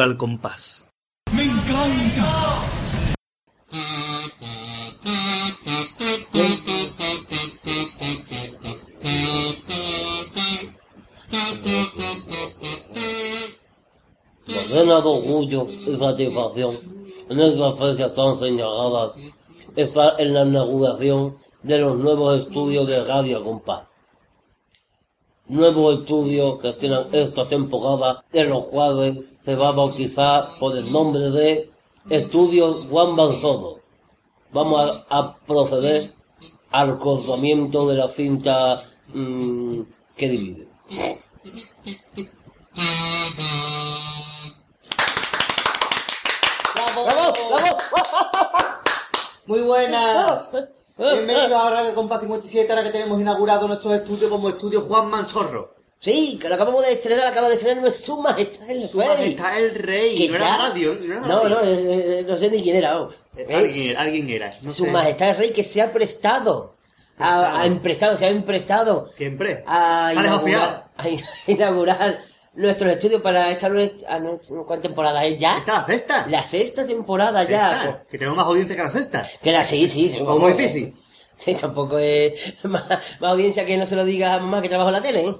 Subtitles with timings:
[0.00, 0.88] Radio al Compás.
[1.34, 2.62] ¡Me encanta!
[14.70, 16.78] llena de orgullo y satisfacción.
[17.28, 19.16] En estas fechas tan señaladas
[19.76, 23.89] está en la inauguración de los nuevos estudios de Radio Compás.
[25.50, 30.92] Nuevos estudios que estrenan esta temporada, en los cuales se va a bautizar por el
[30.92, 31.68] nombre de
[32.08, 33.80] Estudios Juan Banzodo.
[34.52, 36.12] Vamos a, proceder
[36.70, 39.80] al cortamiento de la cinta mm,
[40.16, 40.68] que divide.
[46.76, 47.06] ¡Bravo!
[47.06, 47.76] ¡Bravo!
[49.46, 50.48] Muy buenas.
[51.04, 55.70] Bienvenidos a Radio Compás 57, ahora que tenemos inaugurado nuestro estudio como estudio Juan Mansorro.
[55.98, 58.98] Sí, que lo acabamos de estrenar, acaba de estrenar no es su majestad el Su
[59.00, 59.08] rey.
[59.08, 60.28] majestad el rey.
[60.28, 61.48] No era radio, no era No, radio.
[61.48, 63.00] no, eh, eh, no sé ni quién era.
[63.00, 63.10] oh.
[63.34, 64.54] Eh, Alguien alguien era.
[64.62, 64.90] No su sé.
[64.90, 66.74] majestad el rey que se ha prestado.
[67.18, 69.62] A, a emprestado, se ha emprestado Siempre.
[69.66, 71.04] a inaugurar, a
[71.50, 72.18] inaugurar
[72.54, 73.90] nuestros estudios para esta nueva...
[74.08, 75.56] a nu- ¿Cuánta temporada es ya?
[75.58, 76.26] ¿Esta es la sexta?
[76.28, 77.70] La sexta temporada ya.
[77.82, 79.26] Sexta, Que tenemos más audiencia que la sexta.
[79.42, 80.10] Que la sí, sí.
[80.10, 80.94] sí, O muy difícil.
[81.36, 82.86] Sí, tampoco es más,
[83.20, 85.20] más audiencia que no se lo diga a mamá que trabaja en la tele.
[85.26, 85.34] ¿eh?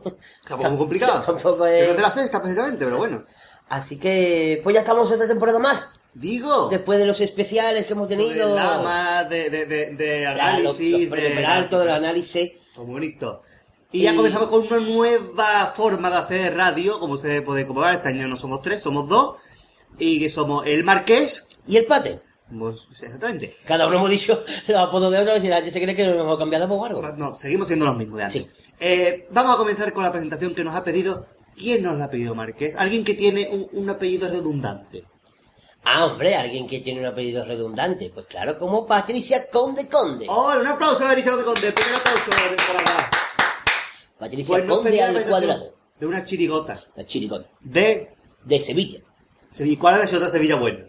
[0.48, 1.22] Tampoco es muy complicado.
[1.26, 1.88] Tampoco es...
[1.90, 3.24] es de la sexta precisamente, pero bueno.
[3.68, 5.92] Así que, pues ya estamos otra temporada más.
[6.14, 6.68] Digo.
[6.70, 8.54] Después de los especiales que hemos de tenido.
[8.54, 11.44] Lama, de, de, de, de los- análisis, de...
[11.44, 12.52] alto, del análisis.
[12.76, 13.42] Muy bonito.
[13.92, 17.94] Y ya Y- comenzamos con una nueva forma de hacer radio, como ustedes pueden comprobar,
[17.94, 19.36] este año no somos tres, somos dos,
[19.98, 22.20] y que somos el Marqués, Y el pate.
[22.56, 25.82] pues, exactamente, Cada uno hemos dicho los apodos de otro, y si la gente se
[25.82, 27.02] cree que nos hemos cambiado por algo.
[27.16, 28.42] no, seguimos siendo los mismos de antes.
[28.42, 28.48] Sí.
[28.78, 31.26] Eh, vamos a comenzar con la presentación que nos ha pedido,
[31.56, 32.76] ¿quién nos la ha pedido Marqués?
[32.76, 35.04] Alguien que tiene un, un apellido redundante.
[35.84, 38.10] Ah, hombre, alguien que tiene un apellido redundante.
[38.12, 40.26] Pues claro, como Patricia Conde Conde.
[40.28, 41.68] ¡Oh, un aplauso a de Conde!
[41.68, 43.10] El primer aplauso de temporada.
[44.20, 45.74] Patricia Pues nos Conde al cuadrado.
[45.98, 46.80] De una chirigota.
[46.94, 47.50] La chiricota.
[47.60, 48.14] De
[48.44, 49.00] De Sevilla.
[49.50, 49.78] Sevilla.
[49.80, 50.84] ¿Cuál es la ciudad de Sevilla buena?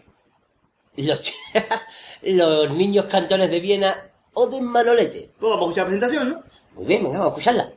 [0.96, 1.34] Los, ch-
[2.22, 3.94] los niños cantones de Viena
[4.34, 5.32] o de Manolete.
[5.40, 6.44] Pues vamos a escuchar la presentación, ¿no?
[6.76, 7.72] Muy bien, vamos a escucharla.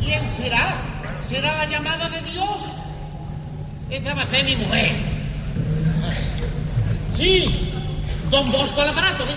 [0.00, 0.76] ¿Quién será?
[1.20, 2.62] ¿Será la llamada de Dios?
[3.90, 4.90] Esa va a ser mi mujer.
[7.14, 7.70] Sí,
[8.30, 9.24] don Bosco al aparato.
[9.24, 9.36] ¿eh?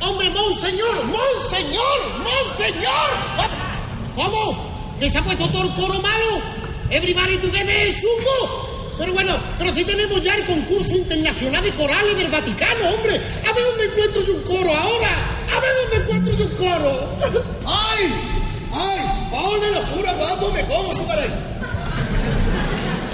[0.00, 3.10] Hombre, monseñor, monseñor, monseñor.
[4.14, 4.96] ¿Cómo?
[5.00, 6.40] ¿Que se ha puesto todo el coro malo?
[6.90, 8.68] Everybody together es humo.
[8.98, 13.20] Pero bueno, pero si tenemos ya el concurso internacional de corales del Vaticano, hombre.
[13.48, 15.10] A ver dónde encuentro yo un coro ahora.
[15.56, 17.08] A ver dónde encuentro yo un coro.
[17.66, 18.12] ¡Ay!
[18.72, 18.98] ¡Ay!
[19.32, 20.52] ¡Ole locura, guapo!
[20.52, 21.30] ¡Me como su pared!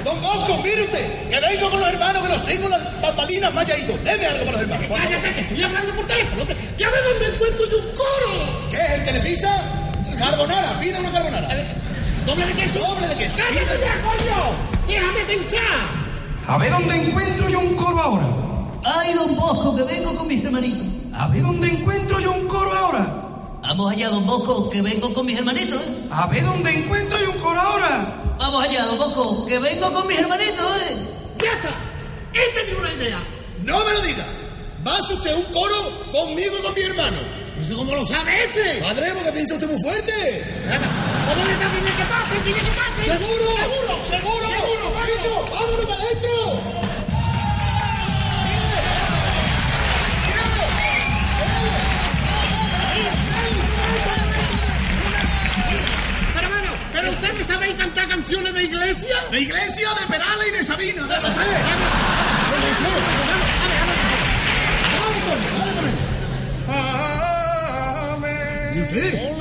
[0.05, 3.67] Don Bosco, mire usted, que vengo con los hermanos que los tengo las bambalinas más.
[3.67, 4.87] Deme algo para los hermanos.
[4.95, 6.57] Cállate, que estoy hablando por teléfono, hombre.
[6.77, 8.69] Que a ver dónde encuentro yo un coro.
[8.71, 9.63] ¿Qué es el que le pisa?
[10.19, 11.49] Carbonara, pida una carbonara.
[12.27, 12.79] ¿Doble de queso?
[12.81, 13.37] Doble de queso.
[13.39, 14.87] ¡Cállate ya, coño!
[14.87, 15.61] ¡Déjame pensar!
[16.47, 18.27] A ver dónde encuentro yo un coro ahora.
[18.85, 20.87] Ay, don Bosco, que vengo con mis hermanitos.
[21.15, 23.07] A ver dónde encuentro yo un coro ahora.
[23.63, 25.81] Vamos allá, don Bosco, que vengo con mis hermanitos.
[25.81, 26.09] ¿eh?
[26.11, 28.24] A ver dónde encuentro yo un coro ahora.
[28.45, 30.77] Vamos allá, don Bosco, que vengo con mis hermanitos.
[30.83, 30.97] ¿eh?
[31.43, 31.71] ¡Ya está!
[32.35, 33.19] He tenido una idea.
[33.63, 34.27] No me lo diga.
[34.87, 37.17] ¿Va a hacer usted un coro conmigo y con mi hermano?
[37.63, 38.83] ¿Eso cómo lo sabe este?
[38.83, 40.45] Padre, porque piensa usted muy fuerte.
[41.27, 42.43] ¿Cómo le está dile que pase?
[42.45, 43.05] ¡Dile que pase!
[43.17, 43.47] ¿Seguro?
[43.57, 44.03] ¡Seguro!
[44.05, 44.47] ¿Seguro?
[44.47, 44.93] ¡Seguro!
[44.93, 45.51] ¡Vámonos!
[45.51, 46.84] ¡Vámonos para adentro!
[57.05, 59.15] ¿Pero ustedes saben cantar canciones de iglesia?
[59.31, 61.03] De Iglesia, de Perales y de Sabina.
[61.03, 61.49] De los tres.
[68.75, 69.35] ¿Y usted?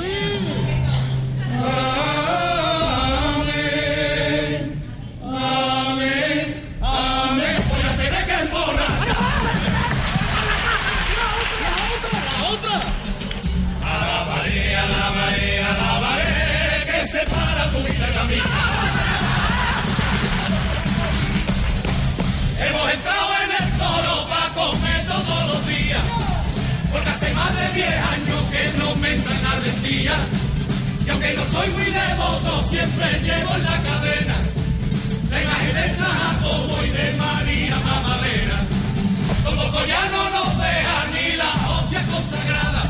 [22.65, 26.03] Hemos entrado en el coro para comer todos los días.
[26.91, 30.15] Porque hace más de 10 años que no me entran ardentía.
[31.05, 34.35] Y aunque no soy muy devoto, siempre llevo en la cadena
[35.29, 38.59] la imagen de San Jacobo y de María Mamadera.
[39.43, 42.87] Como ya no nos deja ni las hostias consagradas.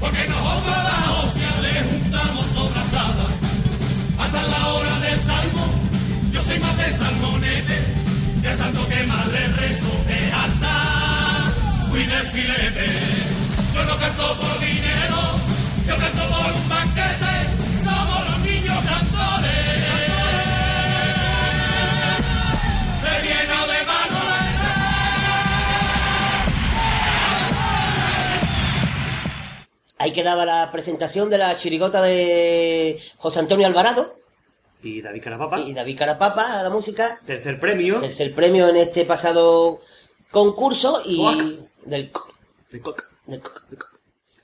[0.00, 1.08] Porque nosotros a las
[6.32, 7.78] yo soy más de salmonete,
[8.44, 11.52] el santo que más le rezo es alzar,
[11.90, 12.86] cuide el filete.
[13.74, 15.20] Yo no canto por dinero,
[15.86, 17.34] yo canto por un banquete,
[17.84, 19.84] somos los niños cantores.
[23.02, 23.88] Se llena de
[30.00, 34.17] Ahí quedaba la presentación de la chirigota de José Antonio Alvarado,
[34.82, 35.60] y David Carapapa.
[35.60, 37.18] y David Carapapa a la música.
[37.26, 38.00] Tercer premio.
[38.00, 39.80] Tercer premio en este pasado
[40.30, 41.42] concurso y Coac.
[41.86, 42.28] del co-
[42.70, 43.04] De Coca.
[43.26, 43.52] del co-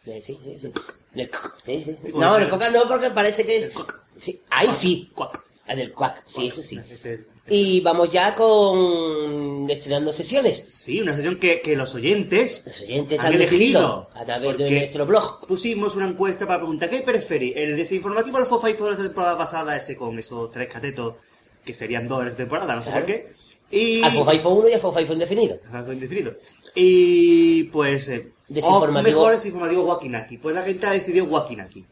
[0.05, 0.73] de- sí, sí, sí.
[1.13, 2.11] Del co- sí, sí, sí.
[2.13, 3.73] bueno, No, el pero- coca no porque parece que es
[4.17, 5.11] sí, ahí sí.
[5.15, 5.41] Cuac.
[5.67, 6.79] Ah, del cuac, sí, eso sí.
[6.91, 10.65] Es el- Y vamos ya con estrenando sesiones.
[10.69, 14.09] Sí, una sesión que, que los oyentes Los oyentes han han elegido.
[14.15, 15.47] a través de nuestro blog.
[15.47, 17.53] Pusimos una encuesta para preguntar ¿qué preferís?
[17.57, 21.17] ¿El desinformativo al Fofaifo de la temporada pasada, ese con esos tres catetos
[21.65, 23.27] que serían dos en esta temporada, no sé por qué?
[23.71, 24.03] Y...
[24.03, 25.59] Alfo Faifo 1 y Alfo Faifo indefinido.
[25.73, 26.35] Algo indefinido.
[26.75, 28.09] Y pues...
[28.09, 29.19] Eh, Desinformativo.
[29.19, 30.39] o mejor desinformativo Wakinaki.
[30.39, 31.85] Pues la gente ha decidido Wakinaki.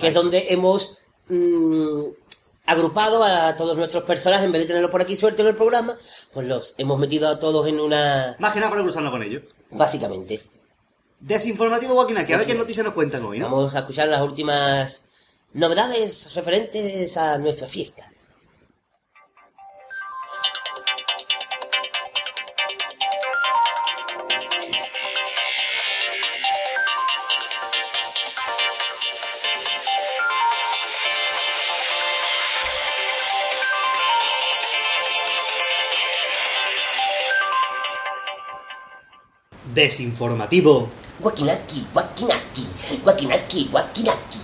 [0.00, 0.98] Que es donde hemos
[1.28, 2.02] mm,
[2.68, 5.96] agrupado a todos nuestros personajes, en vez de tenerlos por aquí sueltos en el programa,
[6.32, 8.36] pues los hemos metido a todos en una...
[8.38, 9.42] Más que nada para cruzarnos con ellos.
[9.70, 10.42] Básicamente.
[11.18, 12.34] Desinformativo Wakinaki.
[12.34, 13.46] A ver qué noticias nos cuentan hoy, ¿no?
[13.46, 15.04] Vamos a escuchar las últimas
[15.54, 18.07] novedades referentes a nuestra fiesta.
[39.78, 40.90] Desinformativo.
[41.20, 42.64] Wakinaki, wakinaki,
[43.04, 44.40] wakinaki, wakinaki.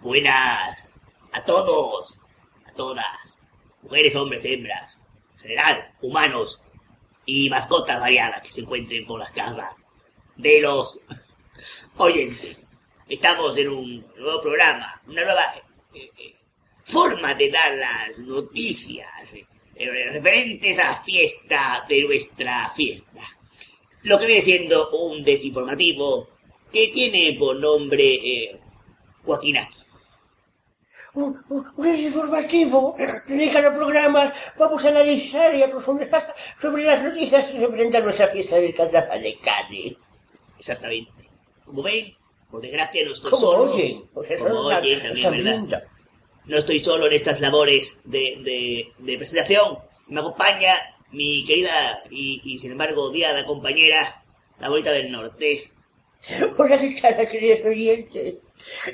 [0.00, 0.90] Buenas
[1.32, 2.18] a todos,
[2.66, 3.42] a todas,
[3.82, 5.02] mujeres, hombres, hembras,
[5.34, 6.62] en general, humanos
[7.26, 9.76] y mascotas variadas que se encuentren por las casas
[10.36, 10.98] de los
[11.98, 12.66] oyentes.
[13.06, 15.44] Estamos en un nuevo programa, una nueva
[15.92, 16.34] eh, eh,
[16.84, 19.10] forma de dar las noticias
[19.74, 23.20] eh, referentes a la fiesta de nuestra fiesta.
[24.04, 26.28] Lo que viene siendo un desinformativo
[26.72, 28.60] que tiene por nombre eh,
[29.24, 29.78] Joaquinaki.
[31.14, 32.94] Un, un, un informativo
[33.28, 34.32] dedicado al programa.
[34.58, 39.22] Vamos a analizar y a profundizar sobre las noticias referentes a nuestra fiesta del carnaval
[39.22, 39.96] de Cádiz.
[40.58, 41.12] Exactamente.
[41.64, 42.12] Como ven,
[42.50, 43.72] por desgracia no estoy ¿Cómo solo.
[43.72, 44.08] oyen?
[44.12, 45.52] Pues eso Como es oyen también, ¿verdad?
[45.60, 45.84] linda.
[46.46, 49.78] No estoy solo en estas labores de, de, de presentación.
[50.08, 50.72] Me acompaña
[51.14, 51.70] mi querida
[52.10, 54.24] y, y, sin embargo odiada compañera,
[54.60, 55.70] la bonita del norte.
[56.58, 58.34] Hola, ¿qué tal, queridos oyentes?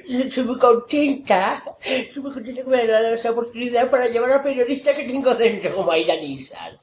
[0.09, 4.37] Estoy muy contenta, estoy muy contenta que me hayan dado esta oportunidad para llevar a
[4.39, 6.77] la periodista que tengo dentro, como Aida Nissan.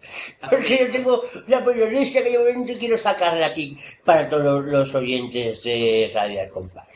[0.49, 3.75] Porque yo tengo la periodista que llevo dentro y quiero sacarla aquí
[4.05, 6.87] para todos los oyentes de Radio Al Compás.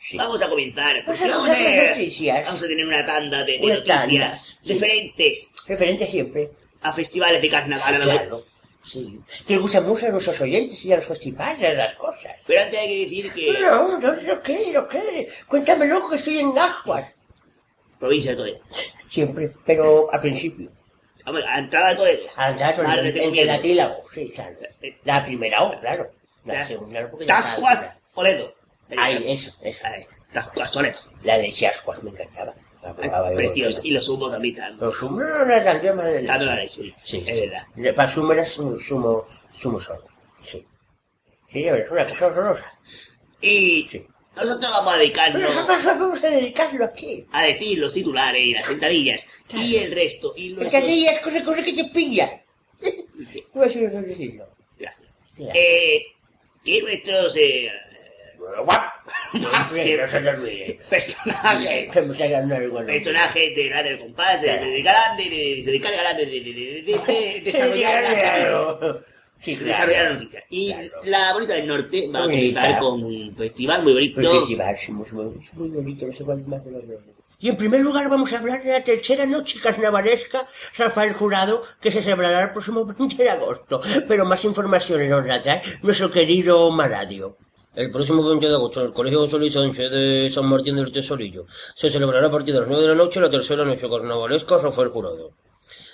[0.00, 0.16] Sí.
[0.16, 1.04] Vamos a comenzar.
[1.06, 2.44] Pues vamos a noticias.
[2.44, 4.42] vamos a tener una tanda de, de noticias tanda.
[4.64, 6.50] referentes Referente siempre.
[6.84, 7.94] A festivales de carnaval.
[7.94, 8.16] a la vez.
[8.22, 8.42] Claro.
[8.82, 9.18] Sí.
[9.46, 12.32] Que gustan mucho a nuestros oyentes y a los festivales, a las cosas.
[12.46, 14.22] Pero antes hay que decir que No, no, no.
[14.22, 15.26] ¿Lo qué?
[15.48, 17.10] Cuéntamelo que estoy en Ascuas.
[17.98, 18.60] provincia de Toledo.
[19.08, 20.70] Siempre, pero al principio.
[21.24, 22.22] Vamos, a entrada de Toledo.
[22.36, 23.56] Al dato, Madre, entre, tengo entre miedo.
[23.56, 24.56] la T y la O, sí, claro.
[25.04, 26.10] La primera O, claro.
[26.44, 26.66] La Ya.
[26.66, 27.80] segunda no, porque Tascuas.
[28.14, 28.54] Toledo.
[28.98, 29.82] Ahí, eso, eso.
[30.30, 30.98] Tascuas, Toledo.
[31.22, 32.52] La de Chascuas me encantaba.
[32.84, 33.80] La probaba yo Precioso.
[33.84, 34.78] Y los humos también están.
[34.78, 36.82] Los zumos no dan yo más de Dando la leche.
[36.82, 37.66] leche, Sí, es verdad.
[37.74, 37.92] sí.
[37.92, 39.24] Para zumo era zumo, zumo,
[39.58, 40.06] zumo solo.
[40.44, 40.66] Sí.
[41.50, 42.70] Sí, es una cosa horrorosa.
[43.40, 44.06] Y Sí.
[44.36, 47.26] nosotros vamos a Pero dedicarnos nosotros vamos a dedicarlo aquí.
[47.32, 50.34] a decir los titulares y las sentadillas y el resto.
[50.36, 52.30] Y los Porque aquella es cosa, cosa que te pilla.
[53.54, 54.48] No es no decirlo.
[54.78, 55.10] Gracias.
[55.38, 56.02] Eh,
[56.64, 57.70] que nuestros eh,
[59.32, 59.66] Lengua.
[60.90, 61.94] personajes
[63.54, 65.62] de del Compás se dedicarán de, de,
[67.44, 69.00] desarrollar.
[69.40, 69.68] Sí, claro.
[69.72, 70.44] Desarrollar las noticias.
[70.48, 70.90] Y Claro.
[71.04, 72.60] la bonita del norte va a Bonita.
[72.60, 74.14] comenzar con un festival muy bonito.
[74.14, 76.96] Pues festival, sí, muy, muy, bonito, no sé cuál más de los dos.
[77.40, 80.46] Y en primer lugar vamos a hablar de la tercera noche carnavalesca
[80.78, 83.82] Rafael Jurado que se celebrará el próximo 20 de agosto.
[84.08, 87.36] Pero más informaciones nos la trae nuestro querido Maradio.
[87.76, 91.44] El próximo 20 de agosto en el Colegio José Sánchez de San Martín del Tesorillo
[91.74, 94.90] se celebrará a partir de las 9 de la noche la tercera noche carnavalesca Rafael
[94.90, 95.32] Jurado.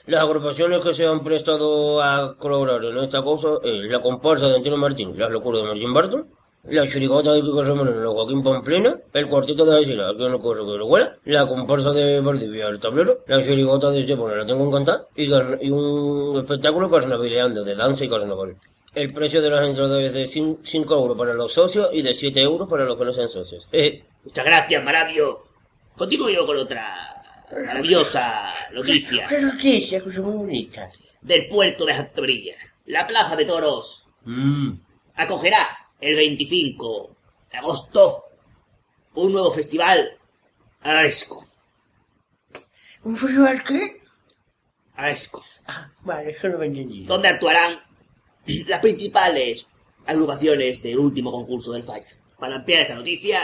[0.07, 4.57] Las agrupaciones que se han prestado a colaborar en esta cosa es la comparsa de
[4.57, 6.29] Antonio Martín, las locuras de Martín Barton,
[6.65, 10.77] la chirigota de Ramón de Joaquín Pamplina, el cuarteto de Asila, que no corre que
[10.77, 14.71] lo huela, la comparsa de Valdivia, el tablero, la chirigota de Estepona, la tengo en
[14.71, 18.57] cantar, y, y un espectáculo carnavaleando de danza y carnaval.
[18.95, 22.41] El precio de los entradores es de 5 euros para los socios y de 7
[22.43, 23.69] euros para los que no sean socios.
[23.73, 25.47] Eh, Muchas gracias, Maravio.
[25.97, 26.95] Continúo yo con otra
[27.53, 30.89] maravillosa noticia qué noticia, cosa muy bonita.
[31.21, 32.57] del puerto de Santa María.
[32.87, 34.73] La plaza de toros Mm.
[35.15, 35.67] acogerá
[36.01, 37.17] el 25
[37.51, 38.25] de agosto
[39.15, 40.19] un nuevo festival
[40.83, 41.45] araresco.
[43.05, 44.03] ¿Un festival qué?
[44.95, 45.43] Araresco.
[45.67, 47.07] Ah, vale, es que no entendido.
[47.15, 47.75] donde actuarán
[48.67, 49.69] las principales
[50.07, 52.07] agrupaciones del último concurso del Falla.
[52.39, 53.39] Para ampliar esta noticia,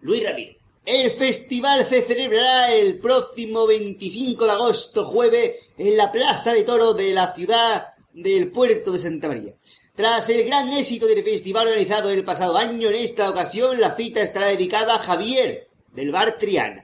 [0.00, 0.56] Luis Ramírez.
[0.86, 6.94] El festival se celebrará el próximo 25 de agosto, jueves, en la Plaza de Toro
[6.94, 9.54] de la ciudad del puerto de Santa María.
[9.94, 14.22] Tras el gran éxito del festival organizado el pasado año, en esta ocasión la cita
[14.22, 16.82] estará dedicada a Javier, del bar Triana.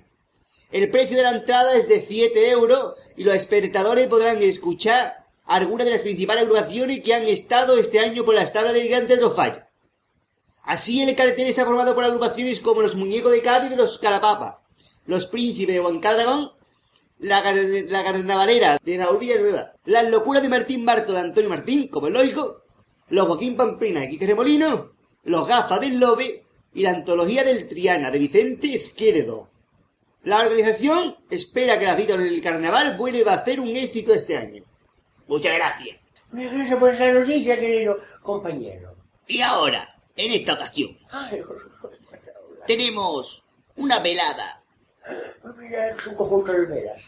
[0.70, 5.86] El precio de la entrada es de 7 euros y los espectadores podrán escuchar algunas
[5.86, 9.22] de las principales agrupaciones que han estado este año por las tablas del gigante de
[9.22, 9.70] los Falla.
[10.64, 14.62] Así el cartel está formado por agrupaciones como los Muñecos de Cádiz de los Calapapa,
[15.06, 16.50] los Príncipes de Juan Carragón,
[17.20, 22.08] la, la Carnavalera de Raúl Villanueva, las Locuras de Martín Barto de Antonio Martín, como
[22.08, 22.64] el lógico,
[23.08, 28.10] los Joaquín Pamplina de Quique Remolino, los Gafas del Lobe y la Antología del Triana
[28.10, 29.48] de Vicente Izquierdo.
[30.24, 34.36] La organización espera que la cita en el carnaval vuelva a ser un éxito este
[34.36, 34.64] año.
[35.26, 35.96] Muchas gracias.
[36.30, 38.94] Muchas gracias por esa noticia, querido compañero.
[39.26, 41.42] Y ahora, en esta ocasión, Ay,
[42.66, 43.42] tenemos
[43.76, 44.62] una velada.
[45.58, 47.02] mira, es un conjunto de velas.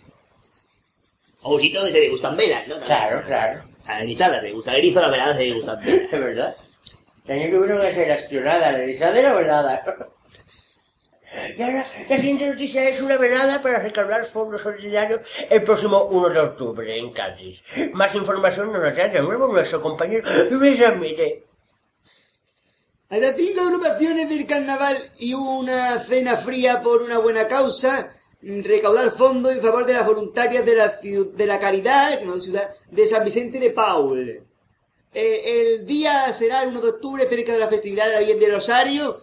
[1.42, 2.78] O si todos se degustan velas, ¿no?
[2.80, 3.62] Claro, claro.
[3.86, 6.12] A la erizada le gusta el erizo, a la velada se degustan velas.
[6.12, 6.56] Es verdad.
[7.26, 9.84] Tenía que uno que ser accionada, la velada.
[9.84, 10.08] Y la
[12.16, 17.10] siguiente noticia es una velada para recaudar fondos solidarios el próximo 1 de octubre en
[17.12, 17.62] Cádiz.
[17.92, 21.44] Más información nos la trae de nuevo nuestro compañero Luis Ramírez.
[23.10, 28.10] Cinco agrupaciones del carnaval y una cena fría por una buena causa.
[28.42, 32.70] Recaudar fondos en favor de las voluntarias de la, de la caridad, no de ciudad,
[32.90, 34.44] de San Vicente de Paul.
[35.14, 38.38] Eh, el día será el 1 de octubre, cerca de la festividad de la Virgen
[38.38, 39.20] del Rosario.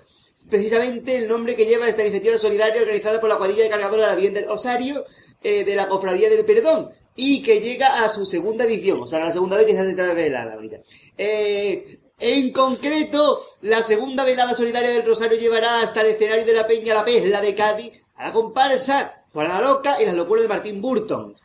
[0.50, 4.12] Precisamente el nombre que lleva esta iniciativa solidaria organizada por la cuadrilla de cargadores de
[4.12, 5.04] la Virgen del Rosario
[5.44, 9.20] eh, de la Cofradía del Perdón y que llega a su segunda edición, o sea,
[9.20, 10.82] la segunda vez que se hace esta velada bonita.
[11.18, 16.68] Eh, en concreto, la segunda velada solidaria del Rosario llevará hasta el escenario de la
[16.68, 20.48] Peña La Pesla de Cádiz a la comparsa Juana la Loca y las locuras de
[20.50, 21.36] Martín Burton,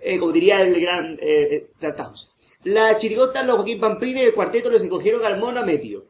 [0.00, 1.70] eh, como diría el gran eh.
[2.64, 6.06] La chirigota, los Joaquín Pamplina y el cuarteto los que cogieron al mono a medio.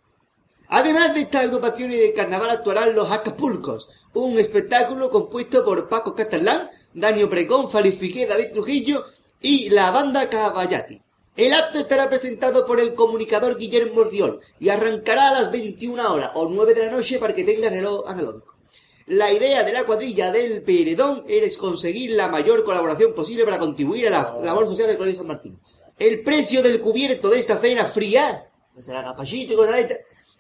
[0.69, 6.69] Además de estas agrupaciones de carnaval actuarán los Acapulcos, un espectáculo compuesto por Paco Castelán,
[6.93, 9.03] Danio Precón, Falifique, David Trujillo
[9.41, 11.01] y la banda Caballati.
[11.37, 16.33] El acto estará presentado por el comunicador Guillermo Riol y arrancará a las 21 horas
[16.35, 18.57] o 9 de la noche para que tenga reloj analógico.
[19.07, 24.09] La idea de la cuadrilla del Peredón es conseguir la mayor colaboración posible para contribuir
[24.09, 25.59] a la labor social del Colegio San Martín.
[25.99, 29.77] El precio del cubierto de esta cena fría, que será capachito y cosas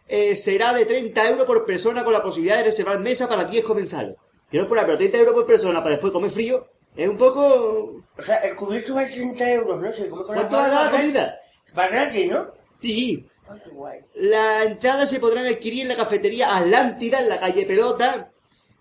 [0.08, 3.64] eh, será de 30 euros por persona con la posibilidad de reservar mesa para 10
[3.64, 4.16] comensales.
[4.50, 8.02] Quiero poner, pero 30 euros por persona para después comer frío, es un poco...
[8.18, 9.92] O sea, el cubierto vale 30 euros, ¿no?
[9.92, 11.40] Se come con ¿Cuánto va la comida?
[11.78, 12.52] Va gratis, ¿no?
[12.80, 13.28] Sí.
[13.64, 14.00] Qué guay.
[14.14, 18.30] La entrada se podrán adquirir en la cafetería Atlántida, en la calle Pelota,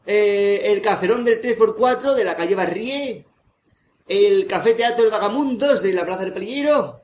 [0.05, 3.25] eh, el cacerón del 3x4 de la calle Barrié,
[4.07, 7.01] el café teatro del Vagamundos de la Plaza del Pelillero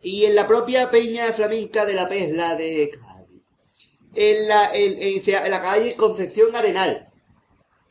[0.00, 2.90] y en la propia Peña Flamenca de la Pesla de.
[4.16, 7.08] En la, en, en- sea, en la calle Concepción Arenal.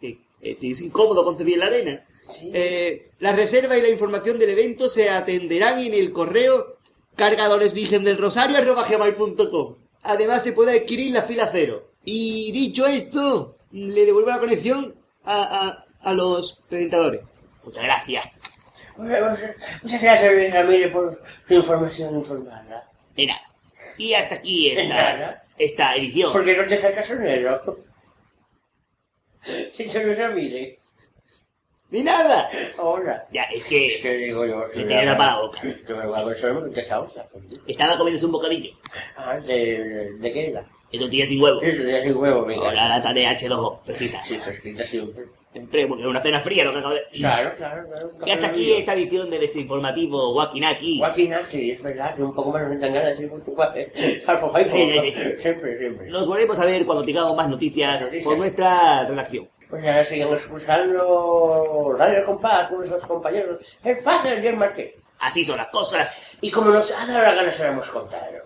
[0.01, 0.17] Eh,
[0.61, 2.05] es incómodo concebir la arena.
[2.53, 6.77] Eh, la reserva y la información del evento se atenderán en el correo
[7.15, 9.75] cargadoresvirgendelrosario.com.
[10.03, 11.89] Además se puede adquirir la fila cero.
[12.03, 17.21] Y dicho esto, le devuelvo la conexión a, a, a los presentadores.
[17.63, 18.25] Muchas gracias.
[18.97, 22.89] Muchas gracias, Ramírez, por su información informada.
[23.15, 23.41] De nada.
[23.97, 26.33] Y hasta aquí De esta, esta edición.
[26.33, 27.61] ¿Por qué no te sacas sonero?
[29.71, 30.77] Señor Luis Ramírez.
[31.91, 32.49] ¡Ni nada!
[32.79, 33.25] Hola.
[33.31, 34.67] Ya, es que ¿Qué digo yo?
[34.67, 35.61] le tenía la para la boca.
[35.87, 37.29] Yo me voy a esa otra.
[37.67, 38.75] Estaba comiéndose un bocadillo.
[39.15, 40.67] Ah, ¿de, de qué era?
[40.91, 41.61] De tortillas sin huevo.
[41.61, 42.61] Eso ya sin huevo, venga.
[42.65, 44.23] Ahora la lata de H2O, fresquita.
[44.23, 45.25] Sí, fresquita siempre.
[45.55, 47.01] Siempre, porque es una cena fría lo que acabo de...
[47.13, 48.11] Claro, claro, claro.
[48.25, 50.97] Y hasta aquí esta edición de desinformativo Wakinaki.
[50.97, 54.19] Guaquinaki, es verdad, que un poco más nos dan ganas, sí, por tu sí.
[55.41, 56.09] siempre, siempre.
[56.09, 58.23] Nos volvemos a ver cuando tengamos más noticias Noticias.
[58.25, 59.49] por nuestra redacción.
[59.69, 63.65] Pues ahora sigamos escuchando Radio Compás con nuestros compañeros.
[63.81, 64.95] El padre del Marqués.
[65.19, 66.09] Así son las cosas
[66.41, 68.44] Y como nos ha dado la gana, se lo hemos contado.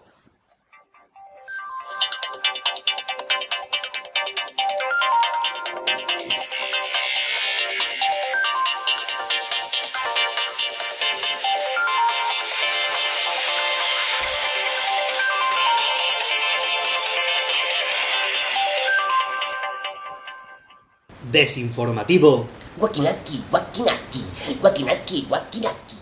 [21.32, 22.48] Desinformativo.
[22.78, 24.24] Guaquinaki, guaquinaki,
[24.62, 25.96] guaquinaki, guaquinaki.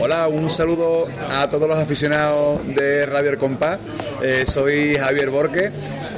[0.00, 3.78] Hola, un saludo a todos los aficionados de Radio El Compás.
[4.22, 5.70] Eh, soy Javier Borque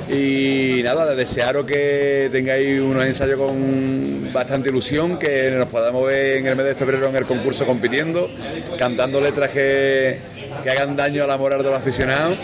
[0.09, 6.38] y nada, de desearos que tengáis unos ensayos con bastante ilusión, que nos podamos ver
[6.38, 8.30] en el mes de febrero en el concurso compitiendo,
[8.78, 10.21] cantando letras que,
[10.62, 12.38] que hagan daño a la moral de los aficionados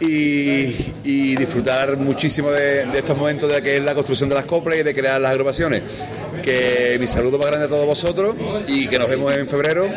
[0.00, 0.74] y,
[1.04, 4.78] y disfrutar muchísimo de, de estos momentos de que es la construcción de las coplas
[4.78, 5.82] y de crear las agrupaciones.
[6.42, 8.36] Que mi saludo más grande a todos vosotros
[8.66, 9.88] y que nos vemos en febrero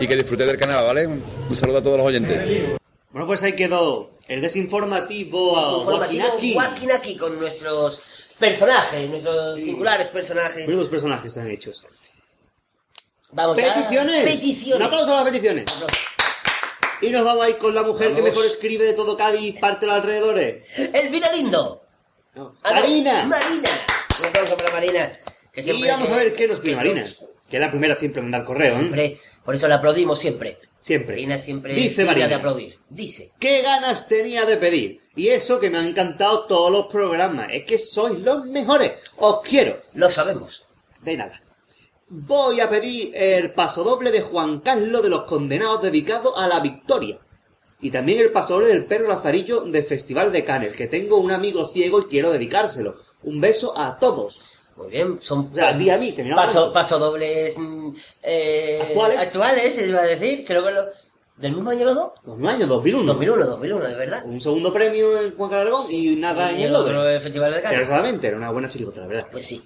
[0.00, 1.06] y que disfrutéis del canal, ¿vale?
[1.06, 2.78] Un saludo a todos los oyentes.
[3.10, 6.54] Bueno, pues ahí quedó el desinformativo a Informativo Wakinaki.
[6.54, 8.02] guaquinaki con nuestros
[8.38, 10.66] personajes, nuestros singulares personajes.
[10.66, 11.82] Menudos personajes están hechos.
[13.32, 13.72] Vamos ya.
[13.74, 14.24] Peticiones.
[14.24, 14.76] Peticiones.
[14.76, 15.64] Un aplauso a las peticiones.
[17.02, 19.80] Y nos vamos a ir con la mujer que mejor escribe de todo Cádiz, parte
[19.86, 20.64] de los alrededores.
[20.94, 21.82] Elvira Lindo.
[22.34, 23.24] No, Ah, no, Marina.
[23.24, 23.70] Marina.
[24.20, 25.12] Un aplauso para Marina.
[25.52, 27.04] Que Y vamos que- a ver qué nos pide Marina.
[27.48, 28.78] Que es la primera siempre en mandar correo, ¿eh?
[28.78, 30.58] Siempre, por eso la aplaudimos siempre.
[30.80, 31.16] Siempre.
[31.16, 32.28] Marina siempre Dice Marina.
[32.28, 32.78] de aplaudir.
[32.88, 33.32] Dice.
[33.38, 35.00] ¿Qué ganas tenía de pedir?
[35.16, 37.48] Y eso que me han encantado todos los programas.
[37.52, 38.92] Es que sois los mejores.
[39.16, 39.80] Os quiero.
[39.94, 40.64] Lo sabemos.
[41.00, 41.40] De nada.
[42.08, 46.60] Voy a pedir el paso doble de Juan Carlos de los Condenados dedicado a la
[46.60, 47.18] victoria.
[47.80, 51.32] Y también el paso doble del perro Lazarillo de Festival de Cannes, que tengo un
[51.32, 52.94] amigo ciego y quiero dedicárselo.
[53.24, 54.44] Un beso a todos.
[54.76, 56.12] Muy bien, son O sea, a mí, paso,
[56.54, 56.72] pronto.
[56.72, 57.88] paso dobles mm,
[58.22, 59.18] eh, ¿Actuales?
[59.18, 60.84] actuales, iba a decir, creo que lo,
[61.38, 62.12] del mismo año los dos.
[62.24, 63.04] Los años 2001.
[63.04, 64.24] 2001, 2001, de verdad.
[64.26, 67.62] Un segundo premio en Juan Carlos y nada en Y el el otro Festival de
[67.62, 67.80] Cannes.
[67.80, 69.28] Exactamente, era una buena chirigota, la verdad.
[69.32, 69.62] Pues sí.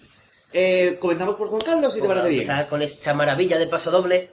[0.52, 2.66] Eh, comentamos por Juan Carlos, si te a parece bien.
[2.68, 4.30] con esta maravilla de paso doble.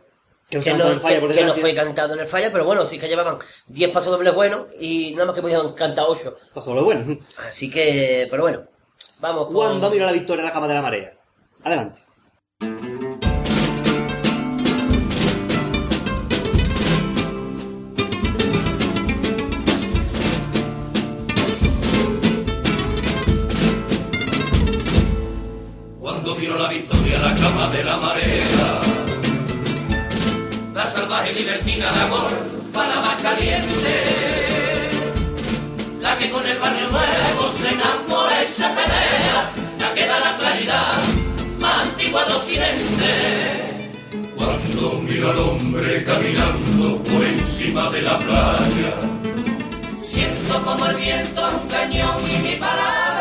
[0.50, 3.10] Que no que falla, que- que fue cantado en el falla, pero bueno, sí que
[3.10, 6.36] llevaban 10 pasos dobles buenos y nada más que pudieron cantar 8.
[6.54, 7.20] Paso doble bueno.
[7.46, 8.64] Así que, pero bueno,
[9.20, 9.56] vamos con...
[9.56, 11.14] Cuando mira la victoria en la cama de la marea.
[11.66, 12.02] Adelante.
[27.20, 28.82] La cama de la marea,
[30.74, 34.90] la salvaje libertina, la golfa, la más caliente,
[36.00, 40.94] la que con el barrio nuevo se enamora y se pelea, ya queda la claridad,
[41.60, 43.12] más antigua de occidente.
[44.36, 48.94] Cuando miro al hombre caminando por encima de la playa,
[50.02, 53.17] siento como el viento un cañón y mi palabra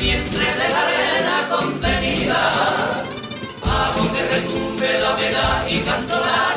[0.00, 3.02] vientre de la arena contenida.
[3.62, 6.49] Hago que retumbe la vela y canto la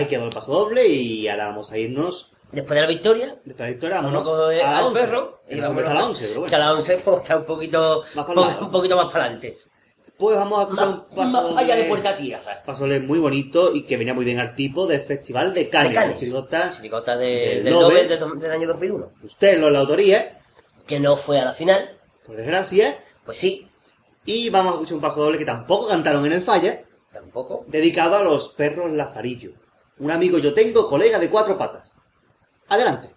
[0.00, 2.32] Ahí quedó el paso doble y ahora vamos a irnos.
[2.52, 5.00] Después de la victoria, Después de la victoria, vamos a al 11.
[5.00, 5.40] perro.
[5.48, 6.58] Y vamos a la 11, pero bueno.
[6.58, 8.64] la 11 pues, está un poquito, Más po- lado.
[8.66, 9.56] un poquito más para adelante.
[10.16, 12.62] Pues vamos a escuchar un paso más allá de puerta tierra.
[12.66, 16.08] Paso doble muy bonito y que venía muy bien al tipo del Festival de Cannes.
[16.08, 16.16] De.
[16.16, 16.70] Chirigota.
[16.72, 18.08] Chirigota de- del del Nobel.
[18.08, 19.12] Nobel de del año 2001.
[19.22, 20.38] Usted lo la autoría,
[20.86, 21.78] Que no fue a la final.
[22.26, 22.98] por desgracia.
[23.24, 23.66] Pues sí,
[24.26, 26.82] Y vamos a escuchar un paso doble que tampoco cantaron en el falla,
[27.12, 27.64] tampoco.
[27.68, 29.52] dedicado a los perros Lazarillo.
[30.00, 31.94] Un amigo yo tengo, colega de cuatro patas.
[32.68, 33.09] Adelante.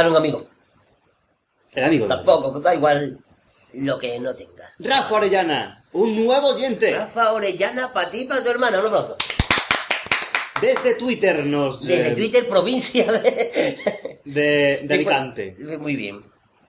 [0.00, 0.48] A darle un amigo.
[1.74, 3.18] El amigo Tampoco, da igual
[3.74, 4.64] lo que no tenga.
[4.78, 6.94] Rafa Orellana, un nuevo oyente.
[6.94, 9.16] Rafa Orellana, para ti, para tu hermana, un abrazo.
[10.62, 11.82] Desde Twitter nos...
[11.82, 13.76] Desde eh, Twitter, provincia de...
[14.24, 15.56] De, de Alicante.
[15.78, 16.22] Muy bien.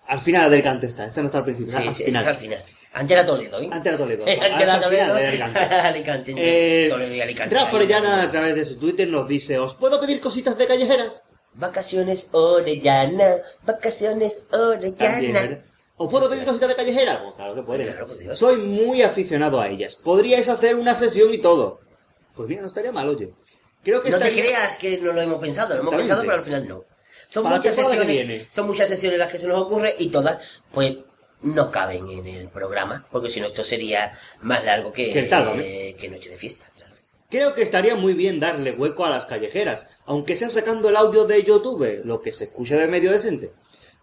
[0.07, 2.21] Al final de Alicante está, este no está al principio, Sí, al sí, final.
[2.21, 2.63] es al final.
[2.93, 3.69] Antes era Toledo, ¿eh?
[3.71, 4.25] Antes era Toledo.
[4.27, 5.15] Antes era Toledo.
[5.15, 5.59] Alicante.
[5.59, 6.33] Alicante.
[6.37, 7.55] Eh, Toledo y Alicante.
[7.55, 7.75] Rafa.
[7.77, 11.23] Orellana a través de su Twitter nos dice, ¿os puedo pedir cositas de callejeras?
[11.53, 13.35] Vacaciones Orellana,
[13.65, 15.63] vacaciones Orellana.
[15.97, 17.19] ¿Os puedo pedir cositas de callejeras?
[17.21, 17.83] Pues claro que.
[17.83, 18.35] Claro.
[18.35, 19.95] Soy muy aficionado a ellas.
[19.95, 21.81] Podríais hacer una sesión y todo.
[22.35, 23.33] Pues mira, no estaría mal, oye.
[23.83, 26.43] Creo que No te creas que no lo hemos pensado, lo hemos pensado, pero al
[26.43, 26.85] final no.
[27.29, 28.47] Son Para muchas sesiones, viene.
[28.51, 30.39] son muchas sesiones las que se nos ocurre y todas,
[30.71, 30.97] pues,
[31.41, 35.29] no caben en el programa, porque si no esto sería más largo que, Que el
[35.29, 35.89] Sálvame.
[35.89, 36.69] eh, que Noche de Fiesta.
[37.31, 41.23] Creo que estaría muy bien darle hueco a las callejeras, aunque sea sacando el audio
[41.23, 43.53] de YouTube, lo que se escucha de medio decente.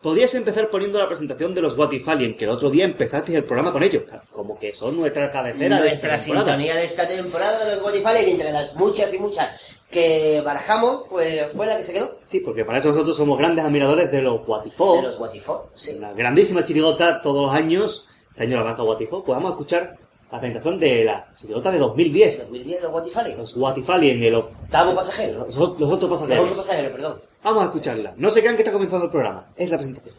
[0.01, 3.37] Podrías empezar poniendo la presentación de los What If Alien, que el otro día empezasteis
[3.37, 4.05] el programa con ellos.
[4.33, 6.47] Como que son nuestra cabecera de esta temporada.
[6.47, 9.61] sintonía de esta temporada de los Spotify, y entre las muchas y muchas
[9.91, 12.19] que barajamos, pues fue la que se quedó.
[12.29, 14.79] Sí, porque para eso nosotros somos grandes admiradores de los What If.
[14.79, 15.97] De los What If sí.
[15.99, 18.09] Una grandísima chirigota todos los años.
[18.31, 19.11] Este año la marca What If.
[19.11, 19.99] Pues vamos a escuchar
[20.31, 22.39] la presentación de la chirigota de 2010.
[22.41, 23.39] 2010 los What If Alien.
[23.39, 25.39] Los What If Alien, el- Octavo pasajero.
[25.47, 26.51] los, los otros Los pasajeros.
[26.51, 27.21] otros pasajeros, perdón.
[27.43, 28.15] Vamos a escucharla.
[28.19, 29.47] No se crean que está comenzando el programa.
[29.57, 30.15] Es la presentación.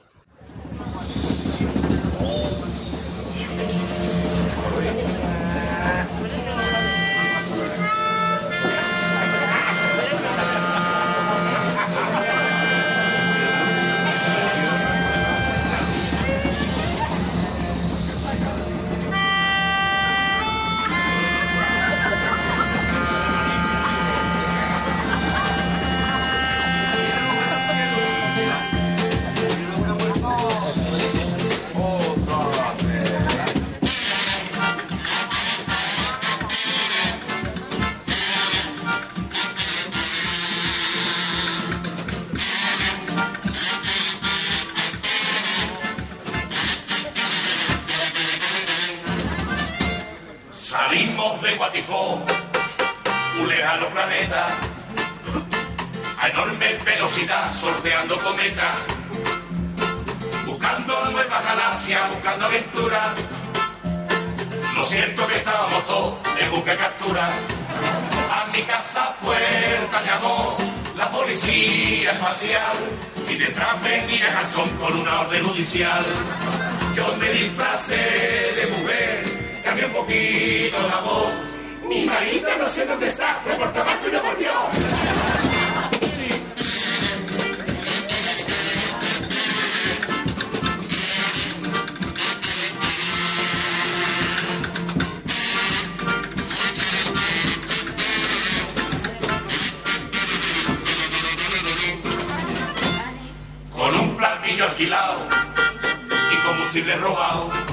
[53.59, 54.47] Un lejano planeta,
[56.17, 58.75] a enorme velocidad sorteando cometas,
[60.45, 63.09] buscando nuevas galaxias, buscando aventuras.
[64.75, 67.31] Lo cierto que estábamos todos en busca de captura.
[68.31, 70.55] A mi casa puerta llamó
[70.95, 72.77] la policía espacial
[73.27, 76.05] y detrás venía Garzón con una orden judicial.
[76.95, 81.48] Yo me disfracé de mujer, cambié un poquito la voz.
[81.89, 84.51] Mi marido no sé dónde está, fue por tabaco y no volvió.
[103.75, 105.27] Con un platillo alquilado
[106.31, 107.68] y combustible robado.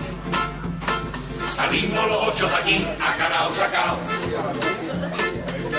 [1.56, 3.98] Salimos los ocho de allí, a carao sacao.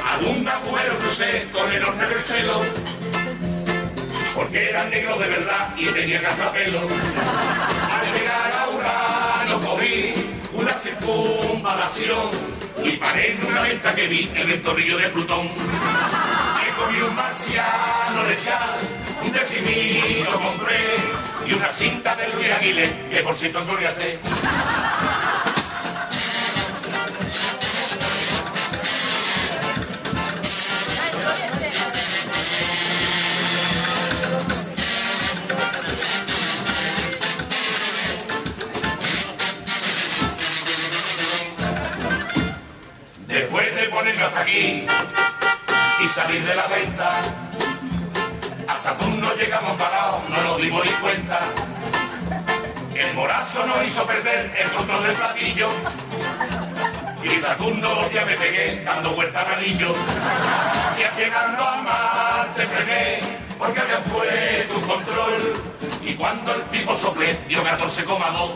[0.04, 2.62] Algún agujero crucé con enorme recelo.
[4.34, 6.80] Porque eran negros de verdad y tenían gafapelo.
[6.82, 10.14] Al llegar a Urano cogí
[10.80, 12.32] circunvalación
[12.84, 15.46] y paré en una venta que vi en el torrillo de Plutón.
[15.46, 18.78] Me comí un marciano de chal,
[19.24, 20.96] un decimilo compré
[21.46, 24.20] y una cinta de Luis Aguilé que por cierto engorriaste.
[44.26, 44.86] Hasta aquí
[46.04, 47.22] y salir de la venta,
[48.68, 51.40] a Saturno llegamos parados, no nos dimos ni cuenta.
[52.96, 55.70] El morazo nos hizo perder el control del platillo.
[57.24, 59.94] Y Saturno ya me pegué dando vueltas al anillo.
[61.00, 63.20] Y al llegando a Marte frené,
[63.58, 65.64] porque habían puesto un control.
[66.04, 68.52] Y cuando el pipo soplé, dio 14,2.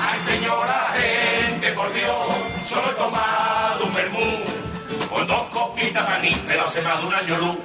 [0.00, 2.26] Ay, señora gente, por Dios,
[2.64, 4.51] solo he tomado un vermú.
[5.12, 7.56] Con dos copitas de anís, pero hace de un año luz.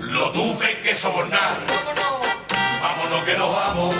[0.00, 1.66] Lo tuve que sobornar.
[2.82, 3.94] Vámonos que nos vamos.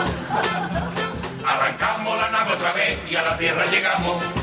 [1.47, 4.40] Arrancamos la nave otra vez y a la tierra llegamos.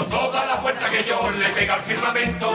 [0.00, 2.50] Con toda la vuelta que yo le pega al firmamento.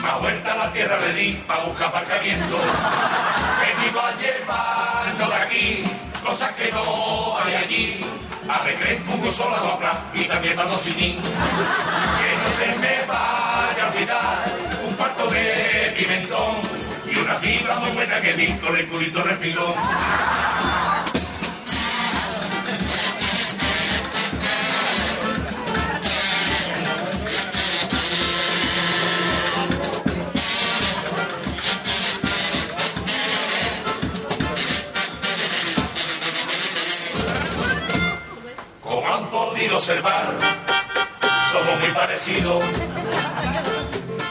[0.00, 2.56] Más vuelta a la tierra le di para buscar aparcamiento.
[2.56, 5.84] Que me iba a llevarnos de aquí,
[6.24, 8.06] cosas que no hay allí.
[8.48, 11.16] A recreen fungoso la dobla y también para los sinin.
[11.20, 14.44] Que no se me vaya a olvidar
[14.86, 16.58] un cuarto de pimentón
[17.12, 19.74] y una fibra muy buena que di con el culito respirón.
[39.74, 40.26] Observar,
[41.50, 42.64] somos muy parecidos.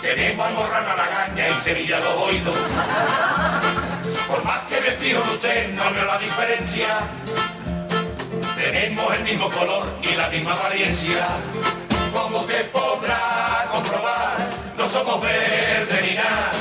[0.02, 2.56] Tenemos almorrana la gaña y Sevilla los oídos.
[4.28, 6.88] Por más que me fijo en usted, no veo la diferencia.
[8.56, 11.28] Tenemos el mismo color y la misma apariencia.
[12.14, 14.38] Como usted podrá comprobar,
[14.78, 16.52] no somos verdes ni nada.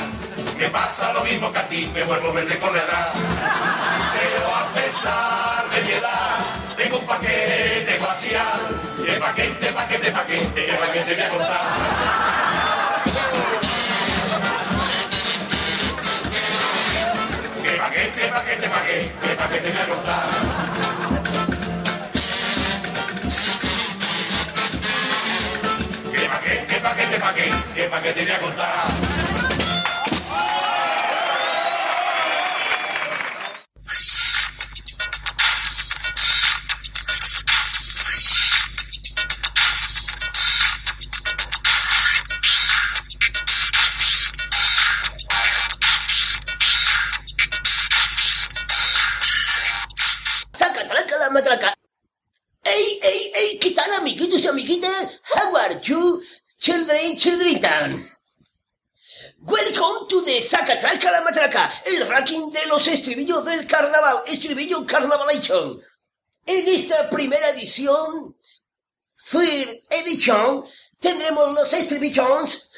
[0.57, 3.13] Me pasa lo mismo que a ti, me vuelvo verde con la edad.
[3.13, 6.40] Pero a pesar de mi edad,
[6.93, 8.59] un paquete facial.
[9.07, 11.61] El paquete, paquete, paquete, el paquete voy a contar.
[17.63, 20.27] Que paquete, paquete, paquete, que paquete voy a contar.
[26.11, 29.10] Que paquete, paquete, paquete, que paquete voy a contar.
[65.51, 68.35] En esta primera edición,
[69.29, 70.65] third edition,
[70.99, 72.71] tendremos los estribillos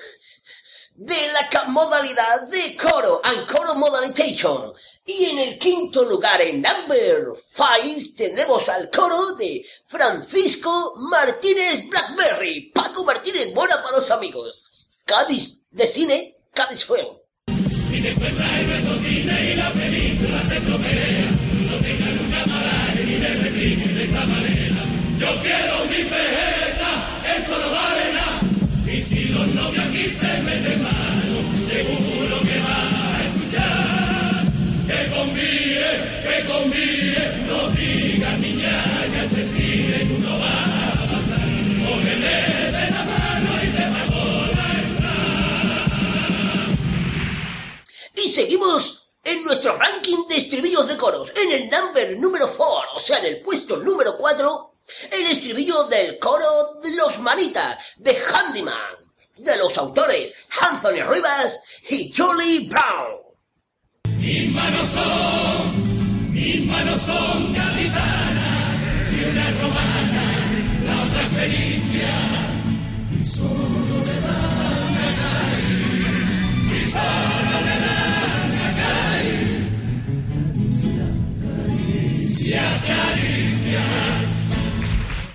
[0.96, 4.74] de la modalidad de coro and coro modalization.
[5.06, 12.72] Y en el quinto lugar, en number five, tenemos al coro de Francisco Martínez Blackberry.
[12.74, 14.66] Paco Martínez, buena para los amigos.
[15.06, 17.22] Cádiz de cine, Cádiz Fuego.
[25.24, 26.92] Yo quiero mi pejeta,
[27.38, 28.42] esto no vale nada.
[28.86, 34.44] Y si los novios aquí se meten mano, seguro que va a escuchar.
[34.86, 35.92] Que convíe,
[36.28, 37.16] que convíe,
[37.48, 38.84] no digas niña,
[39.16, 41.48] ya te sigue, tú no vas a pasar.
[41.88, 42.38] Cógele
[42.76, 44.68] de la mano y te pago la
[48.22, 51.32] Y seguimos en nuestro ranking de estribillos de coros.
[51.38, 54.73] En el number número 4, o sea, en el puesto número 4,
[55.12, 59.04] el estribillo del coro de los manitas, de Handyman,
[59.38, 63.24] de los autores Anthony Rivas y Julie Brown.
[64.18, 70.24] Mis manos son, mis manos son gaditanas, si una es romana,
[70.86, 72.14] la otra es felicia.
[73.20, 75.82] Y solo le dan a caer,
[76.68, 79.64] y solo le dan a caer.
[81.42, 84.33] Caricia, caricia.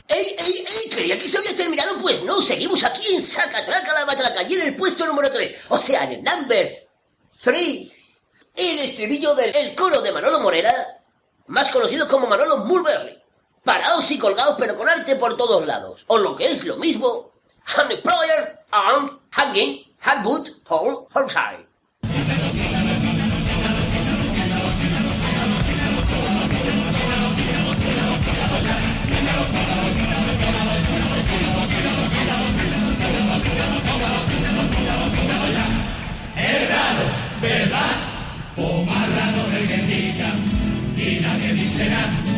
[0.08, 0.90] ¡Ey, ey, ey!
[0.90, 4.62] Creía que se había terminado, pues no, seguimos aquí en Sacatraca la Matraca y en
[4.62, 6.88] el puesto número 3, o sea, en el number
[7.42, 7.92] 3,
[8.56, 10.74] el estribillo del el coro de Manolo Morera,
[11.48, 13.16] más conocido como Manolo Mulberry.
[13.62, 17.32] Parados y colgados, pero con arte por todos lados, o lo que es lo mismo,
[17.76, 21.67] Unemployer, Armed, Hanging, Handboot, Hole, Hornside.
[41.84, 42.28] Nada.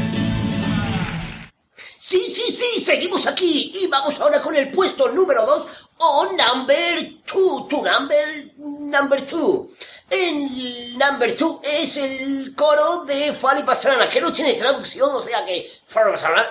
[1.99, 5.67] Sí, sí, sí, seguimos aquí y vamos ahora con el puesto número 2
[5.99, 9.67] o number 2, tu number number 2.
[10.11, 15.45] El number 2 es el coro de Fanny Pastrana, que no tiene traducción, o sea
[15.45, 16.45] que Fanny Pastrana,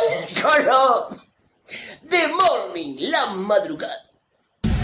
[0.00, 1.08] el coro
[2.02, 4.10] de Morning, la madrugada.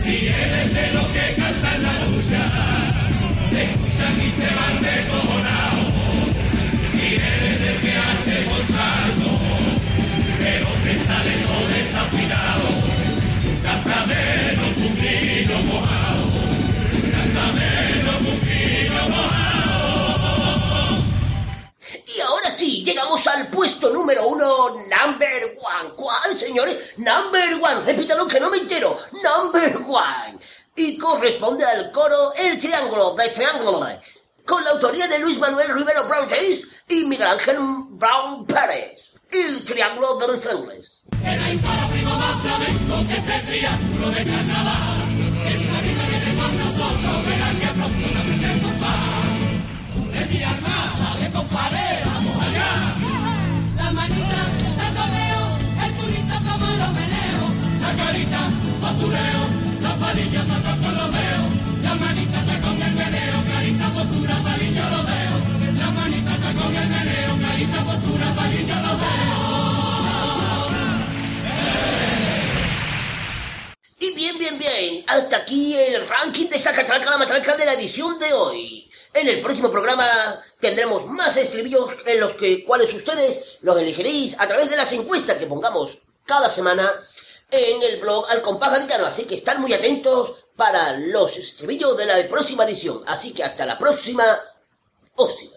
[0.01, 1.70] Si eres de los que cantan
[14.11, 16.01] Un un.
[22.17, 25.91] Y ahora sí, llegamos al puesto número uno, number one.
[25.97, 26.95] ¿Cuál, señores?
[26.97, 27.81] Number one.
[27.87, 28.99] Repítalo que no me entero.
[29.23, 30.39] Number one.
[30.77, 33.87] Y corresponde al coro El Triángulo de Triángulo,
[34.47, 36.29] con la autoría de Luis Manuel Rivero Brown
[36.89, 37.59] y Miguel Ángel
[37.91, 39.13] Brown Pérez.
[39.31, 41.03] El Triángulo de los Triángulos.
[41.23, 43.60] Era imparable más flamenco que
[44.01, 45.00] triángulo de carnaval.
[75.51, 78.89] Aquí el ranking de Sacatraca la Matraca de la edición de hoy.
[79.13, 80.07] En el próximo programa
[80.61, 85.39] tendremos más estribillos en los que, cuales ustedes los elegiréis a través de las encuestas
[85.39, 86.89] que pongamos cada semana
[87.51, 89.07] en el blog Al Compás Gaditano.
[89.07, 93.03] Así que están muy atentos para los estribillos de la próxima edición.
[93.09, 94.25] Así que hasta la próxima.
[95.17, 95.57] Ósima.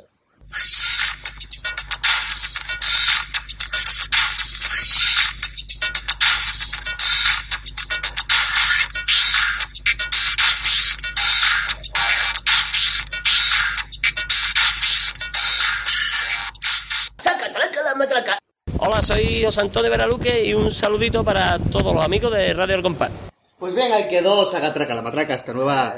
[19.04, 23.12] Soy José Antonio Veraluque y un saludito para todos los amigos de Radio El Compás.
[23.60, 25.96] Pues bien, ahí quedó Sagatraca, la matraca, esta nueva,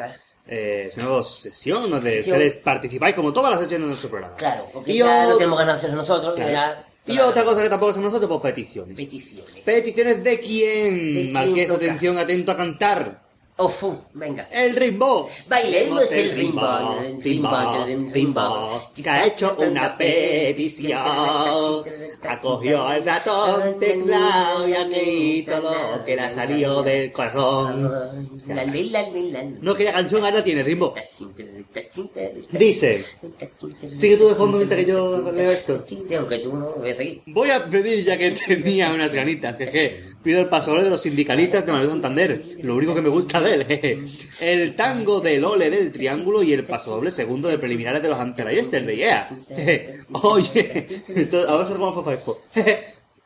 [0.48, 2.38] eh, esta nueva sesión donde Sesión.
[2.38, 4.36] ustedes participáis como todas las sesiones de nuestro programa.
[4.36, 6.36] Claro, porque Y ya yo- no tenemos ganas de hacer nosotros.
[6.36, 6.52] Claro.
[6.52, 8.96] ya- Y otra cosa que tampoco hacemos nosotros, pues peticiones.
[8.96, 9.64] Peticiones.
[9.64, 10.96] Peticiones de quién.
[11.00, 11.86] quién Marqués, toca?
[11.86, 13.22] atención, atento a cantar.
[13.58, 14.50] Ofu, venga.
[14.52, 15.30] El rimbo.
[15.48, 17.22] Bailemos el el rimbo, el
[18.12, 21.00] rimbo, el que ha hecho una petición.
[22.28, 27.84] Acogió al ratón teclado y escrito lo que le ha salido del corazón.
[28.46, 29.44] La, la, la, la, la.
[29.62, 30.94] No quería canción, ahora tiene rimbo.
[32.52, 33.06] Dice,
[34.00, 35.82] sigue tú de fondo mientras que yo leo esto.
[37.28, 40.05] Voy a pedir, ya que tenía unas ganitas, jeje.
[40.26, 42.42] Pido el paso de los sindicalistas de Manuel Santander.
[42.64, 44.00] Lo único que me gusta de él, jeje.
[44.40, 48.18] El tango del ole del triángulo y el paso doble segundo de preliminares de los
[48.18, 49.28] antelayestes, de yeah.
[49.50, 50.00] Jeje.
[50.14, 52.42] Oye, esto, ahora se a hacer esto.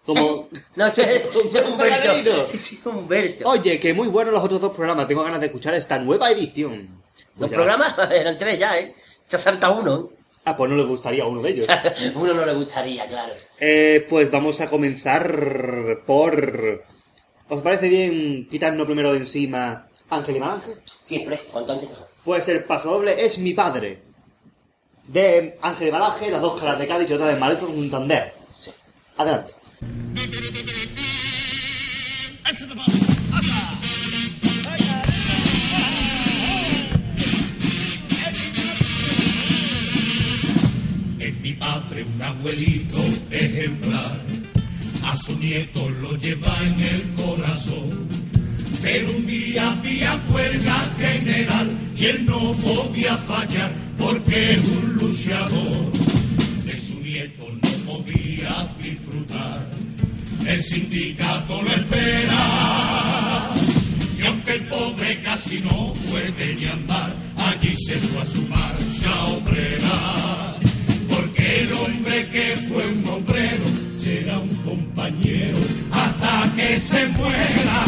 [0.05, 0.49] Como...
[0.75, 1.23] No sé,
[1.65, 2.47] Humberto.
[2.53, 3.47] Sí, Humberto.
[3.49, 5.07] Oye, que muy buenos los otros dos programas.
[5.07, 7.01] Tengo ganas de escuchar esta nueva edición.
[7.15, 8.93] Los Pues ya- programas eran tres ya, ¿eh?
[9.25, 10.09] Se salta uno.
[10.45, 11.67] Ah, pues no le gustaría a uno de ellos.
[12.15, 13.33] uno no le gustaría, claro.
[13.59, 16.83] Eh, pues vamos a comenzar por...
[17.49, 20.71] ¿Os parece bien quitarnos primero de encima Ángel y Malange?
[21.01, 22.07] Siempre, cuanto antes mejor.
[22.23, 24.03] Pues el paso doble es mi padre.
[25.07, 28.33] De Ángel y Malange, las dos caras de Cádiz y otra de Maleto Santander.
[29.17, 29.53] Adelante.
[41.59, 42.99] Padre, un abuelito
[43.29, 44.17] ejemplar.
[45.05, 48.07] A su nieto lo lleva en el corazón.
[48.81, 55.91] Pero un día había huelga general y él no podía fallar porque es un luchador.
[56.65, 59.67] De su nieto no podía disfrutar.
[60.47, 63.49] El sindicato lo espera.
[64.17, 69.25] Y aunque el pobre casi no puede ni andar, allí se fue a su marcha
[69.25, 70.58] obrera.
[71.49, 73.65] El hombre que fue un obrero
[73.97, 75.57] será un compañero
[75.91, 77.85] hasta que se muera.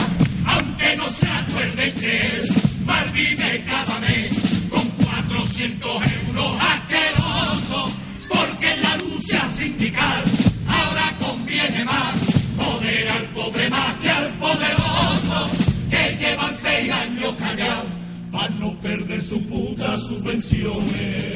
[0.48, 2.50] Aunque no se acuerde que él
[2.88, 4.36] malvive cada mes
[4.68, 7.92] con 400 euros asqueroso.
[8.30, 10.24] Porque en la lucha sindical
[10.68, 12.16] ahora conviene más
[12.58, 15.52] joder al pobre más que al poderoso
[15.92, 18.01] que llevan seis años callados
[18.50, 21.36] no perder su puta subvenciones.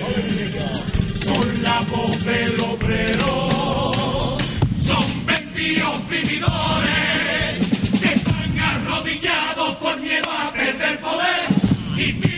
[1.23, 4.37] Son la voz del obrero,
[4.79, 12.34] son vendidos vividores que están arrodillados por miedo a perder poder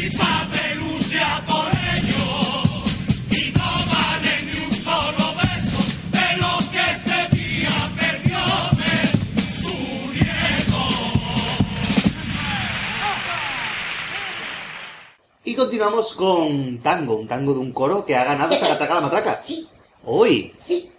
[15.87, 19.41] Y continuamos con tango, un tango de un coro que ha ganado Sacataca la matraca.
[19.45, 19.67] Sí.
[20.03, 20.53] Hoy.
[20.61, 20.91] Sí.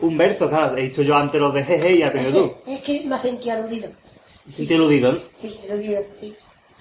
[0.00, 2.54] Un verso, claro, he dicho yo antes los de jeje y ya tengo tú.
[2.66, 3.88] Es que me hacen que aludido.
[4.48, 5.20] Sentí eludido, ¿eh?
[5.40, 6.34] Sí, aludido, sí.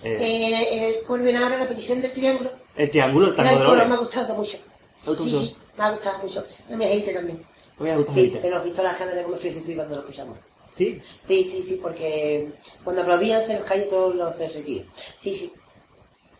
[0.03, 2.51] Eh, Eh, en el coro viene ahora la petición del triángulo.
[2.75, 4.57] el triángulo, el tango de el coro, me ha gustado mucho.
[4.57, 5.39] ¿Te Sí, mucho?
[5.41, 6.45] sí, me ha gustado mucho.
[6.71, 7.45] A mi gente también.
[7.77, 8.41] Me ha gustado Sí, gente.
[8.41, 10.37] se nos visto las ganas de comer frisbee cuando lo escuchamos.
[10.75, 10.99] ¿Sí?
[11.27, 12.51] Sí, sí, sí, porque
[12.83, 14.85] cuando aplaudían se nos caían todos los de retiro.
[15.21, 15.53] Sí, sí.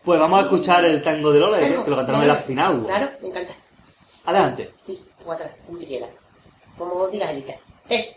[0.04, 2.82] Pues vamos a escuchar el tango de Tango, que lo cantaron en la final.
[2.84, 3.54] Claro, me encanta.
[4.26, 4.74] Adelante.
[4.86, 6.10] Sí, tú atrás, como quieras.
[6.76, 7.54] Como digas, Elita.
[7.88, 8.16] Eh.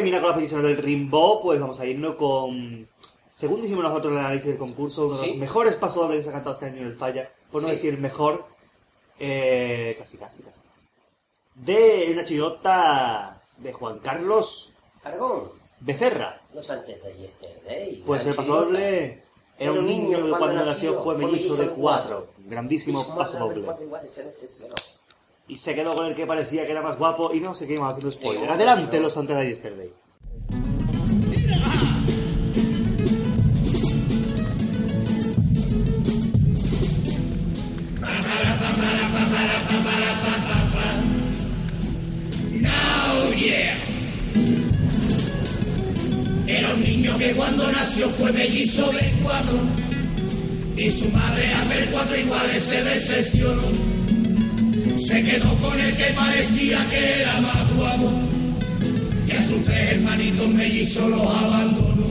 [0.00, 2.88] Terminar con las peticiones del Rimbo, pues vamos a irnos con...
[3.34, 5.36] Según dijimos nosotros en el análisis del concurso, uno de los Sí.
[5.38, 7.74] mejores pasodobles que se ha cantado este año en el Falla, por no Sí.
[7.74, 8.46] decir mejor,
[9.18, 10.88] eh, casi, casi, casi, casi.
[11.54, 14.72] De una chirota de Juan Carlos
[15.04, 15.50] Aragón.
[15.80, 16.40] Becerra.
[16.54, 18.02] Los antes de yesterday.
[18.06, 19.22] Pues el paso doble
[19.58, 22.32] era un niño que cuando nació fue mellizo de cuatro.
[22.38, 23.66] Grandísimo paso doble.
[25.50, 28.12] Y se quedó con el que parecía que era más guapo y no seguimos haciendo
[28.12, 28.48] spoiler.
[28.48, 29.90] Adelante los antes de yesterday.
[42.60, 43.76] Now yeah.
[46.46, 49.58] Era un niño que cuando nació fue mellizo de cuatro
[50.76, 53.99] y su madre a ver cuatro iguales se decepcionó.
[55.06, 58.12] Se quedó con el que parecía que era más guapo
[59.26, 62.06] y a sus tres hermanitos mellizos los abandonó.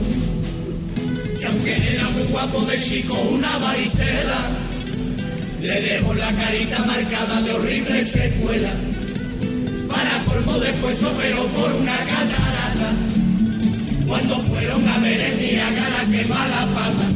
[1.40, 4.50] Y aunque era muy guapo de chico, una varicela,
[5.62, 8.72] le dejó la carita marcada de horrible secuela.
[9.88, 12.92] Para colmo después operó por una catarata.
[14.06, 17.08] Cuando fueron a ver el Niágara que mala pata,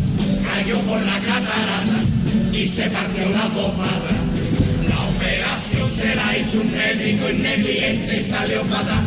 [0.45, 1.99] cayó por la catarata
[2.53, 4.24] y se partió la pomada.
[5.25, 9.03] Operación se la hizo un médico y salió fatal.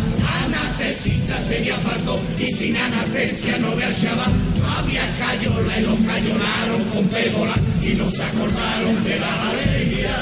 [0.45, 4.25] Anestesista se faltó y sin anestesia no verchaba.
[4.77, 7.53] Había cayola y los cayolaron con pergola
[7.83, 10.17] y no se acordaron de la alegría.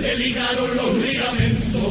[0.00, 1.82] Le ligaron los ligamentos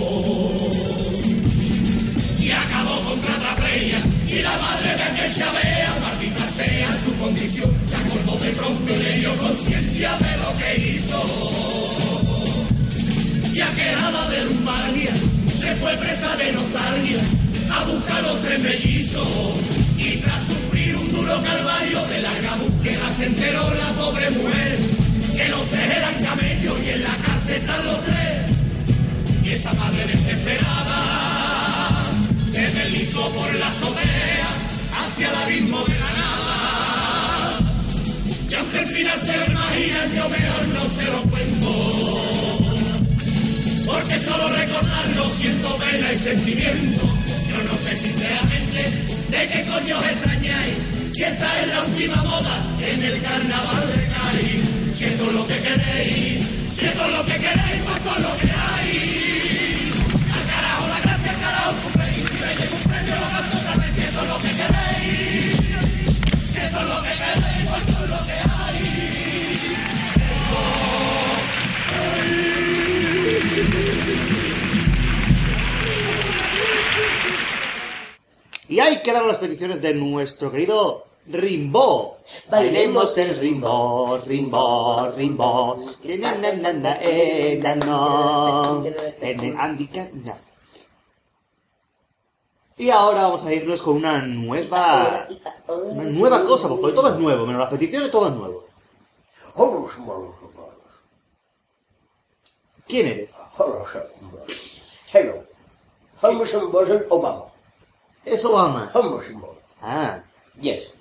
[2.40, 4.00] y acabó con playa
[4.30, 6.15] y la madre de que Chabea,
[6.56, 11.20] sea su condición, se acordó de pronto y le dio conciencia de lo que hizo.
[13.54, 15.12] Y aquejada de lumbalgia,
[15.60, 17.20] se fue presa de nostalgia
[17.72, 19.28] a buscar los tres mellizos.
[19.98, 24.78] Y tras sufrir un duro calvario de larga búsqueda se enteró la pobre mujer
[25.36, 28.52] que los tres eran camellos y en la cárcel están los tres.
[29.44, 31.02] Y esa madre desesperada
[32.48, 34.48] se deslizó por la azotea
[34.98, 36.15] hacia el abismo de la.
[38.76, 41.72] Aunque al final se lo imaginan, yo mejor no se lo cuento.
[43.86, 47.04] Porque solo recordarlo siento pena y sentimiento.
[47.50, 48.92] Yo no sé sinceramente
[49.30, 50.76] de qué coño os extrañáis.
[51.06, 54.66] Si esta es la última moda en el carnaval de Cádiz.
[54.92, 58.38] Si esto es lo que queréis, si esto es lo que queréis, pues con lo
[58.38, 59.35] que hay.
[78.68, 82.18] Y ahí quedaron las peticiones de nuestro querido Rimbo.
[82.50, 85.80] Bailemos el rimbo, rimbo, rimbo.
[92.78, 95.28] Y ahora vamos a irnos con una nueva...
[95.68, 98.66] Una nueva cosa, porque todo es nuevo, menos las peticiones, todo es nuevo.
[102.88, 103.34] ¿Quién eres?
[105.14, 105.44] Hello.
[106.22, 106.72] Boston
[107.10, 107.46] Obama.
[108.24, 108.90] Es Obama.
[108.94, 109.44] Homerson
[109.82, 110.24] Ah,
[110.60, 110.92] Yes.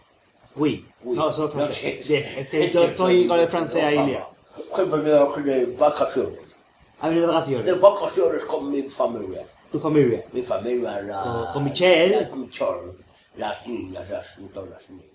[0.56, 0.86] oui.
[1.02, 1.60] No, es otro.
[1.60, 1.68] No.
[1.68, 4.28] Yes, es que yo estoy con el francés ahí liado.
[4.74, 6.56] Que he venido de vacaciones.
[7.00, 7.66] Ha venido de vacaciones.
[7.66, 9.44] De vacaciones con mi familia.
[9.70, 10.24] Tu familia.
[10.32, 11.20] Mi familia, la...
[11.22, 12.20] Con- con Michelle.
[12.30, 12.92] la- Michelle,
[13.36, 15.06] las niñas, las, todas las niñas.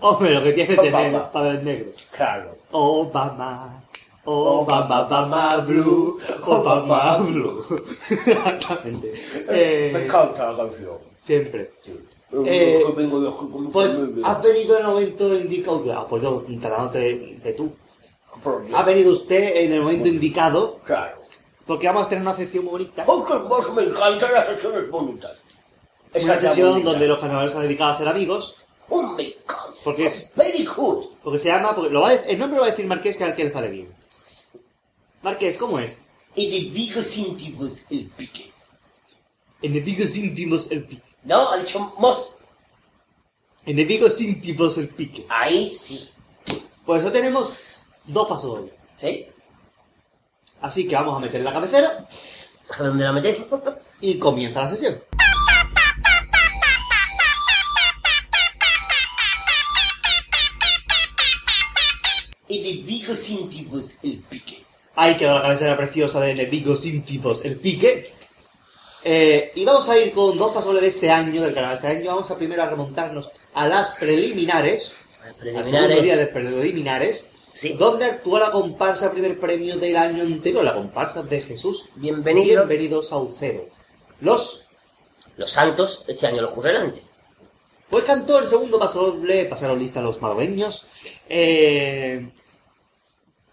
[0.00, 1.90] Hombre, lo que tiene que tener para ver negro.
[2.14, 2.56] Claro.
[2.72, 3.84] Obama.
[4.30, 6.18] Obama, Obama Blue.
[6.44, 7.64] Obama Blue.
[8.26, 9.12] Exactamente.
[9.48, 10.98] me Eh, encanta la canción.
[11.18, 11.72] siempre.
[11.86, 12.84] Eh, Eh,
[13.72, 15.82] Pues has venido en el momento indicado.
[15.94, 16.98] Ah, pues yo, tratándote
[17.42, 17.72] de, tú.
[18.74, 20.78] Ha venido usted en el momento indicado.
[20.84, 21.16] Claro.
[21.66, 23.04] Porque vamos a tener una sección muy bonita.
[23.06, 25.38] Porque vos me encantan las secciones bonitas.
[26.14, 26.90] Una es la sesión bonita.
[26.90, 28.56] donde los carnavales se dedican a ser amigos.
[28.90, 29.74] Oh my God.
[29.84, 30.32] Porque es.
[30.36, 31.04] Very good.
[31.22, 31.74] Porque se llama.
[31.74, 33.52] Porque lo va a- el nombre lo va a decir Marqués que al que le
[33.52, 33.88] sale bien.
[35.22, 36.02] Marqués, ¿cómo es?
[36.36, 38.52] Enemigos íntimos el pique.
[39.62, 41.02] Enemigos íntimos el pique.
[41.24, 42.38] No, ha dicho mos.
[43.66, 45.26] Enemigos íntimos el pique.
[45.28, 46.10] Ahí sí.
[46.86, 47.52] Por eso tenemos
[48.04, 48.74] dos pasos dobles.
[48.96, 49.26] ¿Sí?
[50.60, 52.08] Así que vamos a meter la cabecera.
[52.78, 53.38] ¿A dónde la metes?
[54.00, 54.94] Y comienza la sesión.
[62.48, 64.67] Enemigos íntimos el pique.
[65.00, 68.12] Ahí quedó la cabecera preciosa de enemigos íntimos el pique.
[69.04, 71.74] Eh, y vamos a ir con dos pasos dobles de este año, del canal de
[71.76, 72.10] este año.
[72.10, 74.94] Vamos a primero a remontarnos a las preliminares.
[75.56, 77.30] Al segundo día de preliminares.
[77.78, 81.90] Donde actúa la comparsa primer premio del año anterior, la comparsa de Jesús.
[81.94, 82.66] Bienvenido.
[82.66, 83.68] Bienvenidos a Ucero.
[84.18, 84.66] Los
[85.36, 87.04] Los Santos este año los currelantes.
[87.88, 90.86] Pues cantó el segundo paso doble, pasaron lista los malagueños,
[91.28, 92.32] eh,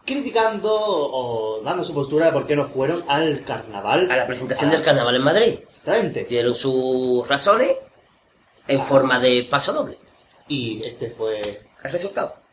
[0.05, 4.09] criticando o dando su postura de por qué no fueron al carnaval.
[4.11, 5.59] A la presentación del carnaval en Madrid.
[5.67, 6.25] Exactamente.
[6.25, 7.75] Dieron sus razones
[8.67, 9.97] en forma de paso doble.
[10.47, 11.41] Y este fue
[11.83, 12.44] el resultado.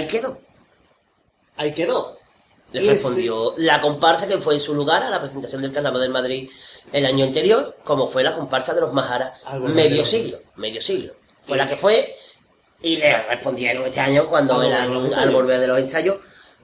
[0.00, 0.40] Ahí quedó.
[1.56, 2.16] Ahí quedó.
[2.72, 6.10] Le respondió la comparsa que fue en su lugar a la presentación del Carnaval del
[6.10, 6.48] Madrid
[6.92, 11.14] el año anterior, como fue la comparsa de los Majaras medio siglo, medio siglo.
[11.42, 12.16] Fue la que fue
[12.80, 16.18] y le respondieron este año cuando eran de al volver de los ensayos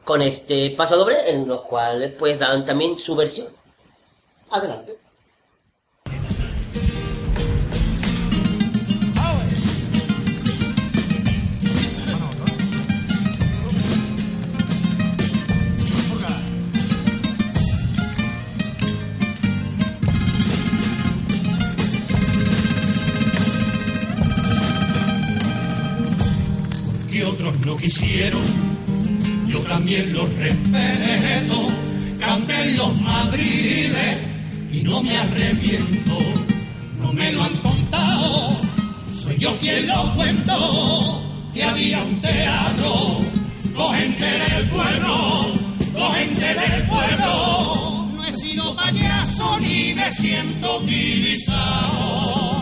[0.05, 3.49] con este paso doble en los cuales pues dan también su versión.
[4.51, 4.97] Adelante.
[27.67, 28.43] No quisieron,
[29.49, 31.67] yo también los respeto.
[32.21, 34.19] Canté en los madriles
[34.73, 36.17] y no me arrepiento,
[37.01, 38.57] no me lo han contado,
[39.13, 43.19] soy yo quien lo cuento, que había un teatro,
[43.75, 45.53] con gente del pueblo,
[45.93, 48.09] con gente del pueblo.
[48.15, 52.56] No he sido payaso ni me siento utilizado,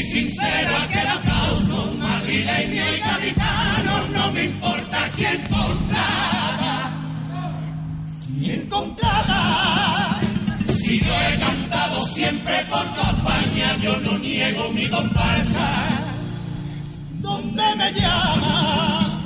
[0.00, 6.90] sentí sincera que la causa madrileño y gaditano no me importa quién contrata,
[8.38, 10.20] quién contrata.
[10.78, 15.68] Si yo he cantado siempre por campaña, yo no niego mi comparsa.
[17.20, 19.22] ¿Dónde me llama?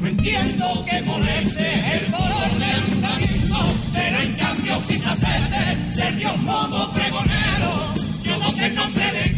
[0.00, 3.58] No entiendo que moleste el color del organismo,
[3.94, 7.94] pero en cambio si se hacerte ser Dios modo pregonero,
[8.24, 9.31] yo voté en nombre de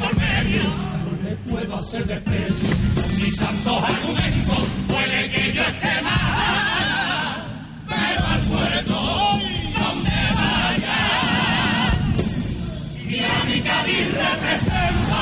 [0.00, 0.62] comercio,
[1.04, 2.68] no le puedo hacer desprecio.
[3.18, 7.44] Mis santos argumentos, puede que yo esté mal,
[7.88, 8.94] pero al puerto
[9.78, 11.00] donde vaya,
[13.08, 15.20] y a mi Cádiz representa.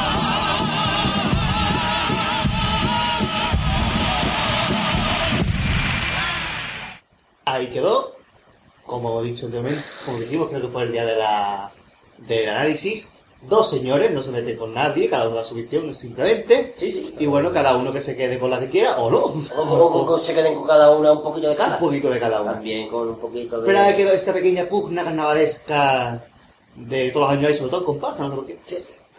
[7.45, 8.16] Ahí quedó,
[8.85, 11.72] como he dicho anteriormente, como dijimos, creo que fue el día de la,
[12.18, 16.74] del análisis, Dos señores, no se meten con nadie, cada uno da su visión simplemente.
[17.20, 19.18] Y bueno, cada uno que se quede con la que quiera o no.
[19.26, 21.74] O, o- o se queden con cada una un poquito de cada.
[21.74, 22.53] Un poquito de cada uno.
[22.53, 23.66] También con un poquito de...
[23.66, 26.24] Pero ahí quedó esta pequeña pugna carnavalesca
[26.74, 28.59] de todos los años, y sobre todo en comparsa, no sé por qué.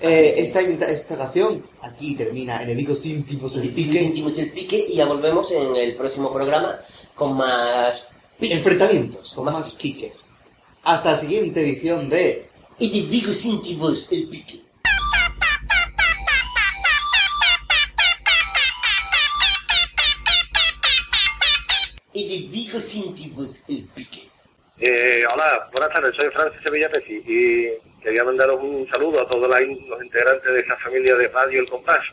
[0.02, 4.02] Eh, esta, esta canción aquí termina Enemigos íntimos el pique.
[4.02, 6.76] íntimos el pique y ya volvemos en el próximo programa
[7.16, 8.12] con más
[8.42, 10.30] Enfrentamientos, con más piques.
[10.84, 12.49] Hasta la siguiente edición de
[12.82, 14.62] Enemigos íntimos el pique.
[22.14, 24.30] Enemigos íntimos el pique.
[24.80, 29.50] Eh, hola, buenas tardes, soy Francis Sevilla Peci y quería mandaros un saludo a todos
[29.50, 32.06] los integrantes de esta familia de Radio El Compás,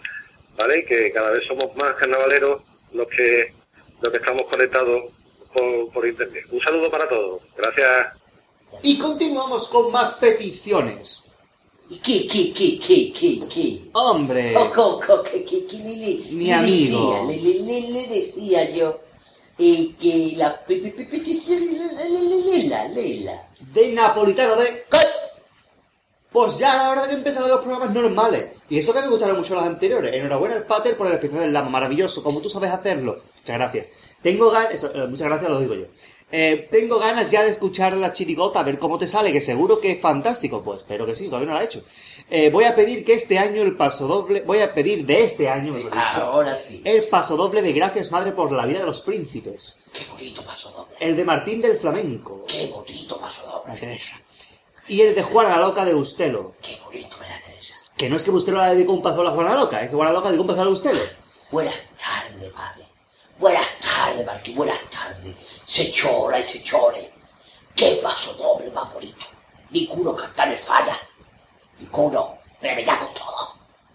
[0.58, 0.84] ¿vale?
[0.84, 2.62] Que cada vez somos más carnavaleros
[2.92, 3.54] los que,
[4.02, 5.12] los que estamos conectados
[5.52, 6.44] por, por internet.
[6.50, 8.25] Un saludo para todos, gracias.
[8.82, 11.22] Y continuamos con más peticiones.
[12.02, 13.90] ¿Qué, qué, qué, qué, qué, qué?
[13.92, 14.56] Hombre.
[14.56, 17.26] Oh, co, co, que, que, que le, le- Mi le amigo.
[17.28, 19.00] Decía, le, le, le, decía yo
[19.58, 21.60] eh, que la pe, pe, pe- petición...
[21.64, 23.48] le- le- le- le- Lela, lela.
[23.72, 24.84] De Napolitano de...
[26.32, 28.56] Pues ya la de que empezaron los programas normales.
[28.68, 30.12] Y eso que me gustaron mucho los anteriores.
[30.12, 33.22] Enhorabuena al Pater por el episodio del Lama, maravilloso, como tú sabes hacerlo.
[33.38, 33.90] Muchas gracias.
[34.22, 35.86] Tengo ganas, eh, muchas gracias, lo digo yo.
[36.38, 39.80] Eh, tengo ganas ya de escuchar la chirigota, a ver cómo te sale, que seguro
[39.80, 40.62] que es fantástico.
[40.62, 41.82] Pues espero que sí, todavía no la he hecho.
[42.28, 45.48] Eh, voy a pedir que este año el paso doble, voy a pedir de este
[45.48, 46.82] año, mejor dicho, Ahora sí.
[46.84, 49.84] el paso doble de Gracias Madre por la vida de los príncipes.
[49.94, 50.94] Qué bonito paso doble.
[51.00, 52.44] El de Martín del Flamenco.
[52.46, 53.72] Qué bonito paso doble.
[53.72, 54.20] La Teresa.
[54.88, 56.52] Y el de Juana la Loca de Bustelo.
[56.60, 57.78] Qué bonito, Teresa.
[57.96, 59.96] Que no es que Bustelo le dedicó un paso a la Juana Loca, es que
[59.96, 61.00] Juana Loca dedicó un paso a Bustelo.
[61.50, 62.84] Buenas tardes, madre.
[63.38, 64.54] Buenas tardes, Marquín.
[64.54, 65.34] Buenas tardes.
[65.66, 67.12] Se chora y se chore.
[67.74, 69.26] Qué paso doble bonito.
[69.70, 70.96] Ninguno cantar el falla.
[71.78, 72.38] Ninguno.
[72.62, 73.26] Me da con todo.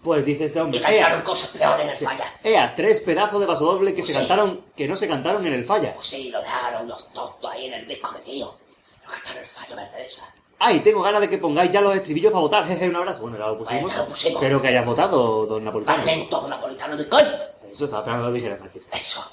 [0.02, 2.24] Pues dice este hombre, Y cantaron cosas peores en el falla.
[2.42, 4.18] ea, tres pedazos de paso doble que se Sí.
[4.18, 5.94] cantaron, que no se cantaron en el falla.
[5.94, 8.58] Pues sí, lo dejaron los tontos ahí en el disco metido.
[9.04, 10.34] No cantaron el fallo, María Teresa.
[10.58, 13.22] Ay, tengo ganas de que pongáis ya los estribillos para votar, jeje, un abrazo.
[13.22, 13.82] Bueno, ya lo pusimos.
[13.82, 14.34] Bueno, ya lo pusimos.
[14.34, 15.96] Espero que hayas votado, don Napolitano.
[15.98, 17.26] Más lento, napolitano de coño.
[17.72, 18.88] Eso estaba esperando que lo dijera, Francis.
[18.92, 19.24] Eso.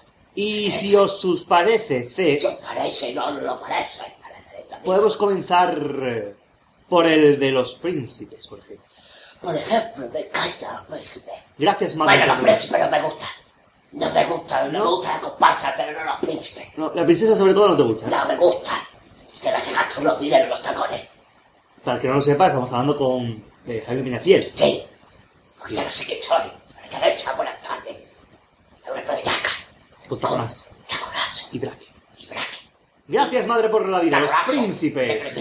[0.42, 4.06] Y si os sus parece, C, Si os parece, no lo parece.
[4.86, 6.34] Podemos comenzar eh,
[6.88, 8.86] por el de los príncipes, por ejemplo.
[9.42, 11.32] Por ejemplo, me encanta el príncipe.
[11.58, 12.20] Gracias, madre.
[12.20, 13.30] Bueno, los por príncipes no me gustan.
[13.92, 16.68] No me gustan, no, me gusta la comparsa, pero no los príncipes.
[16.78, 18.06] No, la princesa sobre todo no te gusta.
[18.06, 18.10] ¿eh?
[18.10, 18.72] No me gusta.
[19.42, 21.02] Se me se gastan los dineros en los tacones.
[21.84, 24.54] Para el que no lo sepa, estamos hablando con eh, Jaime Peñafiel.
[24.56, 24.86] Sí.
[25.58, 26.50] Porque ya no sé quién soy.
[26.78, 27.98] Pero te hecha buenas tardes.
[27.98, 29.50] Es una bellaca.
[30.10, 30.68] Con taconas.
[30.89, 31.49] Taconazo.
[31.51, 31.86] Y braque.
[33.07, 34.20] Gracias, madre, por la vida.
[34.20, 35.39] Los príncipes.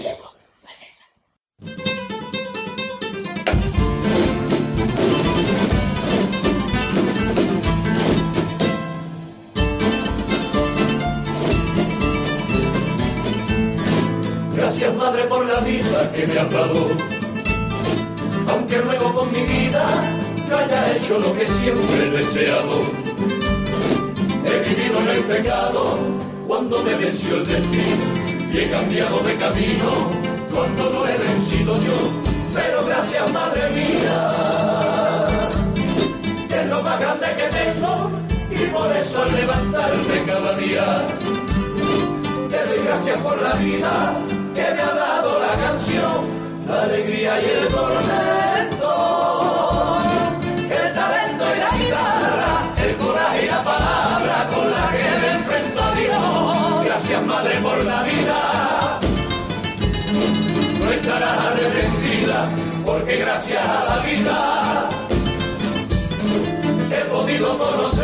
[14.55, 16.87] Gracias madre por la vida que me has dado.
[18.47, 19.87] Aunque luego con mi vida
[20.47, 23.08] yo haya hecho lo que siempre he deseado.
[25.19, 25.97] El pecado
[26.47, 28.05] cuando me venció el destino.
[28.53, 30.11] Y he cambiado de camino
[30.53, 31.97] cuando lo he vencido yo.
[32.53, 34.31] Pero gracias madre mía,
[36.47, 38.11] que es lo más grande que tengo.
[38.49, 41.05] Y por eso al levantarme cada día
[42.49, 44.13] te doy gracias por la vida
[44.55, 46.27] que me ha dado la canción,
[46.65, 49.38] la alegría y el tormento,
[62.85, 64.89] porque gracias a la vida
[66.91, 67.98] he podido conocer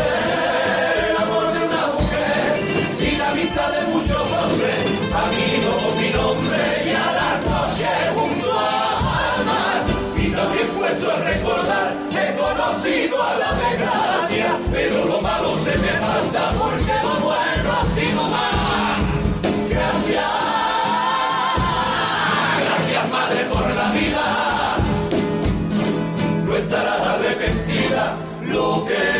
[28.75, 29.14] Lo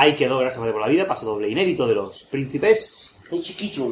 [0.00, 3.10] Ahí quedó, gracias a por la vida, paso doble inédito de los príncipes.
[3.30, 3.86] Ay, chiquillo.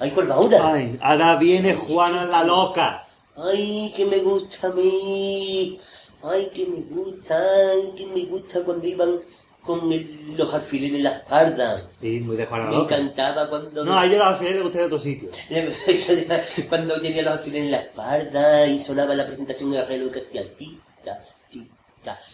[0.00, 0.72] Ay, ¿cuál va ahora?
[0.74, 3.06] Ay, ahora viene Juana la loca.
[3.36, 5.78] Ay, que me gusta a mí.
[6.24, 7.38] Ay, que me gusta,
[7.70, 9.20] ay, que me gusta cuando iban
[9.62, 11.88] con el- los alfileres en la espalda.
[12.00, 12.96] Sí, muy de Juana la Me loca.
[12.96, 13.84] encantaba cuando...
[13.84, 15.28] No, a ellos al final les gustaría otro sitio.
[16.68, 20.42] Cuando tenía los alfileres en la espalda y sonaba la presentación de reloj que hacía
[20.56, 21.22] tita,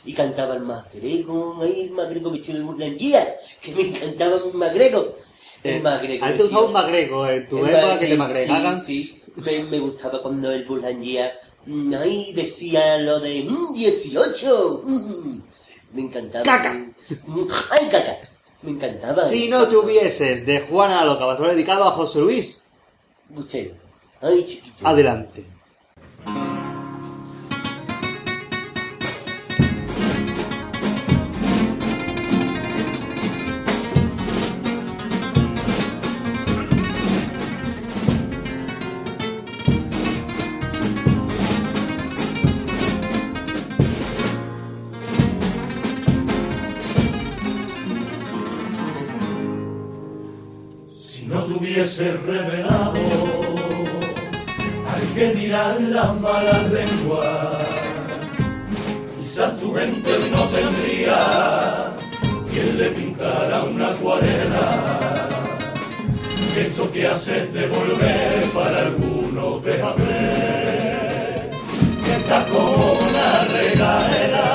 [0.04, 5.16] y cantaba el magrego, ahí el magrego vestido de burlandía, que me encantaba mi magrego.
[5.62, 8.82] El ti te vestido- un magrego en tu época que te magregaban.
[8.82, 9.22] Sí.
[9.36, 11.32] Me, me gustaba cuando el burlandía,
[11.66, 14.82] mm, ahí decía lo de mm, 18.
[14.84, 15.38] mm,
[15.94, 16.44] me encantaba.
[16.44, 16.74] Caca.
[16.74, 18.18] Mm, Ay, caca.
[18.62, 19.22] Me encantaba.
[19.22, 22.64] Si no tuvieses de Juana loca, vas a dedicado a José Luis.
[23.34, 23.72] Usted.
[24.20, 24.86] Ay, chiquito.
[24.86, 25.44] Adelante.
[56.04, 57.64] Las malas lenguas,
[59.18, 61.94] quizás tu mente no tendría
[62.50, 64.66] quien le pintara una acuarela.
[66.56, 71.50] Esto que haces de volver para algunos deja ver
[72.04, 74.48] que estás como una regadera.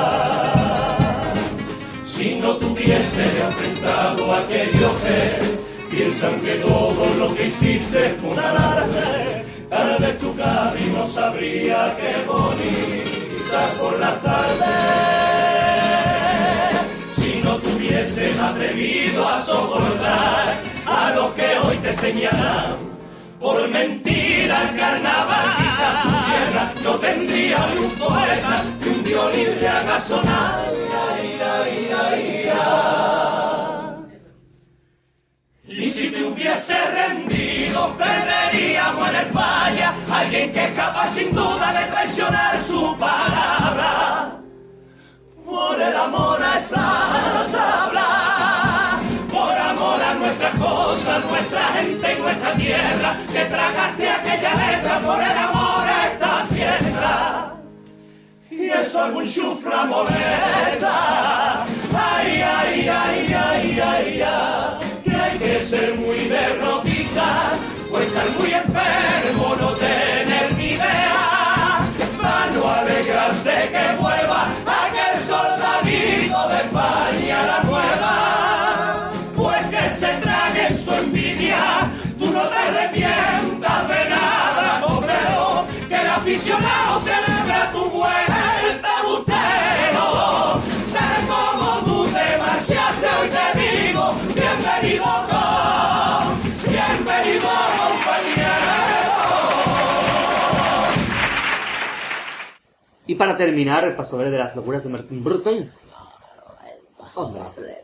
[2.04, 8.40] Si no tuviese enfrentado a aquellos que piensan que todo lo que hiciste fue un
[8.40, 9.29] alarde,
[10.00, 14.66] vez tu camino sabría que bonita por la tarde.
[17.16, 22.78] Si no tuviesen atrevido a soportar a los que hoy te señalan
[23.40, 29.68] por mentira carnaval, quizás tu tierra no tendría ni un poeta que un violín le
[29.68, 30.66] haga sonar.
[31.12, 33.29] Ay, ay, ay,
[36.00, 41.92] si te hubiese rendido, perderíamos en el falla alguien que es capaz sin duda de
[41.92, 44.40] traicionar su palabra.
[45.46, 52.54] Por el amor a esta tabla, por amor a nuestras cosas, nuestra gente y nuestra
[52.54, 57.56] tierra, que tragaste aquella letra por el amor a esta fiesta.
[58.52, 61.66] Y eso algún chufla molesta.
[61.94, 64.89] Ay, ay, ay, ay, ay, ay.
[65.70, 67.52] Ser muy derrotista
[67.92, 70.19] o estar muy enfermo, no tener
[103.10, 105.74] Y para terminar, el paso doble de las locuras de Martin Burton.
[107.16, 107.84] Hombre.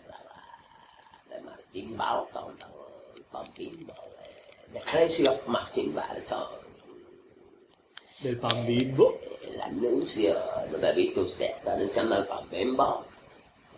[1.32, 2.56] de Martin Barton,
[3.34, 3.88] Martin
[4.72, 6.44] The Crazy of Martin Barton.
[8.20, 9.16] Del pan bimbo.
[9.42, 10.36] El anuncio,
[10.72, 11.50] ¿no lo ha visto usted?
[11.66, 13.04] Anunciando el pan bimbo.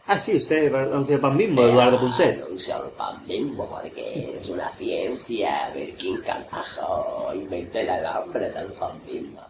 [0.05, 2.43] Ah, sí, usted anunció el pan bimbo, Eduardo Punset.
[2.43, 5.71] Anuncia el pan bimbo porque es una ciencia.
[5.73, 9.46] Ver quién carajo inventó el alambre del pan bimbo.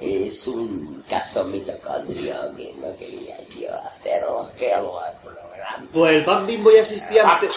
[0.00, 4.84] Es un caso mitocondrio que no quería yo hacerlo, que al
[5.22, 5.88] programa.
[5.92, 7.50] Pues el pan bimbo ya existía antes.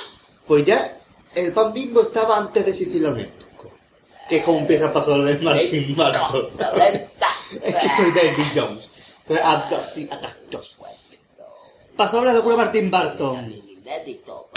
[0.45, 0.99] Pues ya,
[1.35, 3.71] el pan bimbo estaba antes de existir la UNESCO.
[4.29, 6.49] Que es como empieza el paso doble de Martin Barton.
[7.63, 8.89] es que soy David Jones.
[9.27, 9.41] Doble
[12.19, 13.51] de la locura de Martin Barton.
[13.51, 14.49] Inédito,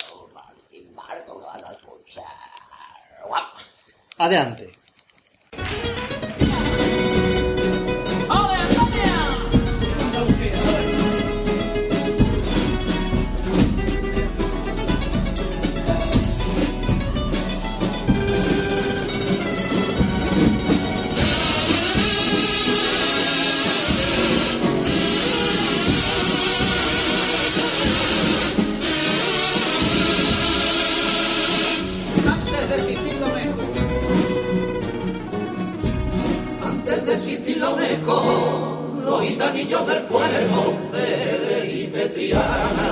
[39.41, 42.91] gitanillos del puerto de Ley de Triana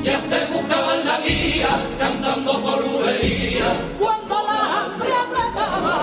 [0.00, 1.68] ya se buscaban la vía,
[1.98, 3.64] cantando por bulería.
[3.98, 5.96] Cuando la hambre apretaba,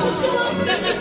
[0.00, 0.96] Mucho antes del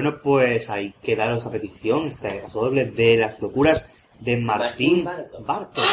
[0.00, 5.84] Bueno, pues ahí quedaron esa petición, este paso doble de las locuras de Martín, Barton.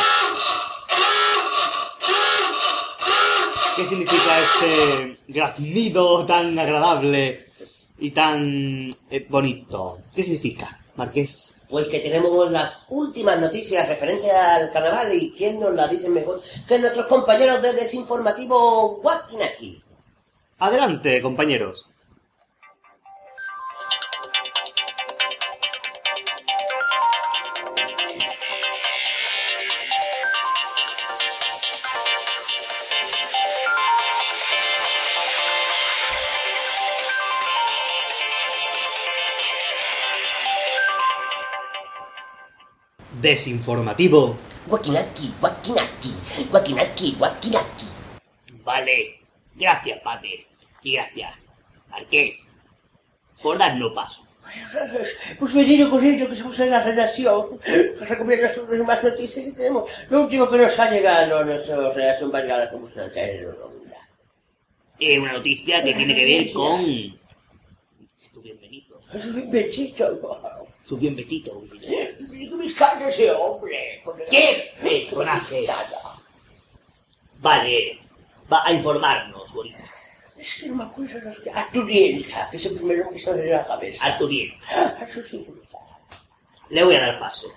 [3.75, 7.43] ¿Qué significa este graznido tan agradable
[7.99, 9.97] y tan eh, bonito?
[10.15, 11.57] ¿Qué significa, Marqués?
[11.67, 16.41] Pues que tenemos las últimas noticias referentes al carnaval y quién nos las dice mejor
[16.65, 19.83] que nuestros compañeros de Desinformativo Wakinaki.
[20.59, 21.89] Adelante, compañeros.
[43.21, 44.37] Desinformativo.
[44.67, 46.11] Wakinaki, Wakinaki,
[46.51, 47.85] Wakinaki, Wakinaki.
[48.63, 49.19] Vale.
[49.55, 50.39] Gracias, Pater.
[50.83, 51.45] Y gracias,
[51.89, 52.37] Marqués,
[53.41, 54.27] por darnos paso.
[55.39, 57.59] Pues venido corriendo que estamos en la redacción.
[58.01, 62.31] Recomiendo sobre más noticias y tenemos lo último que nos ha llegado a nuestra redacción
[62.31, 63.01] variada como se.
[64.99, 66.81] Es una noticia que tiene que ver con...
[68.33, 68.99] Su bienvenido.
[69.13, 70.66] Es un inventito.
[70.87, 70.97] Su.
[70.97, 71.09] Me
[72.65, 74.01] encanta ese hombre.
[74.29, 75.67] ¿Qué personaje?
[77.39, 77.99] Vale,
[78.51, 79.79] va a informarnos, bonito.
[80.37, 81.49] Es que no me acuerdo los que...
[81.49, 84.05] Arturienta, que es el primero que sale de la cabeza.
[84.05, 84.57] Arturien.
[84.99, 85.77] Arturienta.
[86.69, 87.51] Le voy a dar paso.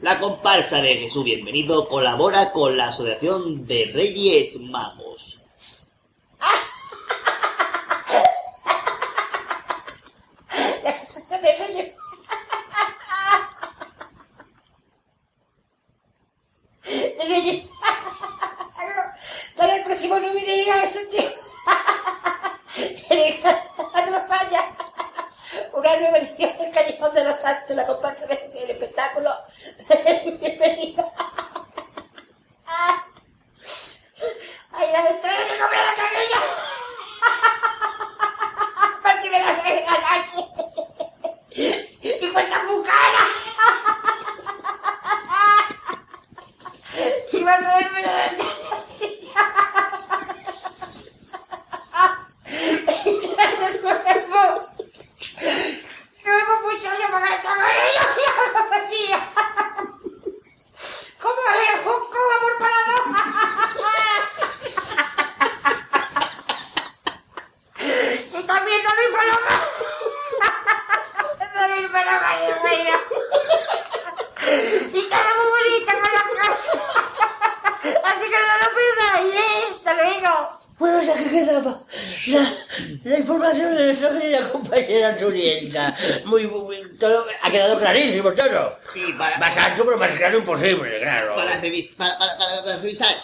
[0.00, 5.42] La comparsa de Jesús Bienvenido colabora con la Asociación de Reyes Magos.
[10.84, 11.92] La sensación de reyes.
[16.84, 17.70] De reyes.
[19.56, 21.30] Para el próximo no me digas eso, tío.
[23.78, 24.62] Otro falla.
[25.72, 29.30] Una nueva edición del Callejón de los Santos, la comparsa de el espectáculo.
[30.40, 31.12] Bienvenida.
[34.72, 36.40] Ay, la ventana de comprar la cabella.
[39.02, 40.40] Partirme la nueve de la noche.
[42.20, 43.28] Y cuentas bucanas.
[47.32, 48.44] Y va a poderme la ventana.
[53.82, 54.50] Nuevo.
[56.24, 58.10] Nuevo muchacho para estar con ellos.
[58.16, 59.18] Y ahora partía.
[61.20, 61.78] ¿Cómo es?
[61.86, 63.04] Un cobo amor para dos.
[68.34, 69.54] Y también también paloma.
[71.54, 72.96] También paloma, mi reina.
[74.92, 76.72] Y está muy bonita con la casa.
[78.04, 79.64] Así que no lo perdáis, ¿eh?
[79.76, 80.34] Hasta luego.
[80.78, 81.72] Bueno, ya que quedaba
[82.26, 82.44] la,
[83.04, 85.96] la información de nuestra querida compañera Surienta.
[86.26, 88.78] Muy, muy, todo, ha quedado clarísimo todo.
[88.92, 89.98] Sí, para, Más alto, pero
[90.58, 91.34] claro claro.
[91.36, 93.14] para, revis- para, para, para- para revisar.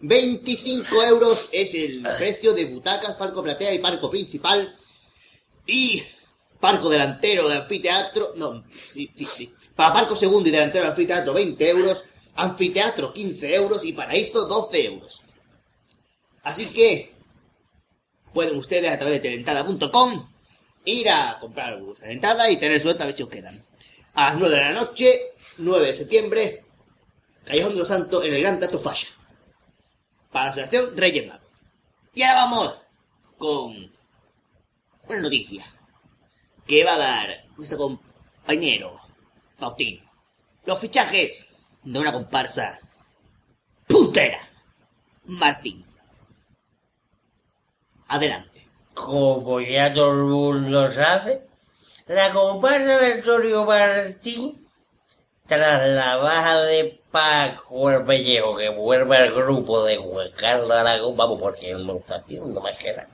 [0.00, 4.74] 25 euros es el precio de butacas, palco platea y palco principal.
[5.66, 6.02] Y
[6.60, 8.32] palco delantero de anfiteatro.
[8.36, 9.54] No, sí, sí, sí.
[9.76, 12.04] Para palco segundo y delantero de anfiteatro 20 euros.
[12.34, 15.20] Anfiteatro 15 euros y paraíso 12 euros.
[16.42, 17.12] Así que
[18.32, 20.28] pueden ustedes a través de telentada.com
[20.84, 23.64] ir a comprar vuestras entradas y tener suerte a ver si os quedan.
[24.14, 25.20] A las 9 de la noche,
[25.58, 26.64] 9 de septiembre,
[27.44, 29.08] Callejón de los Santos, en el Gran Teatro Falla.
[30.30, 31.48] Para la Asociación Reyes Magos.
[32.14, 32.78] Y ahora vamos
[33.38, 33.92] con
[35.08, 35.64] una noticia
[36.66, 38.98] que va a dar nuestro compañero
[39.56, 40.10] Faustino.
[40.64, 41.44] Los fichajes
[41.82, 42.78] de una comparsa
[43.88, 44.38] puntera.
[45.24, 45.84] Martín.
[48.08, 48.68] Adelante.
[48.94, 51.46] Como ya todo el mundo sabe,
[52.06, 54.61] la comparsa del Torio Martín,
[55.54, 61.14] tras la baja de Paco el Pellejo, que vuelve al grupo de Juan Carlos Aragón,
[61.14, 63.08] vamos, porque él no está haciendo más que nada,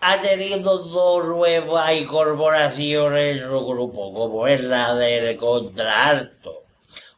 [0.00, 6.64] ha tenido dos nuevas incorporaciones en su grupo, como es la del contralto.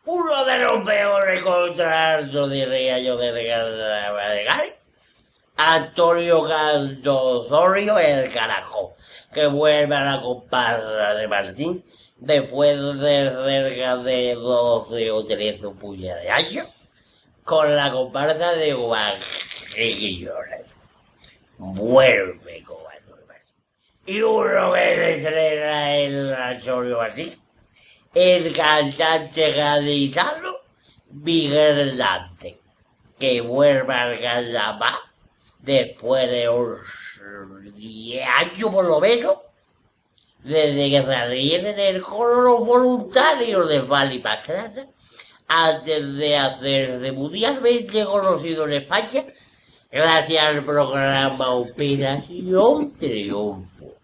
[0.05, 4.75] Uno de los peores contraltos, diría yo, del Carnaval.
[5.57, 8.95] Antonio Cantosorio, el carajo,
[9.35, 11.85] que vuelve a la comparsa de Martín
[12.21, 16.69] después de cerca de 12 o 13 puñas de años
[17.45, 20.67] con la comparsa de Guajillones.
[21.59, 22.81] Vuelve con.
[24.07, 27.33] Y uno que se estrena en Antonio Martín,
[28.13, 30.57] el cantante gaditano
[31.11, 32.59] Miguel Dante,
[33.19, 34.95] que vuelve al carnaval
[35.61, 37.21] después de unos
[37.77, 39.37] 10 años por lo menos,
[40.43, 44.87] desde que salieron el coro los voluntarios de Vali Pastrana,
[45.49, 49.25] antes de hacerse mundialmente conocido en España,
[49.91, 53.97] gracias al programa Operación Triunfo.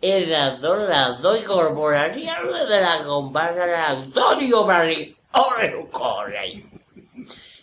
[0.00, 5.16] Esas son las dos incorporaciones de la comparsa de Antonio Marín.
[5.32, 6.64] ¡Ole, corre!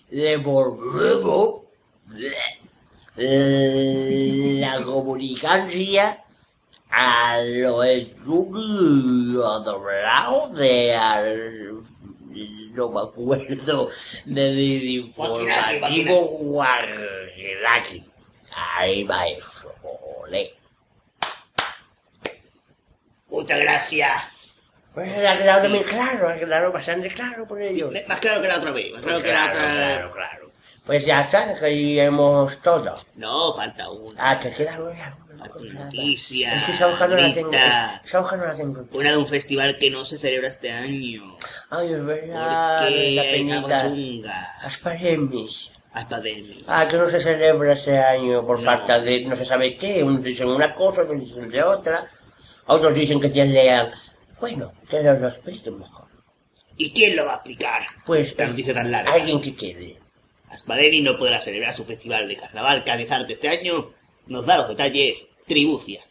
[0.10, 1.66] De por luego,
[3.16, 6.24] la comunicancia
[6.96, 11.82] a los estudios doblados de al-
[12.74, 13.90] no me acuerdo
[14.26, 18.04] del informativo Guargelaki.
[18.56, 19.74] Ahí va eso,
[20.22, 20.54] ole.
[23.30, 24.60] Muchas gracias.
[24.94, 27.92] Pues ha quedado también claro, ha quedado bastante claro por ello.
[28.08, 30.52] Más claro que la otra vez, más claro que la otra claro, claro.
[30.86, 32.94] Pues ya está, que iremos todo.
[33.16, 34.32] No, falta una.
[34.32, 35.18] Ah, te queda una.
[35.74, 36.56] Noticia.
[36.56, 37.50] Es que hoja no la tengo.
[37.50, 38.82] hoja no la tengo.
[38.92, 41.38] Una de un festival que no se celebra este año.
[41.70, 43.82] Ay, es verdad, Porque la penita.
[43.90, 44.48] chunga.
[44.64, 45.72] Aspademis.
[45.92, 46.64] Aspademis.
[46.68, 50.04] Ah, que no se celebra este año por falta de no se sabe qué.
[50.04, 52.08] Unos dicen una cosa, otros dicen de otra.
[52.66, 53.92] Otros dicen que ya lean.
[54.40, 56.08] Bueno, que nos lo expliquen mejor.
[56.78, 57.82] ¿Y quién lo va a explicar?
[58.06, 59.14] Pues Esta noticia tan larga.
[59.14, 60.00] alguien que quede.
[60.50, 63.92] Aspademis no podrá celebrar su festival de carnaval Cabezarte este año.
[64.28, 66.02] Nos da los detalles Tribucia.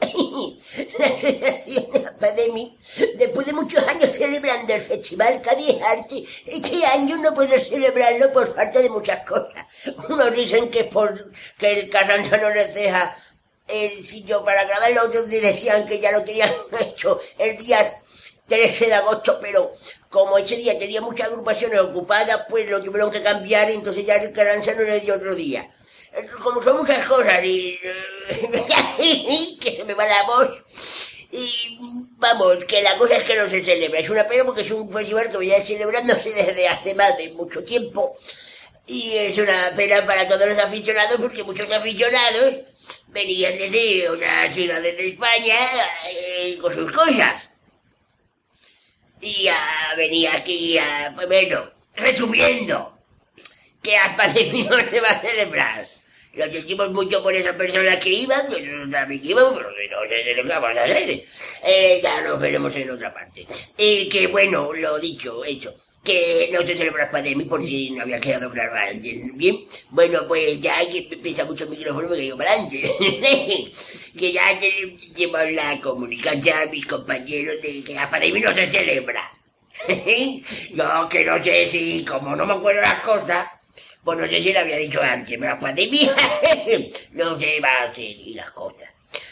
[0.98, 2.78] La asociación de Academy,
[3.16, 5.42] después de muchos años celebrando el Festival
[5.82, 9.66] Arte, este año no puedo celebrarlo por falta de muchas cosas.
[10.08, 13.16] Unos dicen que es por que el Carranza no les deja
[13.66, 16.50] el sitio para grabar, los otros decían que ya lo tenían
[16.80, 17.78] hecho el día
[18.46, 19.72] 13 de agosto, pero
[20.08, 24.32] como ese día tenía muchas agrupaciones ocupadas, pues lo tuvieron que cambiar, entonces ya el
[24.32, 25.70] Carranza no le dio otro día.
[26.42, 27.78] Como son muchas cosas y...
[29.60, 30.62] que se me va la voz.
[31.30, 31.78] Y
[32.16, 34.00] vamos, que la cosa es que no se celebra.
[34.00, 37.62] Es una pena porque es un festival que venía celebrándose desde hace más de mucho
[37.64, 38.16] tiempo.
[38.86, 42.54] Y es una pena para todos los aficionados porque muchos aficionados
[43.08, 45.54] venían desde otras ciudades de España
[46.10, 47.50] eh, con sus cosas.
[49.20, 51.12] Y ah, venía aquí a...
[51.14, 52.98] Pues bueno, resumiendo,
[53.82, 55.86] que Aspademi no se va a celebrar.
[56.38, 59.96] Lo sentimos mucho por esas personas que iban, nosotros también que íbamos, pero que no
[60.08, 61.22] sé lo que vamos a hacer.
[61.64, 63.44] Eh, ya nos veremos en otra parte.
[63.76, 65.74] Y que bueno, lo dicho, hecho,
[66.04, 69.16] que no se celebra Aspademi por si no había quedado claro antes.
[69.34, 72.88] Bien, bueno, pues ya que pesa mucho el micrófono, me caigo para adelante.
[74.16, 79.32] que ya tenemos la comunicación a mis compañeros de que Aspademi no se celebra.
[79.88, 83.57] Yo que no sé si, como no me acuerdo las cosas,
[84.08, 86.10] pues no sé si lo había dicho antes, pero la pandemia
[87.12, 88.88] no se va a hacer y las cosas.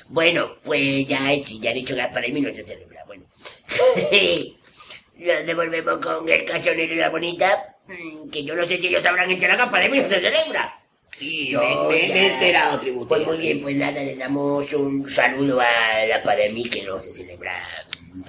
[0.09, 3.03] Bueno, pues ya, sí, ya he dicho que la pandemia no se celebra.
[3.07, 3.25] Bueno,
[5.17, 9.07] nos devolvemos con el casonero y la bonita, mm, que yo no sé si ellos
[9.07, 10.83] habrán hecho la pandemia no se celebra.
[11.19, 13.09] Sí, Yo me, me- ya- he enterado, Tribucia.
[13.09, 17.15] Pues muy bien, pues nada, le damos un saludo a la pandemia que no se
[17.15, 17.55] celebra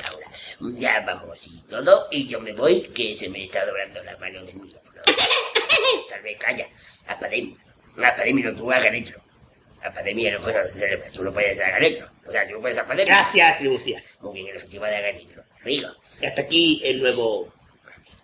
[0.10, 0.28] ahora.
[0.78, 4.40] Ya vamos y todo, y yo me voy, que se me está doblando la mano.
[6.10, 6.68] Tal vez calla.
[7.08, 7.58] Apademi.
[7.98, 9.22] Apademi, no tú hagas esto.
[9.84, 12.10] La pandemia no, bueno, no se celebra, tú no puedes dar nitro.
[12.28, 13.14] O sea, tú no puedes dar pandemia.
[13.14, 14.18] Gracias, Tribucias.
[14.22, 15.44] Muy bien, el festival de Aganitro.
[15.62, 15.90] Amigo.
[16.20, 17.54] Y hasta aquí el nuevo...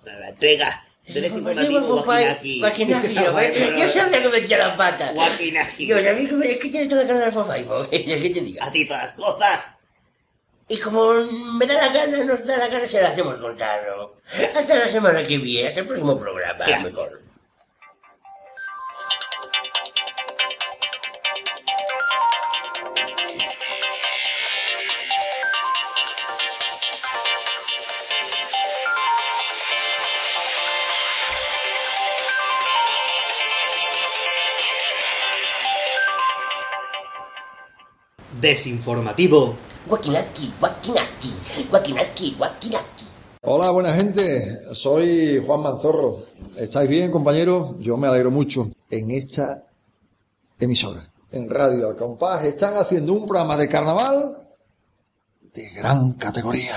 [0.03, 2.61] La, entrega del informativo Wakinaki.
[2.61, 3.07] Wakinaki.
[3.07, 3.73] Wakinaki, yo, ¿eh?
[3.77, 5.11] Yo sabía que me echó la pata.
[5.13, 5.85] Wakinaki.
[5.85, 8.65] Yo sabía que que tienes toda la cara de Fofai, ¿qué te diga?
[8.65, 9.77] A ti todas las cosas.
[10.67, 14.17] Y como me da la gana, nos da la gana, se las hemos contado.
[14.55, 16.83] Hasta la semana que viene, hasta el próximo programa, Claro.
[16.83, 17.21] mejor.
[38.43, 39.55] Desinformativo.
[43.41, 44.21] Hola, buena gente.
[44.73, 46.17] Soy Juan Manzorro.
[46.57, 47.75] ¿Estáis bien, compañeros?
[47.79, 48.69] Yo me alegro mucho.
[48.89, 49.63] En esta
[50.59, 50.99] emisora,
[51.31, 54.45] en Radio Al Compás, están haciendo un programa de carnaval
[55.53, 56.75] de gran categoría.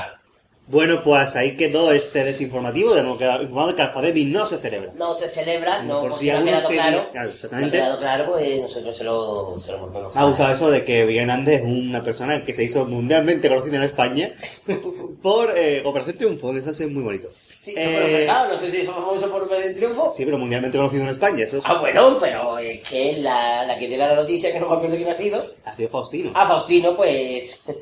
[0.69, 2.95] Bueno, pues ahí quedó este desinformativo.
[2.97, 4.91] Hemos quedado informado de que Alpademi no se celebra.
[4.97, 7.09] No se celebra, no, por si ha quedado tenía- claro.
[7.13, 7.79] claro, No ha exactamente.
[7.79, 11.61] quedado claro, pues nosotros se lo, se lo Me ha gustado eso de que Hernández
[11.61, 14.33] es una persona que se hizo mundialmente conocida en España
[15.23, 17.29] por eh, Operación Triunfo, que eso es muy bonito.
[17.63, 20.13] Sí, Eh, no, pero claro, no sé si somos famosos por de triunfo.
[20.17, 21.65] Sí, pero mundialmente conocido en España, eso es.
[21.67, 24.97] Ah, bueno, pero es que la, la que diera la noticia, que no me acuerdo
[24.97, 26.33] quién ha sido, Ha sido Faustino.
[26.35, 27.67] a Faustino, pues...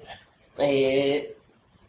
[0.59, 1.35] Eh,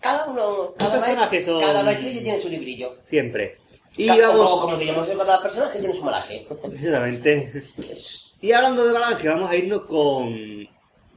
[0.05, 2.95] cada uno, cada, personajes maestro, son- cada maestrillo tiene su librillo.
[3.03, 3.57] Siempre.
[3.97, 4.49] Y vamos.
[4.51, 6.47] Como, como digamos, cada personaje tiene su malaje.
[6.49, 7.63] Exactamente.
[8.41, 10.67] Y hablando de Balange, vamos a irnos con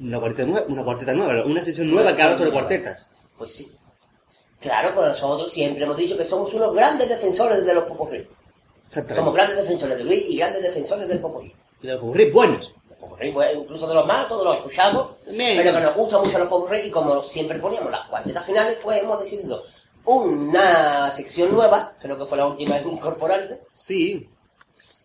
[0.01, 3.13] una cuarteta nueva, una cuarteta nueva, una sesión nueva que habla sobre cuartetas.
[3.37, 3.73] Pues sí.
[4.61, 8.27] Claro, pues nosotros siempre hemos dicho que somos unos grandes defensores de los popurrí.
[9.15, 11.55] Somos grandes defensores de Luis y grandes defensores del popurrí.
[11.83, 12.75] Y de los popurrí buenos.
[13.19, 15.09] Popurrí, incluso de los malos, todos los escuchamos.
[15.27, 19.03] Pero que nos gustan mucho los popurrí y como siempre poníamos las cuartetas finales, pues
[19.03, 19.63] hemos decidido
[20.05, 23.63] una sección nueva, creo que fue la última en incorporarse.
[23.73, 24.29] Sí.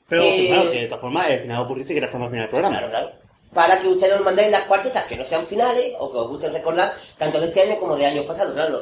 [0.08, 2.24] Pero Eh, claro, que de todas formas, el final popurrí sí que era hasta al
[2.30, 2.78] final del programa.
[2.78, 3.12] Claro, claro.
[3.54, 6.50] Para que ustedes nos mandéis las cuartetas que no sean finales o que os guste
[6.50, 8.54] recordar tanto de este año como de años pasados.
[8.54, 8.80] Claro,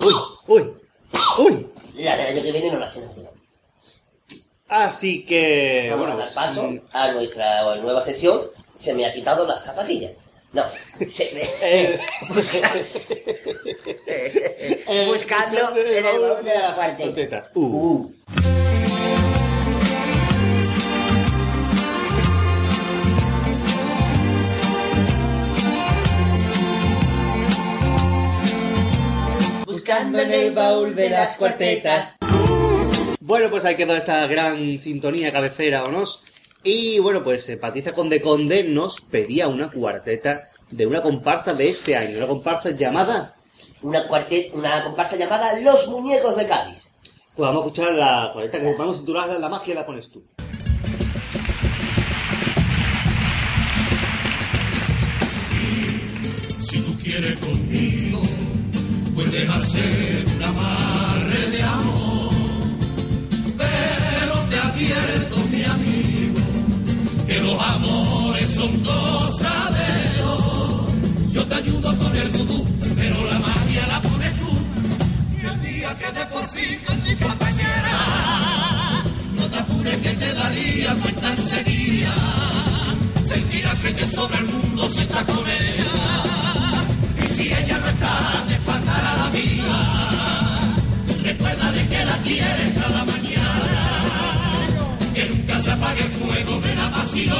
[0.00, 0.14] Uy,
[0.46, 0.74] uy,
[1.38, 1.72] uy.
[1.96, 3.27] la del año que viene no las tenemos.
[4.68, 8.42] Así que, Vamos bueno, a dar pues, paso mm, a nuestra nueva sesión.
[8.76, 10.10] Se me ha quitado la zapatilla.
[10.52, 10.64] No,
[11.08, 11.98] se me...
[12.34, 12.72] Busca-
[15.06, 17.50] Buscando en el baúl de las cuartetas.
[17.54, 18.06] Uh.
[29.66, 32.17] Buscando en el baúl de las cuartetas.
[33.28, 36.02] Bueno, pues ahí quedó esta gran sintonía cabecera, ¿o no?
[36.64, 41.68] Y bueno, pues eh, Patricia Conde Conde nos pedía una cuarteta de una comparsa de
[41.68, 43.34] este año, una comparsa llamada...
[43.82, 46.94] Una, cuartet, una comparsa llamada Los Muñecos de Cádiz.
[47.36, 50.24] Pues vamos a escuchar la cuarteta que vamos a titular La magia la pones tú.
[56.60, 58.22] Si tú quieres conmigo,
[59.14, 60.17] puedes hacer
[95.88, 97.36] apague fuego de la pasión.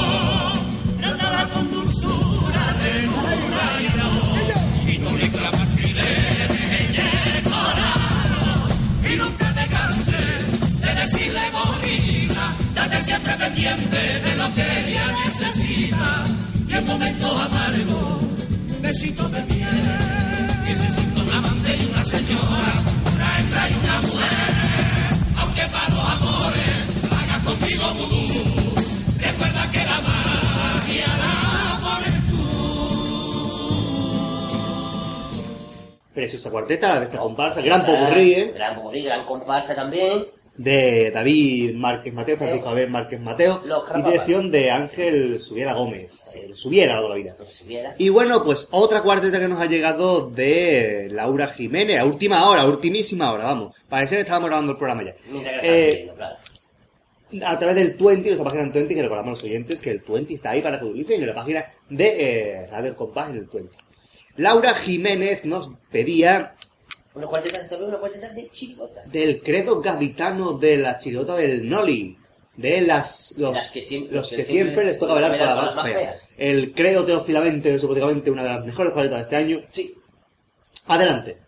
[1.00, 4.92] Tratará con dulzura, ternura y amor.
[4.92, 8.70] Y no le clamas filetes en el corazón.
[9.10, 12.44] Y nunca te canses de decirle bonita.
[12.74, 16.24] Date siempre pendiente de lo que ella necesita.
[16.68, 19.97] Y en momentos amargos, besitos de miel.
[36.18, 38.50] Preciosa cuarteta, la de esta comparsa, gran popurrí, ¿eh?
[38.52, 40.24] Gran popurrí, gran comparsa también.
[40.56, 43.60] De David Márquez Mateo, Francisco Javier Márquez Mateo,
[43.94, 46.34] y dirección de Ángel Subiera Gómez.
[46.34, 47.36] Eh, Subiera toda la vida.
[47.98, 52.62] Y bueno, pues otra cuarteta que nos ha llegado de Laura Jiménez, a última hora,
[52.62, 53.76] a ultimísima hora, vamos.
[53.88, 55.14] Parece que estábamos grabando el programa ya.
[55.62, 56.10] Eh,
[57.44, 60.02] a través del Twenty, nuestra página en Twenty, que recordamos a los oyentes que el
[60.02, 62.06] Twenty está ahí para que utilicen en la página de
[62.62, 63.78] eh, Radio El Compás en el Twenty.
[64.38, 66.54] Laura Jiménez nos pedía
[67.14, 69.12] Unos cuartetas de torneo, unos cuartetas de chirigotas.
[69.12, 72.16] del credo gaditano de la chirigota del Noli.
[72.56, 75.38] De las, los, Las que siempre- los que que siempre siempre les toca velar por
[75.38, 76.12] velar la más fea.
[76.38, 79.60] El credo teofilamente es prácticamente una de las mejores cuartetas de este año.
[79.68, 79.94] Sí.
[80.88, 81.38] Adelante.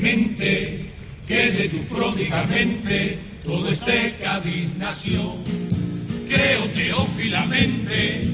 [0.00, 0.80] Firmemente
[1.28, 5.36] que de tu pródigamente todo este Cádiz nació.
[6.26, 8.30] Creo teófilamente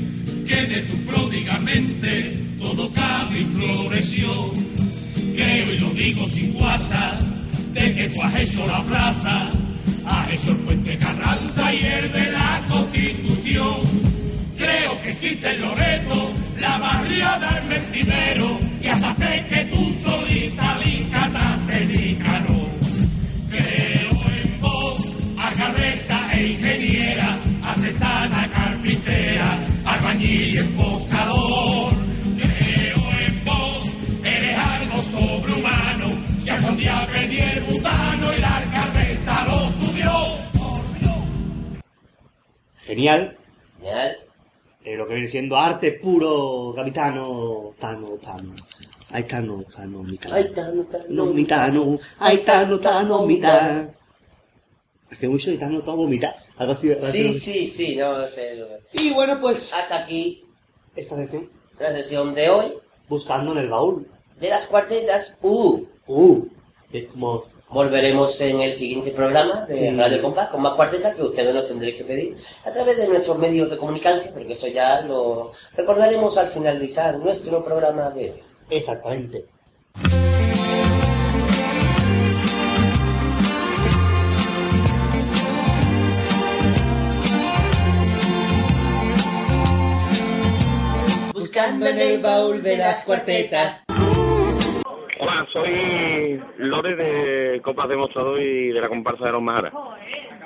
[0.46, 4.52] que de tu pródigamente todo Cádiz floreció.
[5.34, 7.18] Creo y lo digo sin guasa
[7.72, 9.50] de que tú has hecho la plaza,
[10.06, 13.76] has hecho el puente Carranza y el de la Constitución.
[14.56, 16.30] Creo que existe en Loreto
[16.60, 20.96] la barriada del mentidero y hasta sé que tú solita le
[21.96, 22.70] Nicanor.
[23.50, 24.98] Creo en vos,
[25.38, 31.92] alcaldesa e ingeniera, artesana, carpintera, albañil y emboscador.
[32.36, 33.84] Creo en vos,
[34.24, 36.08] eres algo sobrehumano,
[36.40, 40.12] si algún día aprendí el butano y la alcaldesa lo subió.
[42.86, 43.36] Genial.
[43.78, 44.16] Genial.
[44.84, 48.54] Eh, lo que viene siendo arte puro, gaditano, tano, tano.
[49.16, 50.34] Ay, tano, tano, mi tano.
[50.34, 51.04] Ay, tano, tano.
[51.08, 51.98] No, mi tano.
[52.18, 53.94] Ay, tano, tano, mi tano.
[55.10, 56.34] Es que mucho gitano todo vomitar.
[56.58, 56.90] Algo así.
[56.92, 57.40] algo Sí, así.
[57.40, 58.62] sí, sí, no sé.
[58.92, 59.72] Y bueno, pues.
[59.72, 60.44] Hasta aquí
[60.94, 61.48] esta sección.
[61.78, 62.66] la sesión de hoy
[63.08, 64.06] Buscando en el baúl.
[64.38, 65.38] de las cuartetas.
[65.42, 66.44] Uh, Uh.
[66.92, 67.42] Es como.
[67.68, 69.90] Volveremos en el siguiente programa de Sí.
[69.96, 73.36] Radio Compás con más cuartetas que ustedes nos tendréis que pedir a través de nuestros
[73.38, 78.42] medios de comunicación, porque eso ya lo recordaremos al finalizar nuestro programa de hoy.
[78.70, 79.46] Exactamente.
[91.32, 93.85] Buscando en el baúl de las cuartetas.
[95.18, 99.72] Hola, soy Lore de Copas Demostrador y de la comparsa de los Majaras.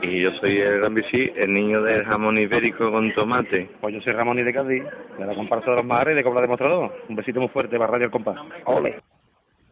[0.03, 3.71] Y yo soy el Gran Bici, el niño del jamón ibérico con tomate.
[3.81, 4.83] Pues yo soy Ramón y de Cádiz,
[5.19, 6.93] de la comparsa de los Majaras y de Copas Demostrador.
[7.09, 8.37] Un besito muy fuerte para Radio El Compás.
[8.67, 9.03] ¡Ole!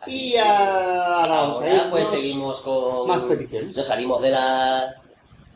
[0.06, 1.82] Y a Ahora, ir.
[1.90, 3.08] pues seguimos con...
[3.08, 3.76] Más peticiones.
[3.76, 4.94] Nos salimos de la...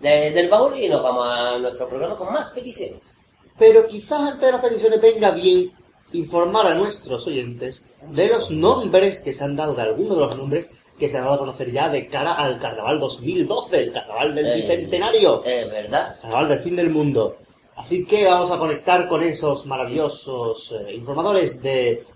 [0.01, 3.17] de- del baúl y nos vamos a nuestro programa con más peticiones.
[3.59, 5.71] Pero quizás antes de las peticiones venga bien
[6.13, 10.37] informar a nuestros oyentes de los nombres que se han dado, de algunos de los
[10.37, 14.35] nombres que se han dado a conocer ya de cara al Carnaval 2012, el Carnaval
[14.35, 16.19] del Eh, Bicentenario, Es verdad.
[16.21, 17.37] Carnaval del fin del mundo.
[17.77, 22.07] Así que vamos a conectar con esos maravillosos eh, informadores de...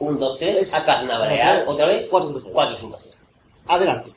[0.00, 1.64] 1, 2, 3, a carnavalear.
[1.66, 2.06] ¿Otra vez?
[2.08, 2.52] 4, 5, 6.
[2.54, 3.18] 4, 5, 6.
[3.66, 4.12] Adelante.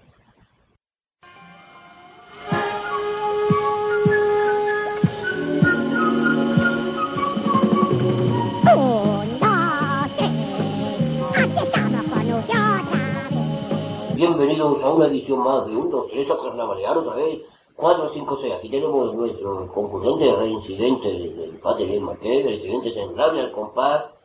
[14.42, 17.42] Bienvenidos a una edición más de 1, 2, 3 a carnavalear otra vez.
[17.76, 18.54] 4, 5, 6.
[18.56, 24.16] Aquí tenemos nuestros concurrentes reincidentes del Pate del Marqués, reincidentes en Radio El Compás,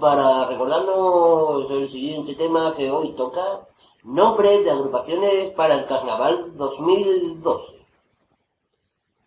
[0.00, 3.68] para recordarnos el siguiente tema que hoy toca,
[4.02, 7.84] nombres de agrupaciones para el Carnaval 2012.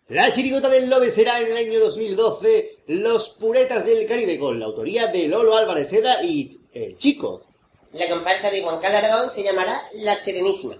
[0.08, 4.66] La chirigota del Lobe será en el año 2012 Los Puretas del Caribe con la
[4.66, 7.53] autoría de Lolo Álvarez Seda y El Chico.
[7.94, 10.76] La comparsa de Juan Carlos Aragón se llamará La Serenísima.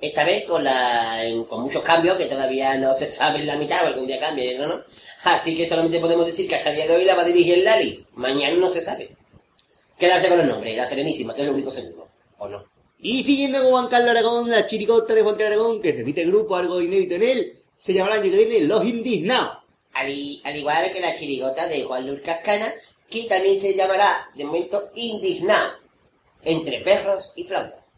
[0.00, 3.82] Esta vez con, la, con muchos cambios que todavía no se sabe en la mitad,
[3.82, 4.84] o algún día cambia y otro no.
[5.24, 7.58] Así que solamente podemos decir que hasta el día de hoy la va a dirigir
[7.64, 8.06] Lali.
[8.12, 9.16] Mañana no se sabe.
[9.98, 12.08] Quedarse con el nombre, La Serenísima, que es lo único seguro.
[12.38, 12.64] ¿O no?
[13.00, 16.28] Y siguiendo con Juan Carlos Aragón, la chirigota de Juan Carlos Aragón, que repite el
[16.30, 19.58] grupo algo inédito en él, se llamará año que viene Los Indignados.
[19.92, 22.72] Al, al igual que la chirigota de Juan Lur Cascana,
[23.10, 25.83] que también se llamará, de momento, Indignado.
[26.44, 27.92] Entre perros y flautas.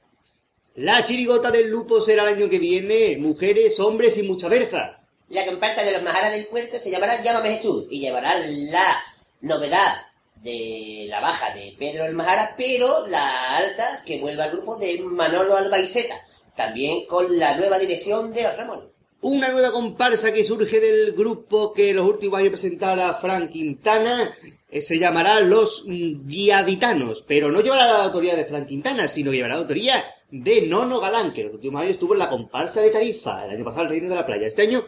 [0.74, 5.01] La chirigota del Lupo será el año que viene Mujeres, Hombres y Mucha Berza.
[5.28, 9.02] La comparsa de los Majaras del Puerto se llamará Llámame Jesús y llevará la
[9.40, 10.06] novedad
[10.43, 15.01] de la baja de Pedro el Majara, pero la alta que vuelve al grupo de
[15.01, 16.14] Manolo Albaiceta,
[16.55, 18.81] también con la nueva dirección de Ramón.
[19.23, 24.31] Una nueva comparsa que surge del grupo que en los últimos años presentara Frank Quintana
[24.70, 29.55] se llamará Los Guiaditanos, pero no llevará la autoría de Frank Quintana, sino que llevará
[29.55, 32.90] la autoría de Nono Galán, que en los últimos años estuvo en la comparsa de
[32.90, 34.47] Tarifa, el año pasado el Reino de la Playa.
[34.47, 34.84] Este año,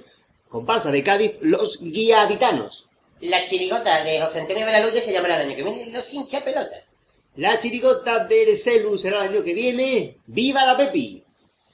[0.48, 2.86] comparsa de Cádiz, Los Guiaditanos.
[3.20, 6.84] La chirigota de José Antonio Belaluque se llamará el año que viene Los hinchapelotas.
[7.36, 11.22] La chirigota de Ereselu será el año que viene, ¡Viva la Pepi!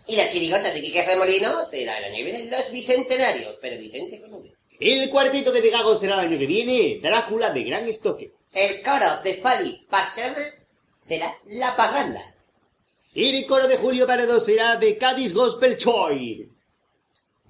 [0.06, 4.20] Y la chirigota de Quique Remolino será el año que viene Los Bicentenarios, pero Vicente
[4.20, 4.53] con.
[4.84, 8.34] El cuarteto de Gago será el año que viene, Drácula de Gran Estoque.
[8.52, 10.44] El coro de Fali Pastrana
[11.00, 12.34] será La Parranda.
[13.14, 16.50] El coro de Julio Paredo será de Cádiz Gospel Choir.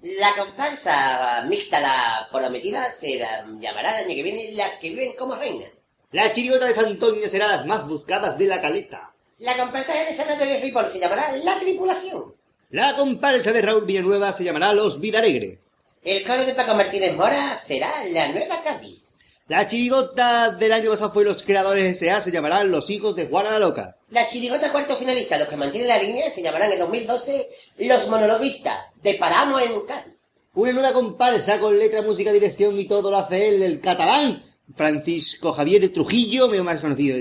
[0.03, 5.15] La comparsa mixta La Prometida se la- llamará el año que viene Las que viven
[5.19, 5.71] como reinas.
[6.13, 9.13] La chirigota de Santoña será las más buscadas de la caleta.
[9.39, 12.33] La comparsa de Sana de Ripoll se llamará La Tripulación.
[12.71, 15.59] La comparsa de Raúl Villanueva se llamará Los Vidalegre.
[16.05, 19.09] El coro de Paco Martínez Mora será La Nueva Cádiz.
[19.49, 22.21] La chirigota del año pasado fue Los Creadores S.A.
[22.21, 23.97] se llamarán Los Hijos de Juana la Loca.
[24.11, 27.49] La chirigota cuarto finalista, los que mantienen la línea, se llamarán en 2012
[27.79, 30.13] Los Monologuistas de Paramo en Cádiz.
[30.53, 34.43] Una nueva comparsa con letra, música, dirección y todo lo hace él, el catalán.
[34.77, 37.17] Francisco Javier Trujillo, medio más conocido.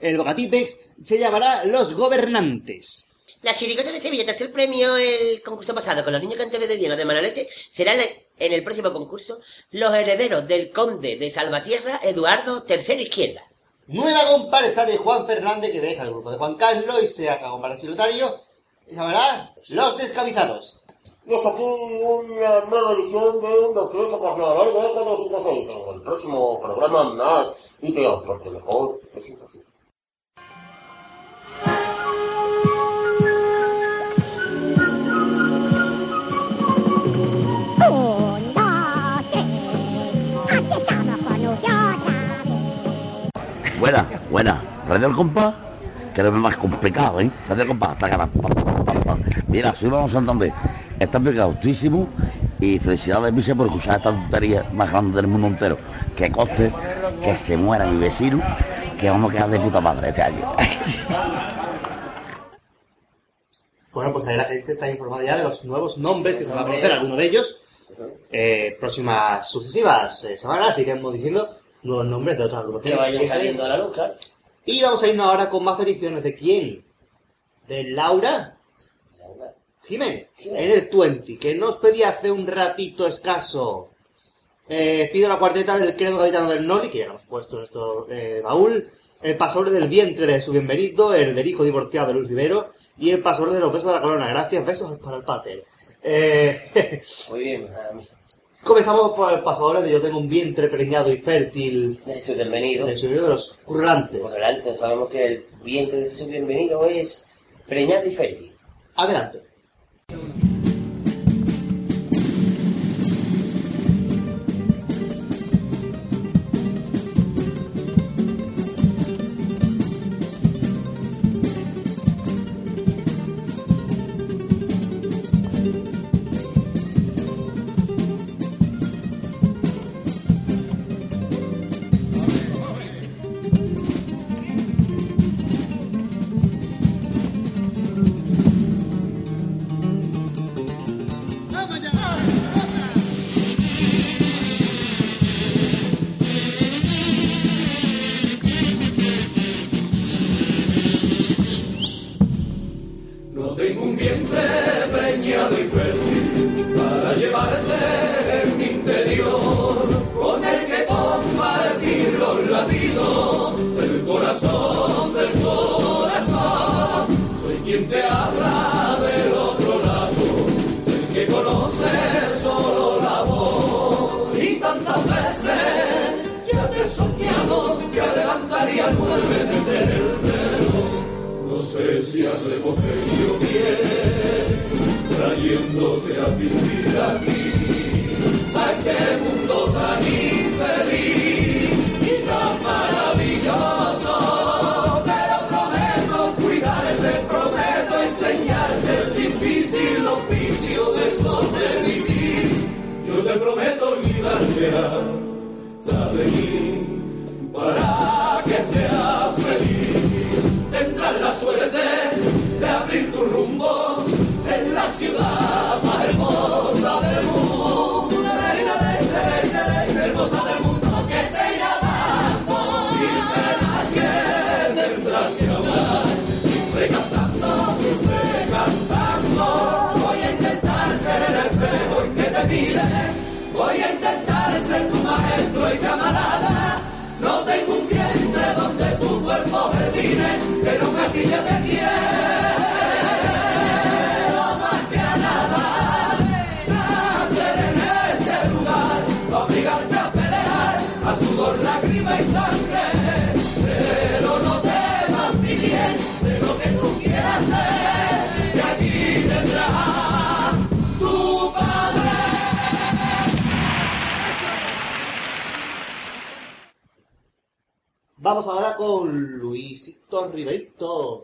[0.00, 3.06] El Bocatipex se llamará Los Gobernantes.
[3.42, 6.96] La chirigota de Sevilla, tercer premio el concurso pasado con los niños cantores de Viena
[6.96, 9.38] de Manolete, será en, el próximo concurso
[9.72, 13.46] Los herederos del conde de Salvatierra, Eduardo III Izquierda.
[13.88, 17.50] Nueva comparsa de Juan Fernández que deja el grupo de Juan Carlos y se haga
[17.50, 18.40] comparsa solitario.
[18.88, 20.80] Se llamará Los Descabizados.
[21.26, 25.68] Y hasta aquí una nueva edición de Los Tres Carnaval de 456.
[25.88, 27.52] En el próximo programa más
[27.82, 29.65] y peor, porque mejor es imposible.
[43.78, 44.84] Buena, buena.
[44.88, 45.54] Radio El Compás,
[46.14, 47.30] que es más complicado, ¿eh?
[47.46, 48.08] Radio El Compás, pa.
[49.48, 50.52] Mira, soy Vamos Santander.
[50.98, 52.08] Está pegado altísimo
[52.58, 55.78] y felicidades, Vice, por escuchar esta tontería más grande del mundo entero.
[56.16, 56.72] Que coste
[57.22, 58.42] que se muera mi vecino,
[58.98, 60.56] que vamos a quedar de puta madre este año.
[63.92, 66.58] Bueno, pues ahí la gente está informada ya de los nuevos nombres que se van
[66.58, 67.62] a conocer, alguno de ellos.
[68.30, 71.48] Eh, próximas sucesivas eh, semanas iremos diciendo
[71.86, 72.98] nuevos nombres de otras agrupaciones.
[72.98, 74.14] Que vayan saliendo a la luz, claro.
[74.64, 76.22] Y vamos a irnos ahora con más peticiones.
[76.22, 76.84] ¿De quién?
[77.68, 78.56] De Laura
[79.86, 83.90] Jiménez, en el 20, que nos pedía hace un ratito escaso.
[84.68, 87.58] Eh, pido la cuarteta del credo gaditano del Noli, que ya lo hemos puesto en
[87.60, 88.84] nuestro eh, baúl.
[89.22, 92.68] El pasador del vientre de su bienvenido, el del hijo divorciado de Luis Rivero,
[92.98, 94.28] y el pasador de los besos de la corona.
[94.28, 95.64] Gracias, besos para el pater.
[96.02, 96.60] Eh,
[97.30, 98.08] Muy bien, a mí.
[98.66, 102.00] Comenzamos por el pasador de Yo tengo un vientre preñado y fértil.
[102.04, 102.86] De bienvenido.
[102.86, 104.34] De de los currantes.
[104.34, 107.28] Delante sabemos que el vientre de su bienvenido es
[107.66, 108.52] preñado y fértil.
[108.96, 109.42] Adelante.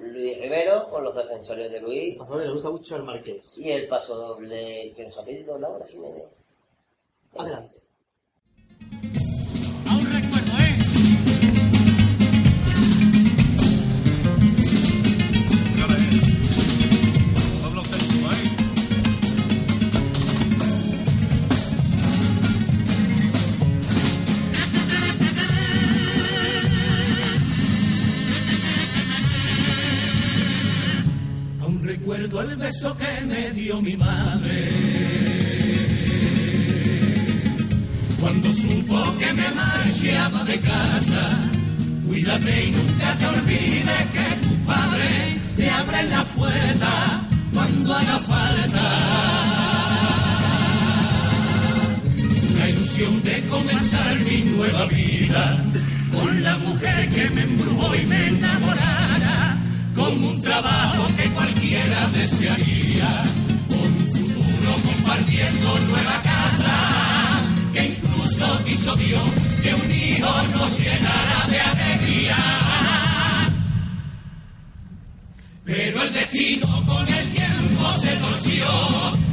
[0.01, 2.17] Luis Rivero, con los defensores de Luis.
[2.19, 3.59] Pastor, le gusta mucho el Marqués.
[3.59, 6.25] Y el paso doble que nos ha pedido Laura Jiménez.
[7.35, 7.92] Adelante.
[32.33, 34.71] Recuerdo el beso que me dio mi madre.
[38.19, 41.31] Cuando supo que me marchaba de casa,
[42.07, 47.23] cuídate y nunca te olvides que tu padre te abre la puerta
[47.53, 48.87] cuando haga falta.
[52.59, 55.65] La ilusión de comenzar mi nueva vida
[56.15, 59.02] con la mujer que me embrujó y me enamorara,
[60.03, 63.23] con un trabajo que cualquiera desearía,
[63.69, 66.77] con un futuro compartiendo nueva casa,
[67.73, 69.23] que incluso quiso Dios
[69.63, 72.37] que un hijo nos llenara de alegría.
[75.65, 78.67] Pero el destino con el tiempo se torció,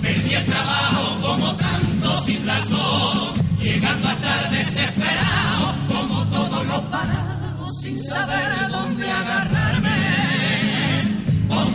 [0.03, 7.81] perdí el trabajo como tanto sin razón, llegando a estar desesperado como todos los parados
[7.81, 9.48] sin saber a dónde agarrarme.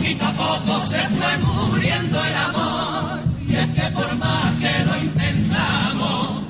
[0.05, 4.97] Poquito a poco se fue muriendo el amor, y es que por más que lo
[5.01, 6.43] intentamos,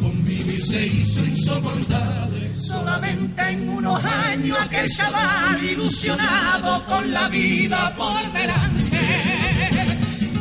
[0.00, 2.56] convivir se hizo insoportable.
[2.56, 9.00] Solamente en unos años aquel chaval ilusionado con la vida por delante.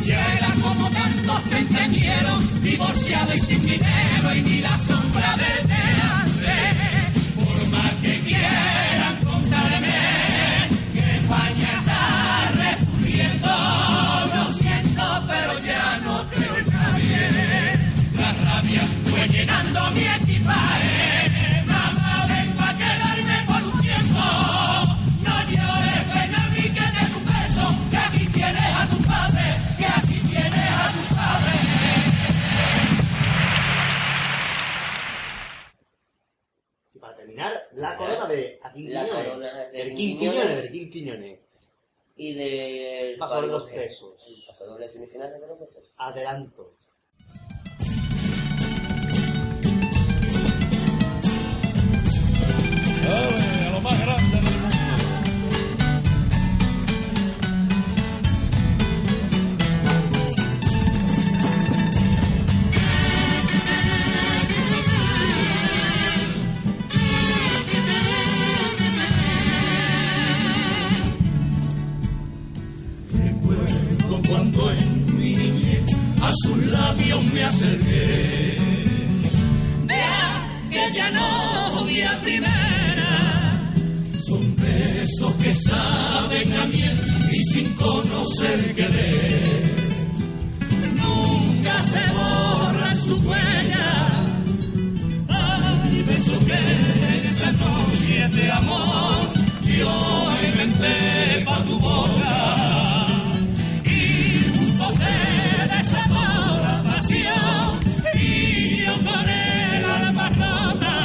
[0.05, 5.67] Ya era como tantos treintañeros, divorciado y sin dinero y ni la sombra de
[19.51, 21.63] fue llenando mi equipaje.
[21.65, 24.23] Mamá, vengo a quedarme por un tiempo.
[25.23, 27.65] No llores, ven a mí que te un beso.
[27.89, 29.43] Que aquí tienes a tu padre,
[29.77, 31.55] que aquí tienes a tu padre.
[36.93, 39.11] Y para terminar, la corona de Aquín Quiñones.
[39.11, 41.39] corona de de Quiñones.
[42.17, 44.57] Y Paso los pesos.
[44.61, 45.91] El de semifinales de los pesos.
[45.97, 46.75] Adelanto.
[53.83, 54.50] ¡Ay, a
[88.51, 89.61] conocer querer.
[90.95, 93.89] Nunca se borra su huella.
[95.29, 99.33] Ay, beso que en esa noche de amor
[99.63, 103.07] yo inventé pa' tu boca.
[103.85, 107.79] Y juntos se desató la pasión
[108.15, 110.95] y yo con el alma rota.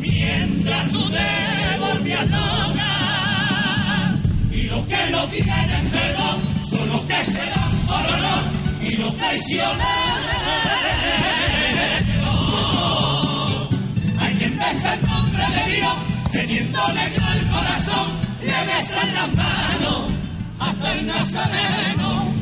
[0.00, 2.92] Mientras tú te volvías loca.
[4.52, 5.30] Y los que son los
[7.24, 9.78] que se dan por y los traicioneros.
[14.20, 15.94] Hay quien besa el nombre de Dios,
[16.32, 18.08] teniendo negro el corazón,
[18.42, 20.12] le besan las manos
[20.60, 22.33] hasta el nazareno.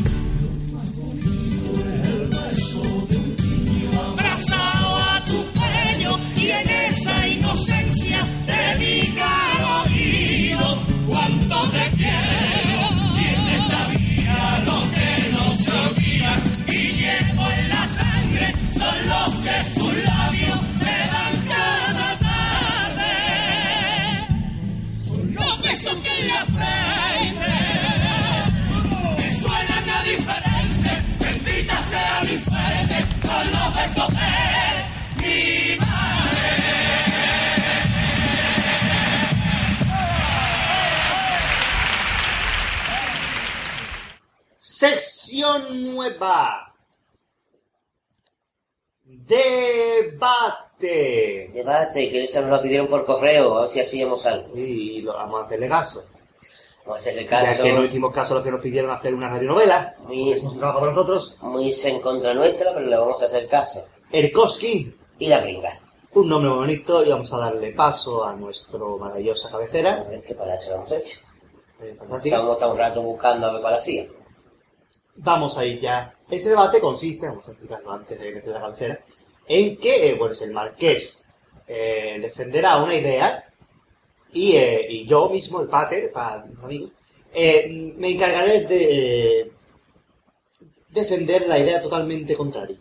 [33.83, 35.79] De mi
[44.59, 46.73] Sección nueva.
[49.05, 50.91] Debate.
[51.53, 54.57] Debate, que esa nos lo pidieron por correo, a ver si hacíamos algo.
[54.57, 56.07] Y lo vamos a hacerle caso.
[56.85, 57.63] Vamos a hacerle Ya caso.
[57.63, 59.95] que no hicimos caso a los que nos pidieron hacer una radionovela.
[60.01, 61.37] Muy, Eso es un trabajo para nosotros.
[61.43, 63.87] muy en contra nuestra, pero le vamos a hacer caso.
[64.11, 64.95] Erkoski.
[65.19, 65.81] Y la brinca.
[66.15, 70.03] Un nombre muy bonito y vamos a darle paso a nuestro maravillosa cabecera.
[70.05, 71.21] A ver qué para eso lo hemos hecho.
[71.81, 72.37] Eh, fantástica.
[72.37, 74.07] Estamos hasta un rato buscando a ver cuál hacía.
[75.17, 76.15] Vamos a ir ya.
[76.29, 79.01] Este debate consiste, vamos a explicarlo antes de meter la cabecera,
[79.47, 81.27] en que, eh, bueno, es el marqués
[81.67, 83.45] eh, defenderá una idea
[84.33, 86.91] y, eh, y yo mismo, el pater, para los amigos,
[87.35, 89.53] eh, me encargaré de
[90.91, 92.79] defender la idea totalmente contraria.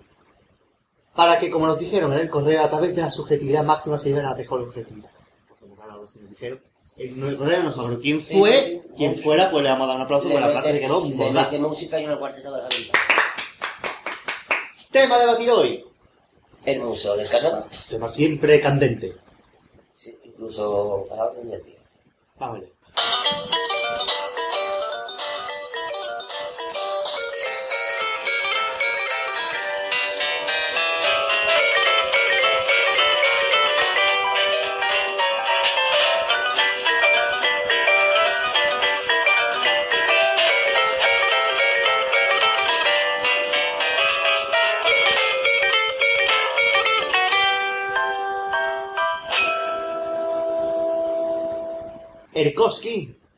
[1.15, 4.10] Para que, como nos dijeron en el correo, a través de la subjetividad máxima se
[4.10, 5.11] lleve a la mejor objetividad.
[5.48, 6.61] Pues, como claro, así nos dijeron.
[6.98, 10.02] En el correo no sabrá quién fue, quién fuera, pues le vamos a dar un
[10.03, 11.44] aplauso porque la frase le quedó bomba.
[11.44, 12.99] mete música y una cuarteta de la brinca.
[14.91, 15.86] Tema a debatir hoy.
[16.65, 17.65] El museo del carnaval.
[17.90, 19.15] Tema siempre candente.
[20.41, 21.80] Incluso para del día.
[22.39, 22.68] Vamos allá.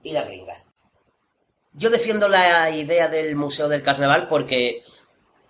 [0.03, 0.63] Y la gringa.
[1.73, 4.83] Yo defiendo la idea del Museo del Carnaval porque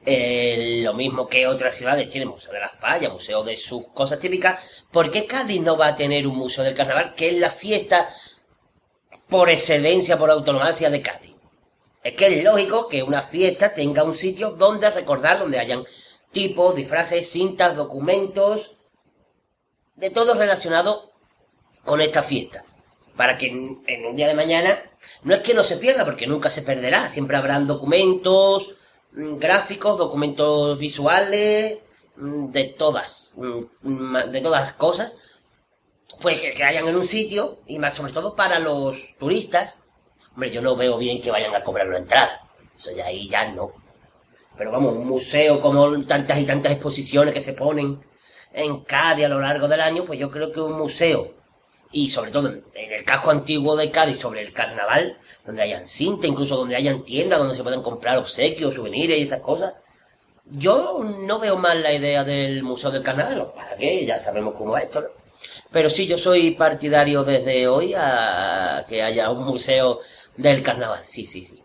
[0.06, 4.20] eh, lo mismo que otras ciudades tienen Museo de las Fallas, Museo de sus cosas
[4.20, 7.50] típicas, ¿por qué Cádiz no va a tener un Museo del Carnaval que es la
[7.50, 8.10] fiesta
[9.28, 11.36] por excelencia, por autonomía de Cádiz?
[12.04, 15.84] Es que es lógico que una fiesta tenga un sitio donde recordar, donde hayan
[16.32, 18.78] tipos, disfraces, cintas, documentos,
[19.96, 21.12] de todo relacionado
[21.84, 22.66] con esta fiesta
[23.16, 24.78] para que en, un día de mañana
[25.24, 28.76] no es que no se pierda, porque nunca se perderá, siempre habrán documentos,
[29.14, 31.80] mm, gráficos, documentos visuales,
[32.18, 35.16] mm, de todas, mm, de todas cosas,
[36.22, 39.80] pues que, que hayan en un sitio, y más sobre todo para los turistas,
[40.34, 42.42] hombre, yo no veo bien que vayan a cobrar la entrada,
[42.76, 43.72] eso ya ahí ya no.
[44.58, 48.00] Pero vamos, un museo como tantas y tantas exposiciones que se ponen
[48.54, 51.34] en Cádiz a lo largo del año, pues yo creo que un museo
[51.94, 56.28] y sobre todo en el casco antiguo de Cádiz sobre el carnaval, donde hayan cinta,
[56.28, 59.76] incluso donde hayan tiendas donde se puedan comprar obsequios, souvenirs y esas cosas.
[60.46, 64.20] Yo no veo mal la idea del Museo del Carnaval, lo que pasa que ya
[64.20, 65.08] sabemos cómo es esto.
[65.72, 70.00] Pero sí, yo soy partidario desde hoy a que haya un museo
[70.36, 71.64] del carnaval, sí, sí, sí.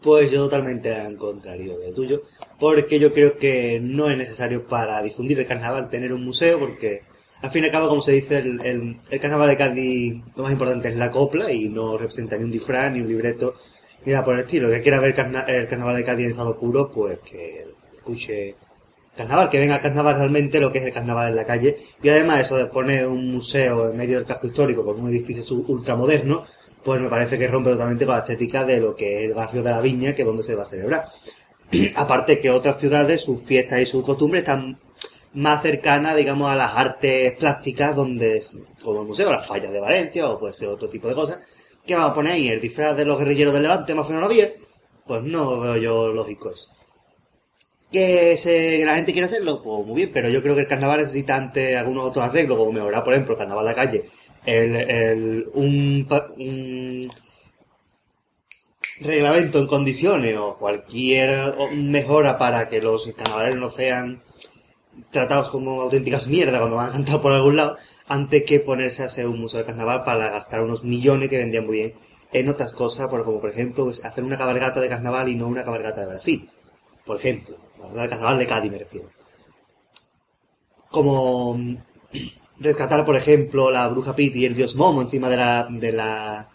[0.00, 2.22] Pues yo totalmente al contrario de tuyo,
[2.60, 7.02] porque yo creo que no es necesario para difundir el carnaval tener un museo, porque
[7.42, 10.42] al fin y al cabo, como se dice, el, el- el carnaval de Cádiz lo
[10.42, 13.54] más importante es la copla y no representa ni un disfraz, ni un libreto,
[14.04, 14.68] ni nada por el estilo.
[14.68, 15.14] El que quiera ver
[15.48, 17.64] el carnaval de Cádiz en estado puro, pues que
[17.96, 18.56] escuche
[19.16, 21.76] carnaval, que venga al carnaval realmente lo que es el carnaval en la calle.
[22.02, 25.56] Y además eso de poner un museo en medio del casco histórico con un edificio
[25.66, 26.46] ultramoderno,
[26.84, 29.62] pues me parece que rompe totalmente con la estética de lo que es el barrio
[29.62, 31.04] de la Viña, que es donde se va a celebrar.
[31.96, 34.78] Aparte que otras ciudades, sus fiestas y sus costumbres están
[35.34, 38.42] más cercanas, digamos, a las artes plásticas, donde,
[38.82, 41.38] como el museo, las fallas de Valencia, o puede ser otro tipo de cosas,
[41.86, 44.24] que vamos a poner ahí el disfraz de los guerrilleros del Levante, más o menos
[44.24, 44.54] a los 10,
[45.06, 46.70] pues no veo yo lógico eso.
[47.90, 48.36] Que,
[48.84, 51.76] la gente quiere hacerlo, pues muy bien, pero yo creo que el carnaval necesita antes
[51.76, 54.04] algunos otros arreglos, como mejorar, por ejemplo, el carnaval en la calle,
[54.44, 56.06] el, un,
[56.36, 57.08] un
[59.00, 64.22] reglamento en condiciones o cualquier mejora para que los carnavaleros no sean
[65.10, 67.76] tratados como auténticas mierdas cuando van a cantar por algún lado,
[68.08, 71.66] antes que ponerse a hacer un museo de carnaval para gastar unos millones que vendrían
[71.66, 71.94] muy bien
[72.32, 75.64] en otras cosas, como por ejemplo pues, hacer una cabalgata de carnaval y no una
[75.64, 76.50] cabalgata de Brasil.
[77.04, 77.56] Por ejemplo,
[77.96, 79.08] el carnaval de Cádiz me refiero.
[80.90, 81.76] Como mm,
[82.60, 86.48] rescatar, por ejemplo, la bruja Piti y el dios Momo encima de la, de la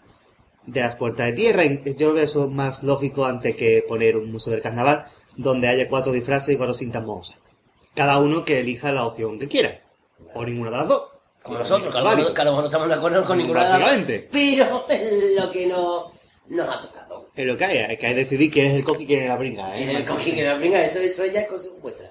[0.66, 1.64] de las puertas de tierra.
[1.64, 5.04] Yo creo que eso es más lógico antes que poner un museo del carnaval
[5.36, 7.40] donde haya cuatro disfraces y cuatro cintas mohosas.
[7.94, 9.80] Cada uno que elija la opción que quiera.
[10.34, 11.04] O ninguna de las dos.
[11.42, 13.88] Como nosotros, que a lo mejor- no estamos de acuerdo con ninguna de las dos.
[14.32, 16.10] Pero es lo que no
[16.48, 17.28] nos ha tocado.
[17.36, 19.22] Es lo que hay, es que hay que decidir quién es el coqui y quién
[19.24, 19.70] es la bringa.
[19.74, 19.76] ¿eh?
[19.76, 22.10] Quién es el coqui, quién es la bringa, eso, eso ya es cosa vuestra.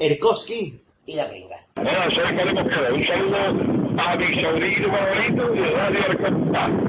[0.00, 0.82] Erkoski.
[1.06, 1.56] Y la gringa.
[1.76, 2.92] Hola, soy Juan Mosquera.
[2.94, 3.36] Un saludo
[3.98, 6.00] a mi sobrino favorito y Radio.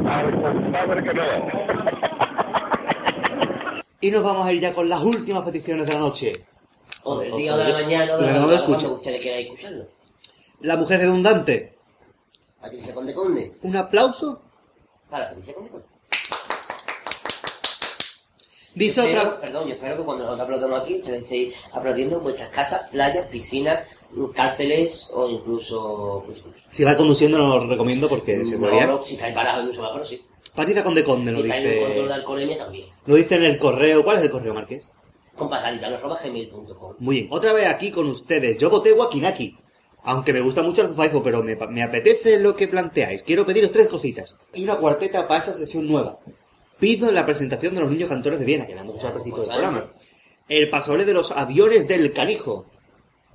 [0.07, 1.37] Arcompá del Canadá.
[3.99, 6.33] Y nos vamos a ir ya con las últimas peticiones de la noche.
[7.03, 8.77] O del día o de la mañana o de Pero la lo escucho.
[8.79, 9.87] cuando ustedes quieran escucharlo.
[10.61, 11.77] La mujer redundante.
[12.61, 13.51] Patricia Conde Conde.
[13.63, 14.41] Un aplauso.
[15.09, 15.85] Para Patricia Conde Conde.
[18.75, 19.41] Dice espero- otra.
[19.41, 23.27] Perdón, yo espero que cuando nosotros aplaudamos aquí, ustedes estéis aplaudiendo en vuestras casas, playas,
[23.27, 23.79] piscinas,
[24.35, 26.23] cárceles o incluso...
[26.25, 26.39] Pues,
[26.71, 28.87] Si va conduciendo, no lo recomiendo porque se no, podría.
[28.87, 30.21] no, si estáis parados en un semáforo, sí.
[30.55, 32.13] Patita Conde Conde Si lo estáis en un control de dice.
[32.13, 32.85] alcoholemia, también.
[33.05, 34.03] Lo dice en el correo.
[34.03, 34.91] ¿Cuál es el correo, Marqués?
[35.35, 37.27] Compasgaditano.gmail.com Muy bien.
[37.31, 38.57] Otra vez aquí con ustedes.
[38.57, 39.57] Yo voté Wakinaki.
[40.03, 43.21] Aunque me gusta mucho el Fufaizo, pero me, me apetece lo que planteáis.
[43.23, 44.37] Quiero pediros tres cositas.
[44.53, 46.19] Y una cuarteta para esa sesión nueva.
[46.81, 49.51] Pido la presentación de los niños cantores de Viena, que la hemos al principio del
[49.51, 49.85] programa.
[50.49, 52.65] El pasoble de los aviones del canijo.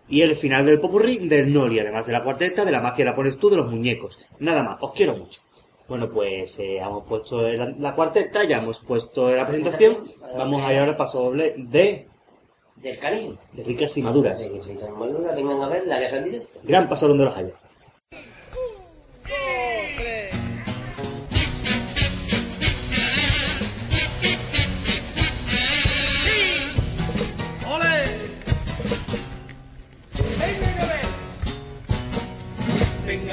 [0.09, 3.14] Y el final del popurrí del Noli, además de la cuarteta, de la magia la
[3.14, 4.18] pones tú, de los muñecos.
[4.40, 5.40] Nada más, os quiero mucho.
[5.89, 9.97] Bueno, pues eh, hemos puesto la, la cuarteta, ya hemos puesto la presentación.
[10.36, 12.09] Vamos a ir ahora al pasoble de,
[12.74, 13.39] Del cariño.
[13.52, 14.40] de ricas y maduras.
[14.40, 16.60] De duda, vengan a ver la guerra en directo.
[16.64, 17.55] Gran pasoble de los hayas.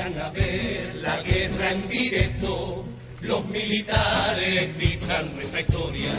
[0.04, 2.84] Vengan a ver la guerra en directo.
[3.22, 6.12] Los militares dictan nuestra historia.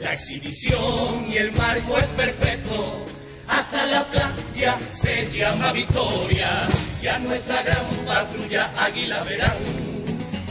[0.00, 3.04] La exhibición y el marco es perfecto.
[3.48, 6.68] Hasta la playa se llama Victoria.
[7.02, 9.58] Y a nuestra gran patrulla águila verán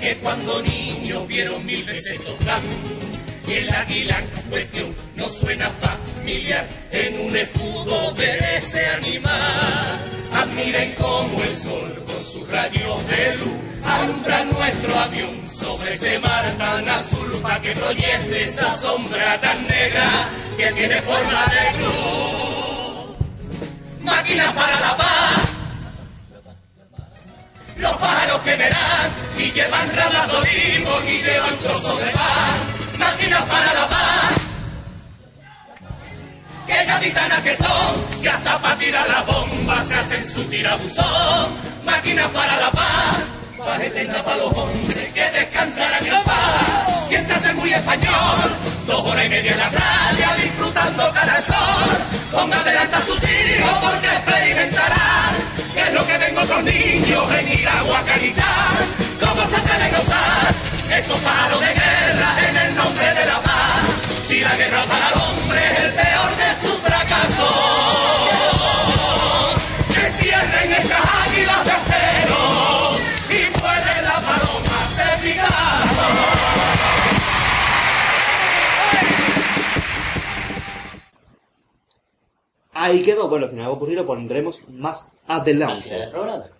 [0.02, 2.62] que cuando niños vieron mil veces tocar
[3.48, 10.00] y el águila en cuestión no suena familiar en un escudo de ese animal.
[10.34, 13.54] Admiren cómo el sol con sus rayos de luz
[13.84, 20.28] alumbra nuestro avión sobre ese mar tan azul para que proyecte esa sombra tan negra
[20.58, 23.16] que tiene forma de cruz.
[24.02, 25.50] Máquina para la paz.
[27.78, 32.75] Los pájaros que verán y llevan ramas de y llevan trozos de pan.
[33.16, 34.36] Máquinas para la paz.
[36.68, 41.56] Qué gaditanas que son, que hasta para tirar la bomba se hacen su tirabuzón.
[41.86, 43.18] Máquinas para la paz.
[43.58, 47.08] Paz eterna para los hombres que descansarán en paz.
[47.08, 48.52] Siéntase muy español,
[48.86, 51.98] dos horas y media en la playa disfrutando cara al sol.
[52.34, 55.36] Ponga adelante a sus hijos porque experimentarán
[55.74, 58.76] que es lo que ven otros niños en ir a Guacanitán.
[59.22, 60.35] Cómo se a usar
[60.98, 63.86] esos palos de guerra en el nombre de la paz.
[64.24, 67.56] Si la guerra para el hombre es el peor de sus fracasos.
[69.94, 72.92] Que cierren esas águilas de acero
[73.30, 76.08] y vuelen las palomas de Picasso.
[82.74, 83.28] Ahí quedó.
[83.28, 86.10] Bueno, al final ocurrir lo pondremos más adelante.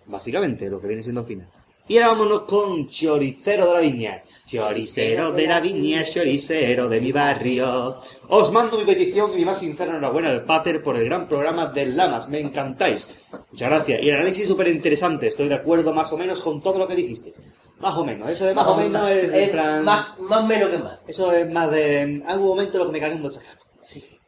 [0.06, 1.48] Básicamente, lo que viene siendo final.
[1.88, 4.22] Y ahora vámonos con Choricero de la Viña.
[4.44, 8.00] Choricero de la Viña, choricero de mi barrio.
[8.28, 11.66] Os mando mi petición y mi más sincera enhorabuena al Pater por el gran programa
[11.66, 12.28] de Lamas.
[12.28, 13.26] Me encantáis.
[13.52, 14.02] Muchas gracias.
[14.02, 15.28] Y el análisis súper interesante.
[15.28, 17.32] Estoy de acuerdo más o menos con todo lo que dijiste.
[17.78, 18.28] Más o menos.
[18.30, 19.84] Eso de más, o menos es en plan...
[19.84, 20.98] más, más menos que más.
[21.06, 22.00] Eso es más de...
[22.00, 23.58] En algún momento lo que me cague en vuestra casa.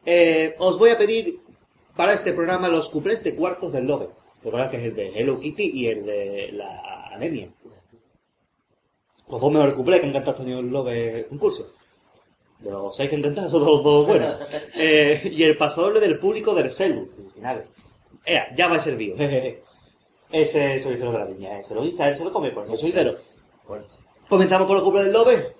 [0.05, 1.41] Eh, os voy a pedir
[1.97, 4.09] para este programa los cuplés de cuartos del Lobe.
[4.43, 7.49] Recordad que es el de Hello Kitty y el de la anemia.
[9.27, 11.67] Los dos mejores cuplés que han cantado este año el Lobe concurso.
[12.59, 14.35] De los seis que han cantado, son dos, dos buenos.
[14.75, 17.09] Eh, y el pasador del público del celu.
[17.35, 17.71] Finales.
[18.25, 19.15] Ea, ya va a ser vivo.
[19.17, 19.61] jejeje.
[20.31, 21.59] Ese es choricero de la viña.
[21.59, 23.15] eh, Se lo dice, a él se lo come, pues, el choricero.
[24.29, 25.55] Comenzamos por los cuplés del Lobe.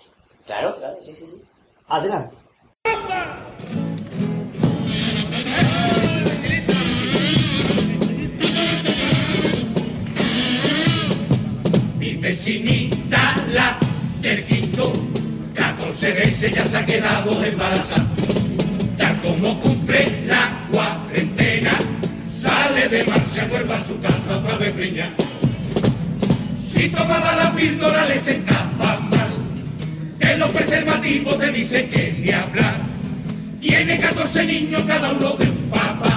[0.46, 1.42] Claro, claro, sí, sí, sí.
[1.88, 2.38] Adelante.
[12.30, 13.76] Vecinita, la
[14.22, 14.94] del quinto,
[15.56, 18.06] 14 veces ya se ha quedado embarazada.
[19.00, 21.72] Tal como cumple la cuarentena,
[22.24, 25.14] sale de Barcelona se vuelva a su casa otra vez preñada.
[26.56, 29.32] Si tomaba la píldora le sentaba mal,
[30.20, 32.76] que los preservativos te dicen que ni hablar.
[33.60, 36.14] Tiene 14 niños cada uno de un papá.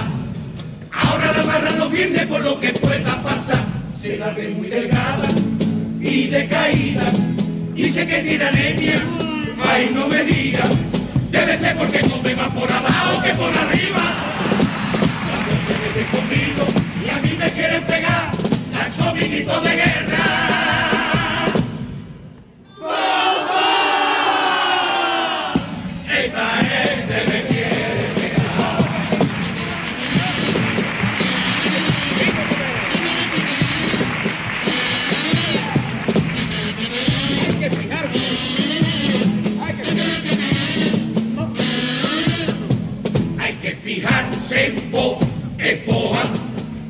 [0.91, 3.65] Ahora la amarran los viernes por lo que pueda pasar.
[3.87, 5.27] Se la ve muy delgada
[6.03, 7.05] y decaída.
[7.73, 9.01] Dice que tiene anemia.
[9.65, 10.63] Ay, no me diga.
[11.31, 14.03] Debe ser porque come más por abajo que por arriba.
[15.25, 16.65] Cuando se mete conmigo
[17.05, 18.31] y a mí me quieren pegar,
[18.73, 20.62] lanzo mi grito de guerra.
[44.53, 45.19] Fijarse en po,
[45.57, 46.23] en poa.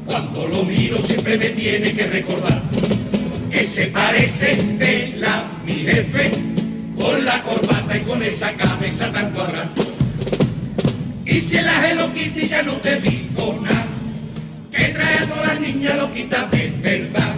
[0.06, 2.62] Cuando lo miro siempre me tiene que recordar
[3.50, 6.32] que se parece de la mi jefe
[7.00, 9.72] con la corbata y con esa cabeza tan cuadrada.
[11.26, 13.86] Y si el Hello ya no te digo nada,
[14.72, 17.36] que trae a todas las niñas loquitas de verdad.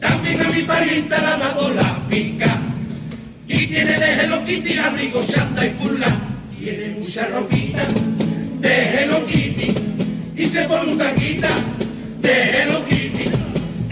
[0.00, 2.56] También a mi parienta le ha dado la pica.
[3.46, 6.18] Y tiene de Hello Kitty abrigo, chanda y fula.
[6.58, 7.88] Tiene muchas ropitas
[8.64, 9.74] de Hello Kitty.
[10.36, 11.50] Y se pone un taquita
[12.22, 13.24] de Hello Kitty.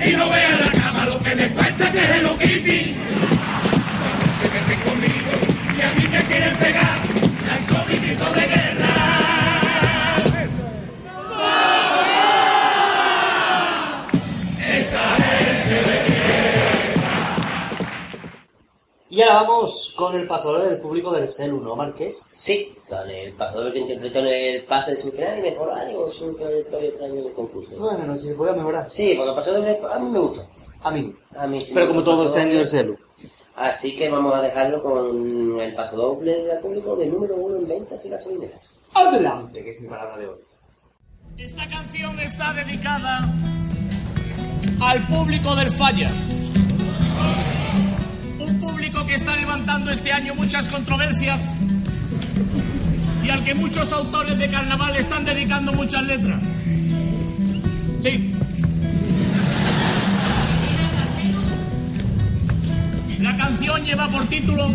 [0.06, 2.94] Y no vea la cama lo que le falta de Hello Kitty.
[4.00, 5.32] Cuando se meten conmigo
[5.76, 6.98] y a mí me quieren pegar,
[7.46, 8.91] lanzo mi de guerra.
[19.12, 22.30] Y ahora vamos con el pasador del público del celu, ¿no, Marqués?
[22.32, 26.32] Sí, con el pasador que interpretó en el pase de semifinal y mejoró algo su
[26.32, 27.76] trayectoria extraña en el concurso.
[27.76, 28.90] Bueno, no sé si mejorar.
[28.90, 30.48] Sí, porque el pasador a mí me gusta.
[30.80, 31.14] A mí.
[31.36, 32.84] A mí sí Pero como gusta todo el está en el pasador.
[32.86, 32.98] celu.
[33.54, 37.68] Así que vamos a dejarlo con el paso doble del público de número uno en
[37.68, 38.62] ventas y gasolineras.
[38.94, 40.38] Adelante, que es mi palabra de hoy.
[41.36, 43.30] Esta canción está dedicada
[44.80, 46.10] al público del Falla.
[48.82, 51.38] Público que está levantando este año muchas controversias
[53.22, 56.40] y al que muchos autores de carnaval están dedicando muchas letras.
[58.02, 58.34] Sí.
[63.20, 64.68] La canción lleva por título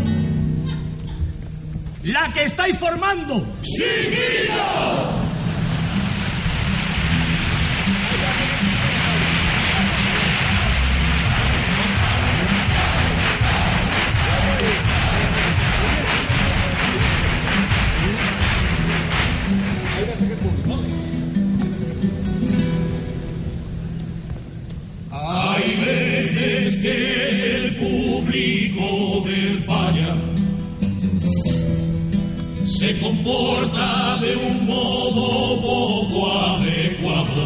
[2.03, 3.45] La que estáis formando.
[3.75, 5.26] Hay
[32.79, 37.43] se comporta de un modo poco adecuado.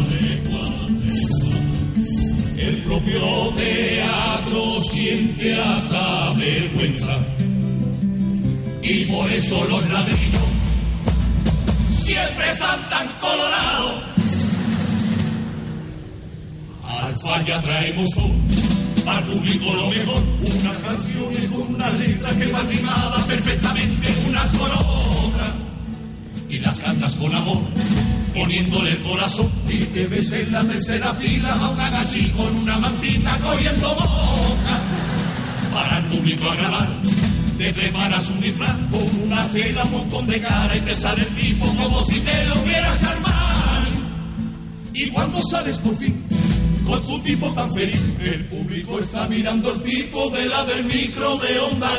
[2.58, 3.20] El propio
[3.56, 7.18] teatro siente hasta vergüenza
[8.82, 10.42] y por eso los ladrinos
[11.88, 14.02] siempre están tan colorados.
[16.86, 18.32] Al falla traemos todo,
[19.06, 20.22] al público lo mejor,
[20.60, 25.52] unas canciones con una letra que van rimadas perfectamente unas con otras.
[26.48, 27.62] Y las cantas con amor,
[28.34, 29.50] poniéndole el corazón.
[29.68, 34.80] Y te ves en la tercera fila a una gachi con una mantita cogiendo boca.
[35.72, 36.90] Para el público agradar,
[37.58, 41.28] te preparas un disfraz con una cena, un montón de cara y te sale el
[41.28, 43.88] tipo como si te lo hubieras armar.
[44.92, 46.22] Y cuando sales por fin
[46.86, 51.36] con tu tipo tan feliz, el público está mirando el tipo de la del micro
[51.38, 51.90] de onda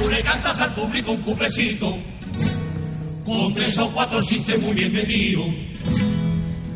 [0.00, 1.96] Tú le cantas al público un cuplecito
[3.30, 5.46] con tres o cuatro chistes muy bien medidos.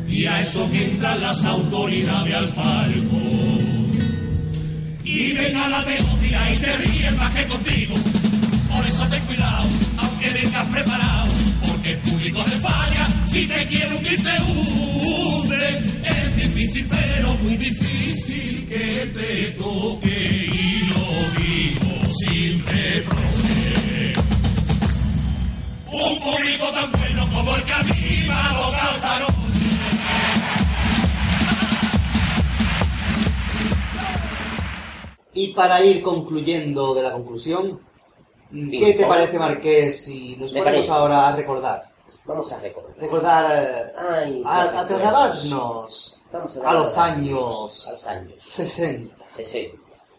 [0.07, 3.17] Y a eso que entran las autoridades al palco.
[5.03, 7.95] Y ven a la teoría y se ríen más que contigo.
[8.73, 9.67] Por eso ten cuidado,
[9.97, 11.34] aunque vengas preparado.
[11.85, 15.83] El público te falla, si te quiere hundir te hunde.
[16.03, 20.49] Es difícil, pero muy difícil que te toque.
[20.51, 21.05] Y lo
[21.39, 24.15] digo sin reproche.
[25.91, 29.35] Un público tan bueno como el que a mí me ha noche.
[35.35, 37.79] Y para ir concluyendo de la conclusión,
[38.51, 41.91] ¿qué te parece, Marqués, si nos ponemos ahora a recordar?
[42.25, 42.95] Vamos a recordar.
[42.97, 47.09] recordar, eh, Ay, a, a trasladarnos Vamos a los recordar.
[47.11, 48.43] años A los años.
[48.49, 49.15] 60.
[49.29, 49.77] 60.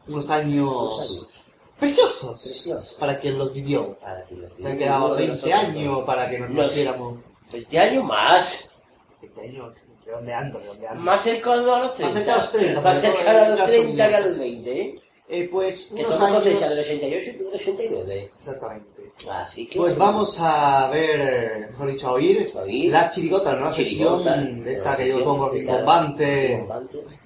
[0.08, 1.30] Unos años, Unos años.
[1.78, 2.96] preciosos, Preciosos.
[3.00, 3.98] para quien los vivió.
[3.98, 7.18] Para que los Se han quedado de 20 nosotros años para que nos Los- conociéramos.
[7.52, 8.78] 20 años más.
[9.20, 11.02] 20 años, redondeando, redondeando.
[11.02, 12.06] Más cercano a los 30.
[12.14, 14.38] Más cerca a los 30, Más cercano a los ya son 30 que a los
[14.38, 14.94] 20, ¿eh?
[15.28, 16.60] Eh, pues Que unos somos años...
[16.60, 18.30] del 88 y del 89.
[18.38, 19.12] Exactamente.
[19.32, 19.78] Así que...
[19.78, 22.92] Pues vamos a ver, eh, mejor dicho, a oír, Oír.
[22.92, 24.22] la chirigota, la nueva sesión,
[24.62, 26.64] de esta que yo pongo rimbombante,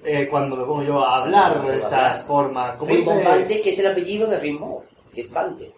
[0.05, 2.77] eh, cuando me pongo yo a hablar de estas formas.
[2.77, 4.83] Como dice, Rimbombante, que es el apellido de Rimbo,
[5.13, 5.73] que es Bante.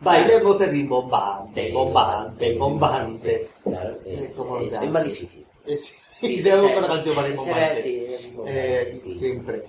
[0.00, 3.48] bailemos el rimbombante, bombante, bombante.
[3.62, 5.46] Claro, Eh, eh, ¿cómo es, es más difícil.
[5.66, 7.82] Es- Y tengo una canción para rimbombante.
[7.82, 9.16] sí.
[9.16, 9.64] Siempre.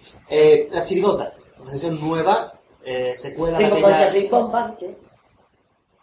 [0.71, 1.33] La chirigota,
[1.65, 4.13] una sesión nueva, eh, secuela de aquella,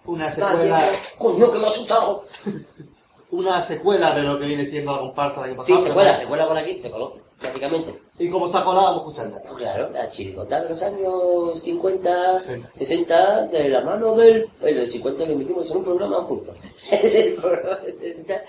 [0.04, 0.82] una secuela,
[1.18, 2.24] Coño, que me ha asustado.
[3.30, 5.78] una secuela de lo que viene siendo la comparsa del año pasado.
[5.78, 7.96] Sí, se cuela, se cuela por aquí, se coló, prácticamente.
[8.18, 9.42] Y como se ha colado, vamos a escucharla.
[9.42, 12.62] Pues claro, la chirigota de los años 50, Sí.
[12.74, 14.50] 60, de la mano del...
[14.62, 16.52] En el 50 lo emitimos en un programa oculto.
[16.90, 18.42] El programa 60,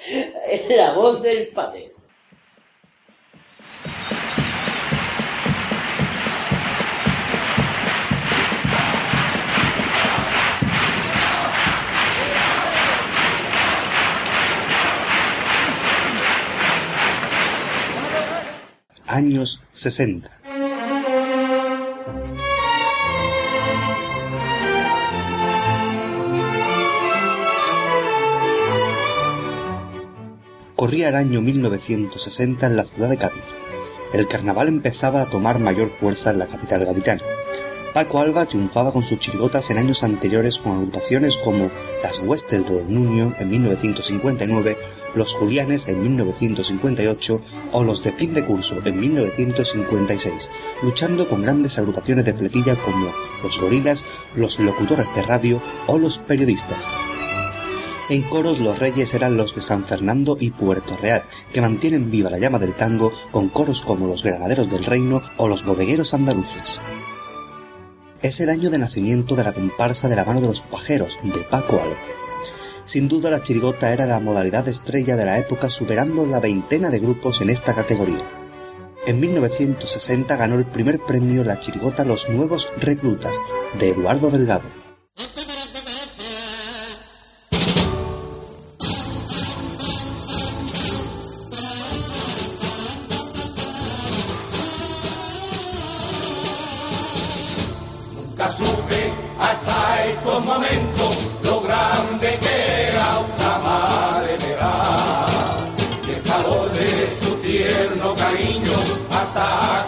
[0.48, 1.93] en la voz del padre.
[19.14, 20.40] Años 60.
[30.76, 33.44] Corría el año 1960 en la ciudad de Cádiz.
[34.16, 37.22] El carnaval empezaba a tomar mayor fuerza en la capital gaditana.
[37.94, 41.70] Paco Alba triunfaba con sus chirigotas en años anteriores con agrupaciones como
[42.02, 44.78] Las Huestes de Don Nuño en 1959,
[45.14, 47.42] Los Julianes en 1958
[47.72, 50.50] o Los de Fin de Curso en 1956,
[50.82, 53.14] luchando con grandes agrupaciones de flequilla como
[53.44, 56.90] Los Gorilas, Los Locutores de Radio o Los Periodistas.
[58.10, 62.32] En coros los reyes eran los de San Fernando y Puerto Real, que mantienen viva
[62.32, 66.82] la llama del tango con coros como los Granaderos del Reino o los Bodegueros Andaluces.
[68.24, 71.44] Es el año de nacimiento de la comparsa de la mano de los pajeros, de
[71.44, 71.98] Paco Alba.
[72.86, 77.00] Sin duda la chirigota era la modalidad estrella de la época superando la veintena de
[77.00, 78.26] grupos en esta categoría.
[79.06, 83.38] En 1960 ganó el primer premio la chirigota Los Nuevos Reclutas,
[83.78, 84.72] de Eduardo Delgado.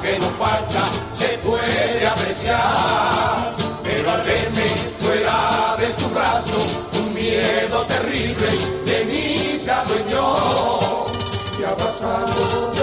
[0.02, 0.82] Que nos falta
[1.14, 3.56] se puede apreciar.
[3.84, 4.68] Pero al verme
[4.98, 6.58] fuera de su brazo,
[7.00, 8.48] un miedo terrible
[8.86, 11.06] de mí se adueñó.
[11.60, 12.75] Y abrazado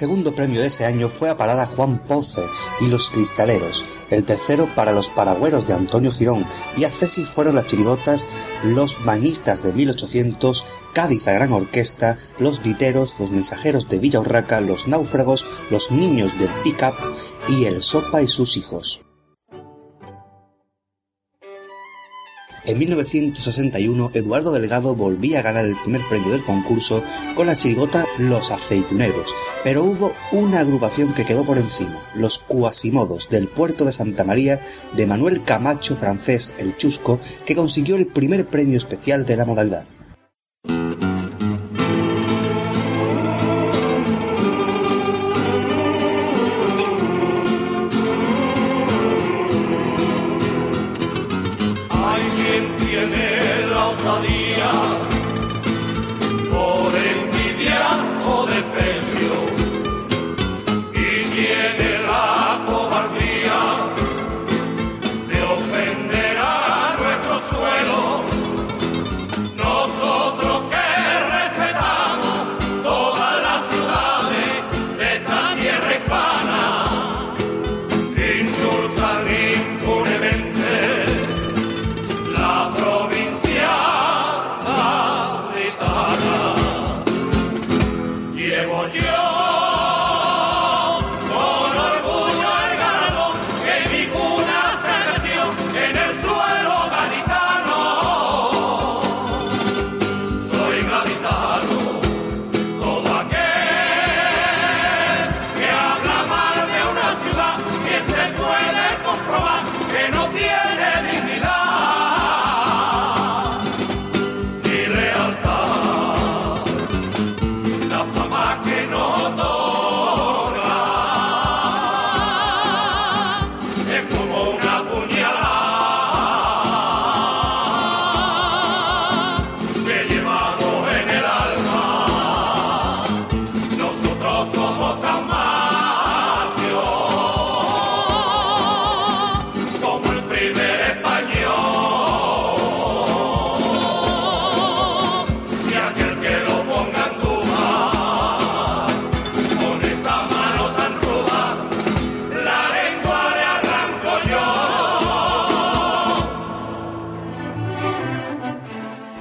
[0.00, 2.40] segundo premio de ese año fue a parar a Juan Ponce
[2.80, 7.56] y los Cristaleros, el tercero para los Paragüeros de Antonio Girón y a Cesi fueron
[7.56, 8.26] las chirigotas
[8.64, 10.64] Los Bañistas de 1800,
[10.94, 16.38] Cádiz a Gran Orquesta, Los Diteros, Los Mensajeros de Villa Urraca, Los Náufragos, Los Niños
[16.38, 16.94] del Pickup
[17.50, 19.04] y El Sopa y sus hijos.
[22.66, 27.02] En 1961, Eduardo Delgado volvía a ganar el primer premio del concurso
[27.34, 29.34] con la chirigota Los Aceituneros,
[29.64, 34.60] pero hubo una agrupación que quedó por encima, los Cuasimodos del puerto de Santa María
[34.94, 39.86] de Manuel Camacho francés El Chusco, que consiguió el primer premio especial de la modalidad.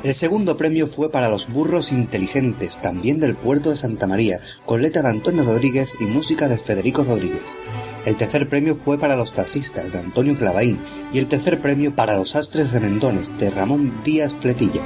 [0.09, 4.81] El segundo premio fue para los burros inteligentes, también del puerto de Santa María, con
[4.81, 7.55] letra de Antonio Rodríguez y música de Federico Rodríguez.
[8.07, 10.79] El tercer premio fue para los taxistas, de Antonio Clavaín,
[11.13, 14.83] y el tercer premio para los astres remendones, de Ramón Díaz Fletilla.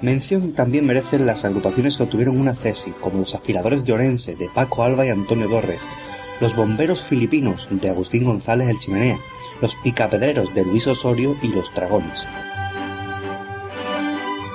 [0.00, 4.50] Mención también merecen las agrupaciones que obtuvieron una CESI, como los aspiradores de Orense, de
[4.54, 5.80] Paco Alba y Antonio Torres,
[6.40, 9.18] los bomberos filipinos, de Agustín González El Chimenea,
[9.60, 12.28] los picapedreros de Luis Osorio y los dragones.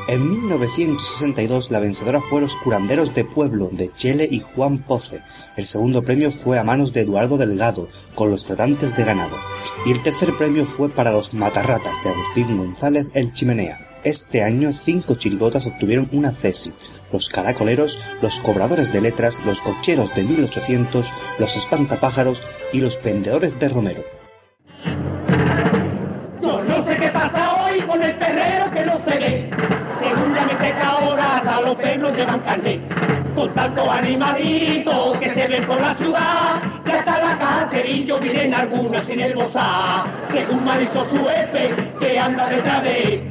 [0.09, 5.21] En 1962 la vencedora fue Los Curanderos de Pueblo de Chele y Juan Poce.
[5.55, 9.37] El segundo premio fue a manos de Eduardo Delgado con Los Tratantes de Ganado.
[9.85, 13.99] Y el tercer premio fue para Los Matarratas de Agustín González El Chimenea.
[14.03, 16.73] Este año cinco chirigotas obtuvieron una CESI.
[17.13, 22.41] Los caracoleros, los cobradores de letras, los cocheros de 1800, los espantapájaros
[22.73, 24.18] y los vendedores de Romero.
[31.69, 32.79] Los perros llevan carne.
[33.35, 36.61] Con tantos animalitos que se ven por la ciudad.
[36.83, 40.07] Que hasta la cacerillo miren algunas sin el bozar.
[40.33, 43.23] Según me hizo su jefe que anda detrás de él.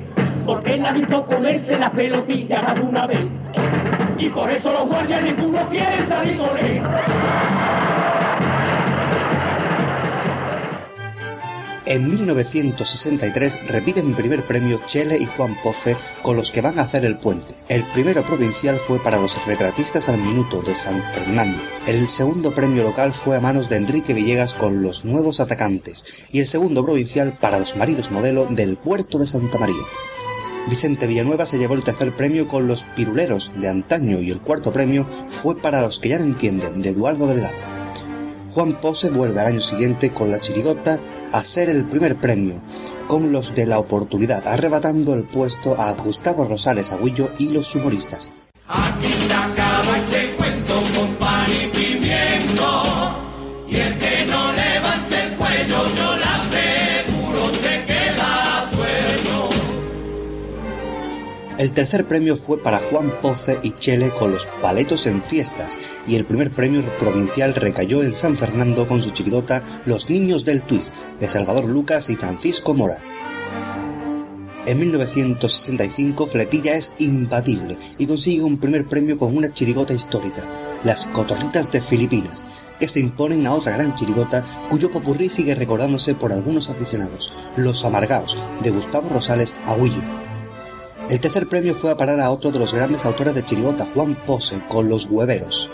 [0.47, 3.29] Porque él ha visto comerse la pelotilla más de una vez.
[4.19, 6.83] Y por eso los guardias ninguno quiere salir con él.
[11.89, 17.07] En 1963 repiten primer premio Chele y Juan Poce con los que van a hacer
[17.07, 17.55] el puente.
[17.71, 21.63] El primero provincial fue para los retratistas al minuto de San Fernando.
[21.87, 26.41] El segundo premio local fue a manos de Enrique Villegas con los nuevos atacantes y
[26.41, 29.87] el segundo provincial para los maridos modelo del puerto de Santa María.
[30.69, 34.75] Vicente Villanueva se llevó el tercer premio con los piruleros de antaño y el cuarto
[34.75, 37.78] premio fue para los que ya no entienden de Eduardo Delgado.
[38.59, 40.99] Juan Pose vuelve al año siguiente con la chirigota
[41.31, 42.61] a ser el primer premio,
[43.07, 48.35] con los de la oportunidad, arrebatando el puesto a Gustavo Rosales Agüillo y los humoristas.
[61.59, 65.77] El tercer premio fue para Juan Poce y Chele con los paletos en fiestas
[66.07, 70.63] y el primer premio provincial recayó en San Fernando con su chirigota Los Niños del
[70.63, 73.03] Twist de Salvador Lucas y Francisco Mora.
[74.67, 80.49] En 1965 Fletilla es imbatible y consigue un primer premio con una chirigota histórica,
[80.85, 82.45] Las Cotorritas de Filipinas,
[82.79, 87.85] que se imponen a otra gran chirigota cuyo popurrí sigue recordándose por algunos aficionados, Los
[87.85, 90.28] Amargaos, de Gustavo Rosales Agüillo.
[91.11, 94.15] El tercer premio fue a parar a otro de los grandes autores de chirigota, Juan
[94.27, 95.71] Pose, con Los Hueveros.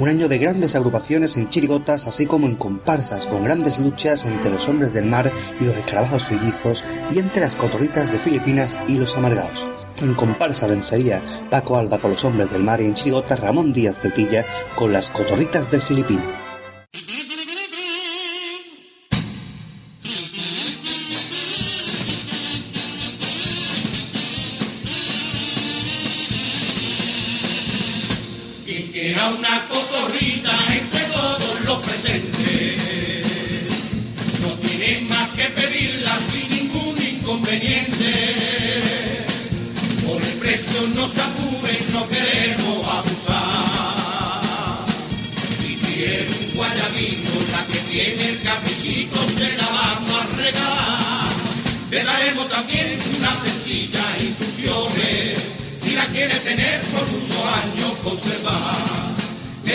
[0.00, 4.50] Un año de grandes agrupaciones en chirigotas, así como en comparsas, con grandes luchas entre
[4.50, 6.82] los hombres del mar y los escarabajos trillizos,
[7.12, 9.68] y entre las cotorritas de Filipinas y los amargados.
[10.02, 11.22] En comparsa vencería
[11.52, 14.44] Paco Alba con los hombres del mar y en chirigota Ramón Díaz Fletilla
[14.74, 16.43] con las cotorritas de Filipinas.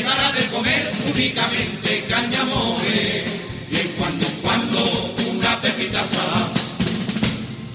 [0.10, 3.26] Dará de comer únicamente cañamores
[3.72, 6.52] y en cuando en cuando una pepita asada.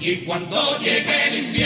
[0.01, 1.64] Y cuando llegue el invierno,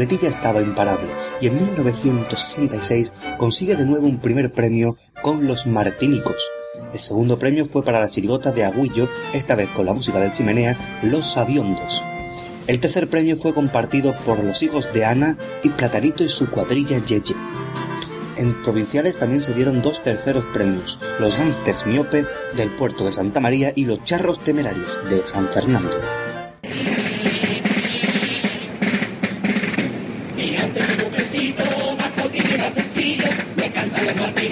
[0.00, 1.12] Fletilla estaba imparable
[1.42, 6.50] y en 1966 consigue de nuevo un primer premio con Los Martínicos.
[6.94, 10.32] El segundo premio fue para la chirigota de Agüillo, esta vez con la música del
[10.32, 12.02] chimenea, Los Aviondos.
[12.66, 17.04] El tercer premio fue compartido por los hijos de Ana y Platanito y su cuadrilla
[17.04, 17.36] Yeye.
[18.38, 22.24] En provinciales también se dieron dos terceros premios, los Gangsters Miope
[22.56, 26.00] del puerto de Santa María y los Charros Temerarios de San Fernando.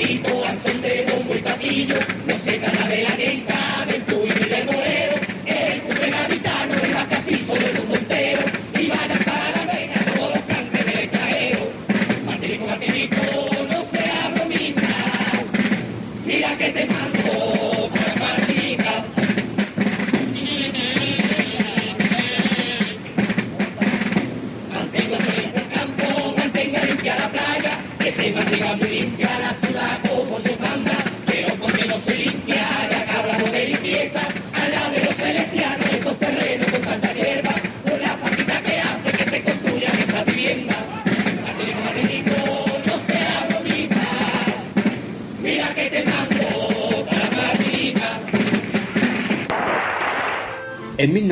[0.09, 1.97] Los martiritos, al sondero muy patillo,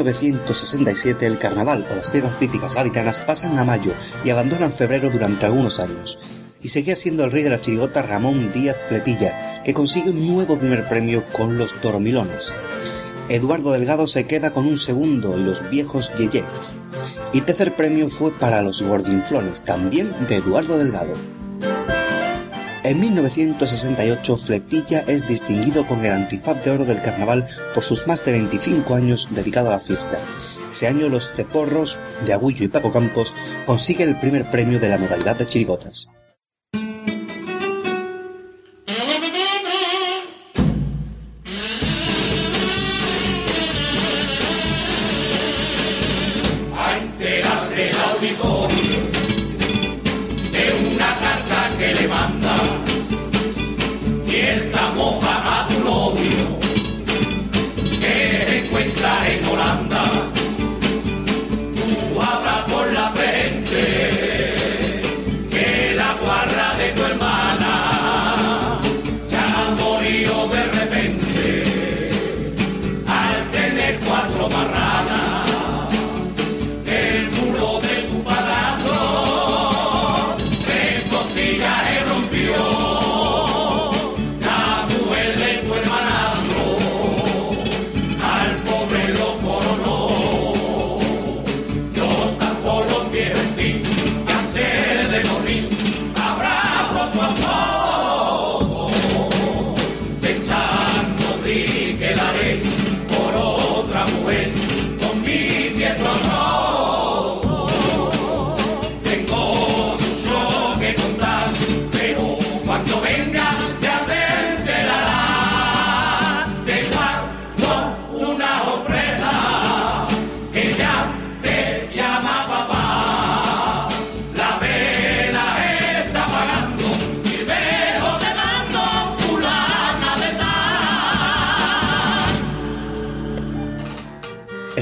[0.04, 3.94] 1967 el carnaval o las fiestas típicas gaditanas pasan a mayo
[4.24, 6.18] y abandonan febrero durante algunos años.
[6.60, 10.58] Y seguía siendo el rey de la chirigota Ramón Díaz Fletilla, que consigue un nuevo
[10.58, 12.54] primer premio con los Dormilones.
[13.28, 16.76] Eduardo Delgado se queda con un segundo y los viejos Yeyes.
[17.32, 21.14] Y tercer premio fue para los Gordinflones, también de Eduardo Delgado.
[22.86, 27.44] En 1968, Fletilla es distinguido con el Antifaz de Oro del Carnaval
[27.74, 30.20] por sus más de 25 años dedicado a la fiesta.
[30.70, 33.34] Ese año los Ceporros de Agullo y Paco Campos
[33.66, 36.12] consiguen el primer premio de la modalidad de chirigotas.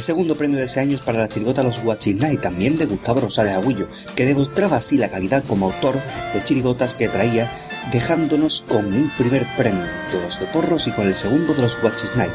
[0.04, 3.54] Segundo premio de ese año es para la chirigota Los Guachinay, también de Gustavo Rosales
[3.54, 5.96] Agüillo, que demostraba así la calidad como autor
[6.34, 7.50] de chirigotas que traía,
[7.90, 11.80] dejándonos con un primer premio de los de Porros y con el segundo de los
[11.80, 12.30] Guachisnay,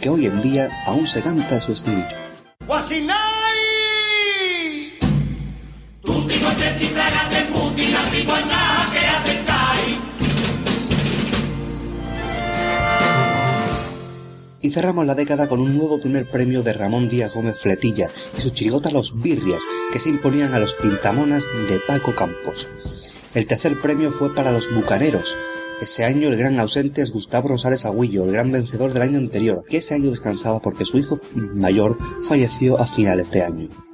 [0.00, 2.16] que hoy en día aún se canta su estribillo.
[14.76, 18.50] Cerramos la década con un nuevo primer premio de Ramón Díaz Gómez Fletilla y su
[18.50, 22.68] chirigota Los Birrias, que se imponían a los pintamonas de Paco Campos.
[23.32, 25.34] El tercer premio fue para los Bucaneros.
[25.80, 29.64] Ese año el gran ausente es Gustavo Rosales Agüillo, el gran vencedor del año anterior,
[29.66, 33.85] que ese año descansaba porque su hijo mayor falleció a finales de año.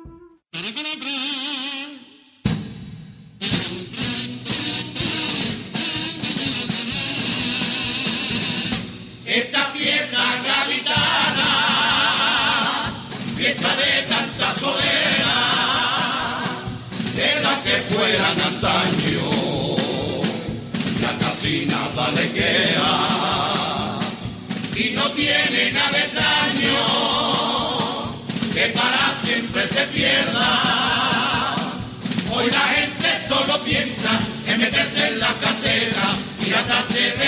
[36.53, 37.22] já tá cedo.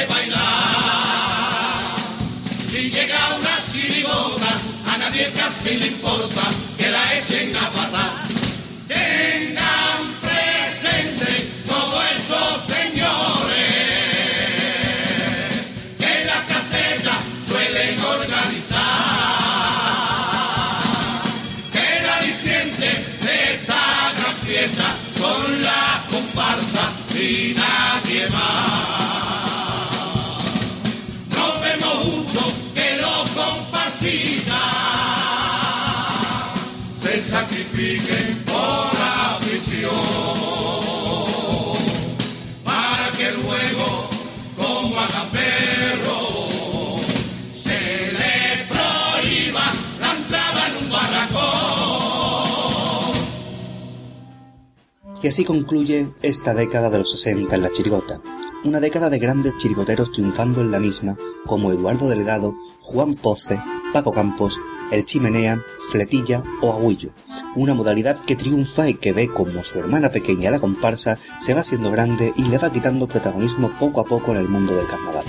[55.24, 58.20] Y así concluye esta década de los 60 en la chirigota.
[58.62, 63.58] Una década de grandes chirigoteros triunfando en la misma, como Eduardo Delgado, Juan Poce,
[63.94, 64.60] Paco Campos,
[64.90, 67.08] El Chimenea, Fletilla o Agüillo.
[67.56, 71.62] Una modalidad que triunfa y que ve como su hermana pequeña, la comparsa, se va
[71.62, 75.24] haciendo grande y le va quitando protagonismo poco a poco en el mundo del carnaval.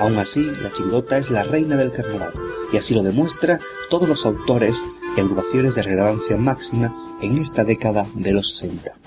[0.00, 2.34] Aún así, la chirigota es la reina del carnaval,
[2.74, 4.84] y así lo demuestra todos los autores
[5.16, 8.98] y agrupaciones de relevancia máxima en esta década de los 60.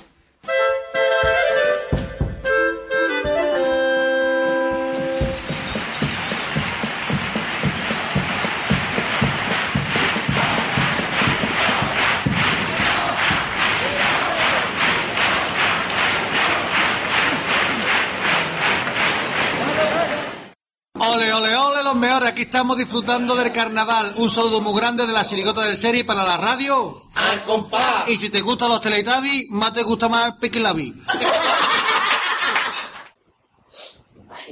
[22.38, 24.14] Aquí estamos disfrutando del carnaval.
[24.18, 27.02] Un saludo muy grande de la chirigota del serie para la radio.
[27.16, 28.08] ¡Al compás!
[28.10, 30.94] Y si te gustan los Teletubbies, más te gusta más Piquilabi.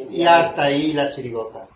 [0.10, 1.68] Y hasta ahí la chirigota.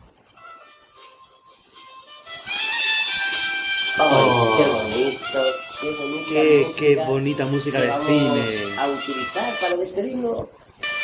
[4.00, 5.44] Ay, qué bonito,
[5.80, 8.80] qué bonita Qué, música qué bonita música que de vamos cine.
[8.80, 10.48] a utilizar para despedirnos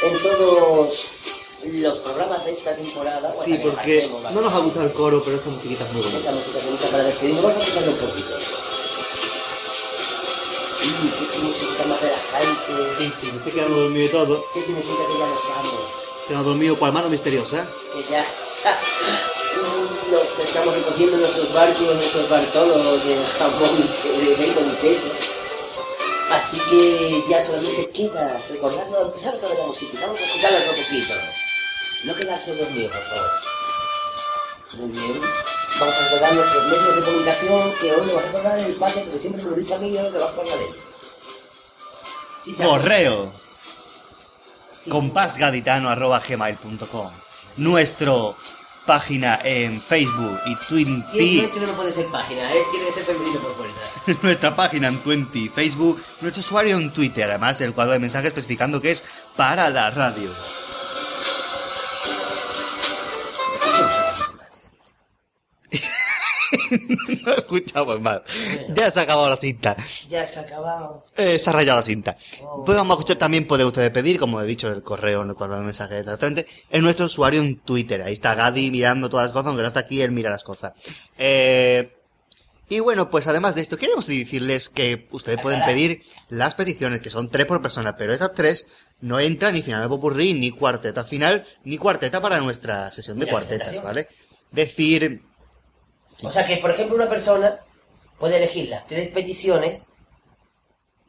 [0.01, 1.24] en todos
[1.73, 3.29] los programas de esta temporada.
[3.29, 6.01] o Sí, que porque no nos ha gustado el coro, pero esta musiquita es muy
[6.01, 6.31] Esta bonita.
[6.33, 7.43] música bonita para despedirnos.
[7.43, 8.35] Vamos a escucharlo un poquito.
[10.79, 11.11] Sí,
[11.77, 12.95] qué más relajante.
[12.97, 14.45] Sí, sí, me estoy quedando dormido y todo.
[14.53, 15.79] ¿Qué significa que ya nos vamos?
[16.27, 17.67] Tengo dormido cual mano misteriosa.
[17.93, 18.25] que ya
[20.11, 25.05] nos estamos recogiendo nuestros barcos, nuestros bartolos de jamón, de bacon y queso.
[26.31, 29.97] Así que ya solamente queda recordarnos empezar toda la música.
[30.01, 31.13] Vamos a escucharla otro poquito.
[32.05, 33.31] No quedarse dormido, por favor.
[34.77, 35.19] Muy bien.
[35.79, 39.01] Vamos a recordar nuestros medios de comunicación que hoy nos va a recordar el padre,
[39.01, 40.71] porque siempre me lo dice a mí y yo que va a acordar de él.
[42.45, 42.53] Sí.
[42.63, 43.33] Correo.
[44.89, 47.11] compásgaditano.gmail.com
[47.57, 48.35] Nuestro
[48.85, 51.39] página en Facebook y Twenty.
[51.39, 52.61] nuestro no puede ser página, ¿eh?
[52.69, 53.81] tiene que ser femenino por fuerza.
[54.21, 58.79] nuestra página en Twenty Facebook, nuestro usuario en Twitter, además el cuadro de mensaje especificando
[58.79, 59.03] que es
[59.35, 60.29] para la radio.
[67.25, 68.21] no escuchamos más.
[68.75, 69.75] Ya se ha acabado la cinta.
[70.09, 71.05] Ya se ha acabado.
[71.17, 72.17] Eh, se ha rayado la cinta.
[72.65, 75.29] Pues vamos a escuchar, también puede ustedes pedir, como he dicho en el correo, en
[75.29, 78.01] el cuadro de mensaje exactamente, en nuestro usuario en Twitter.
[78.01, 80.73] Ahí está Gadi mirando todas las cosas, aunque no está aquí, él mira las cosas.
[81.17, 81.91] Eh,
[82.67, 87.11] y bueno, pues además de esto, queremos decirles que ustedes pueden pedir las peticiones, que
[87.11, 91.03] son tres por persona, pero esas tres no entran ni final de popurrí, ni cuarteta
[91.03, 93.83] final, ni cuarteta para nuestra sesión de cuartetas.
[93.83, 94.07] ¿vale?
[94.51, 95.21] Decir,
[96.23, 97.59] O sea que, por ejemplo, una persona
[98.19, 99.87] puede elegir las tres peticiones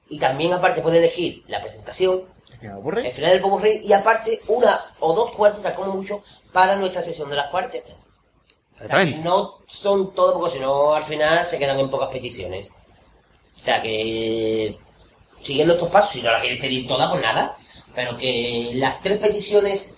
[0.09, 2.24] y también aparte puede elegir la presentación,
[2.61, 6.23] el final del popurrí y aparte una o dos cuartetas como mucho
[6.53, 8.09] para nuestra sesión de las cuartetas.
[8.83, 12.70] O sea, no son todas porque si no al final se quedan en pocas peticiones.
[13.57, 14.78] O sea que
[15.43, 17.57] siguiendo estos pasos, si no la quieres pedir toda, pues nada.
[17.95, 19.95] Pero que las tres peticiones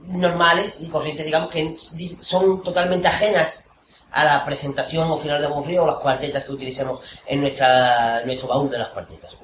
[0.00, 3.66] normales y corrientes, digamos, que son totalmente ajenas
[4.12, 8.48] a la presentación o final de popurrí o las cuartetas que utilicemos en nuestra nuestro
[8.48, 9.36] baúl de las cuartetas.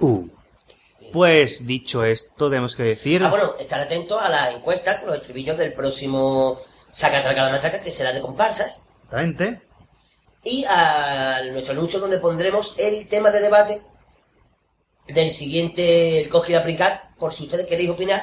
[0.00, 0.28] uh,
[1.12, 3.22] pues dicho esto, tenemos que decir...
[3.22, 6.58] Ah, bueno, estar atento a la encuesta con los estribillos del próximo
[6.90, 8.82] Saca Traca la Matraca, que será de comparsas.
[9.04, 9.62] Exactamente.
[10.42, 13.80] Y a nuestro anuncio donde pondremos el tema de debate
[15.06, 18.20] del siguiente el y Aplicar, por si ustedes queréis opinar,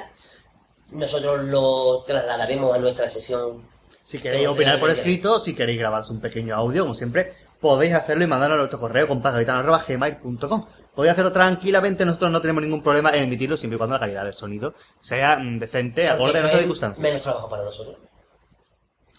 [0.90, 3.71] nosotros lo trasladaremos a nuestra sesión.
[4.04, 8.24] Si queréis opinar por escrito, si queréis grabaros un pequeño audio, como siempre, podéis hacerlo
[8.24, 10.66] y mandarlo a nuestro correo compasgavitano.gmail.com.
[10.96, 14.26] Podéis hacerlo tranquilamente, nosotros no tenemos ningún problema en emitirlo siempre y cuando la calidad
[14.26, 17.02] del sonido sea mm, decente, acorde a es circunstancias.
[17.02, 17.98] Menos trabajo para nosotros.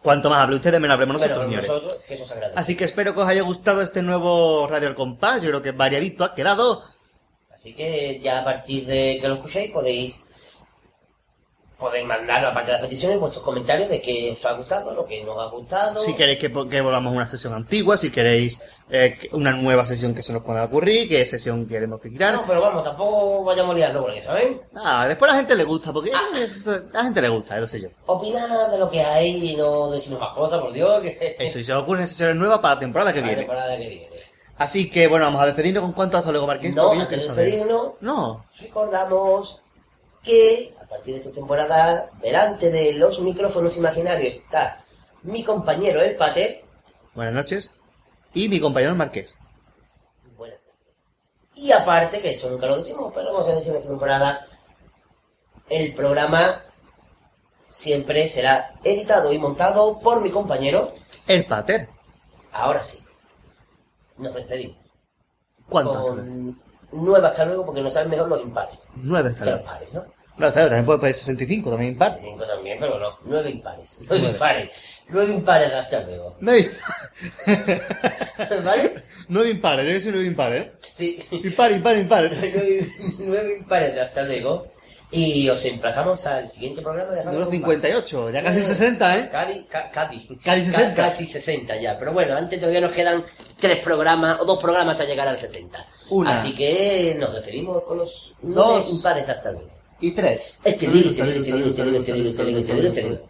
[0.03, 1.69] Cuanto más hable ustedes, menos hablemos nosotros, señores.
[1.69, 2.59] nosotros, que eso se agradece.
[2.59, 5.43] Así que espero que os haya gustado este nuevo Radio El Compás.
[5.43, 6.83] Yo creo que variadito ha quedado.
[7.55, 10.25] Así que ya a partir de que lo escuchéis podéis
[11.83, 15.23] podéis mandar, aparte de las peticiones, vuestros comentarios de que os ha gustado, lo que
[15.25, 15.99] nos ha gustado.
[15.99, 20.15] Si queréis que, que volvamos a una sesión antigua, si queréis eh, una nueva sesión
[20.15, 22.33] que se nos pueda ocurrir, qué sesión queremos que quitar.
[22.35, 24.63] No, pero vamos, tampoco vayamos a liarlo porque, ¿saben?
[24.75, 27.61] Ah, después a la gente le gusta, porque es- a la gente le gusta, eh,
[27.61, 27.89] lo sé yo.
[28.07, 31.65] Opinad de lo que hay y no decirnos más cosas, por Dios, que Eso, y
[31.65, 33.43] se os ocurren sesiones nuevas para la temporada que para viene.
[33.43, 34.09] temporada que viene.
[34.59, 36.73] Así que bueno, vamos a despedirnos con cuánto hasta luego, Marqués.
[36.75, 38.45] No, antes de despedirnos, No.
[38.61, 39.61] recordamos
[40.23, 44.85] que partir de esta temporada, delante de los micrófonos imaginarios está
[45.23, 46.65] mi compañero el Pater
[47.15, 47.73] Buenas noches.
[48.35, 49.39] Y mi compañero el Marqués.
[51.55, 54.47] y aparte, que eso nunca lo decimos, pero vamos a decir esta temporada,
[55.69, 56.41] el programa
[57.69, 60.91] siempre será editado y montado por mi compañero
[61.27, 61.89] El Pater.
[62.53, 63.05] Ahora sí,
[64.19, 64.77] nos despedimos.
[65.69, 65.93] ¿Cuánto?
[66.07, 66.61] Con
[66.93, 68.87] nueve hasta luego porque nos saben mejor los impares.
[68.97, 69.73] Nueve hasta Que los luego.
[69.73, 70.05] pares, ¿no?
[70.37, 72.19] Claro, bien, también puede pedir 65, también impar.
[72.21, 73.19] Cinco también, pero no.
[73.25, 73.97] Nueve impares.
[74.09, 74.29] Nueve, Nueve.
[74.31, 74.85] impares.
[75.09, 76.37] Nueve impares de hasta luego.
[76.41, 76.71] Nueve,
[78.65, 79.03] ¿Vale?
[79.29, 80.73] nueve impares, debe ser nueve impares, ¿eh?
[80.81, 81.19] Sí.
[81.31, 82.31] Impar, impar, impar.
[82.41, 82.89] nueve,
[83.19, 84.67] nueve impares de hasta luego.
[85.15, 87.71] Y os emplazamos al siguiente programa de Radio Número Compás.
[87.75, 89.29] 58, ya casi 60, ¿eh?
[89.31, 90.39] Cadi, ca- Cadi.
[90.43, 90.95] Casi 60.
[90.95, 91.99] Ca- Casi 60 ya.
[91.99, 93.23] Pero bueno, antes todavía nos quedan
[93.61, 95.87] tres programas o dos programas hasta llegar al 60.
[96.09, 96.33] Una.
[96.33, 98.91] Así que nos despedimos con los nueve Dos.
[98.91, 99.69] impares hasta luego.
[100.03, 100.59] Y tres.
[100.65, 103.03] Este ligue, este ligue, este ligue, este ligue, este ligue, este ligue, este ligue, este
[103.03, 103.21] ligue.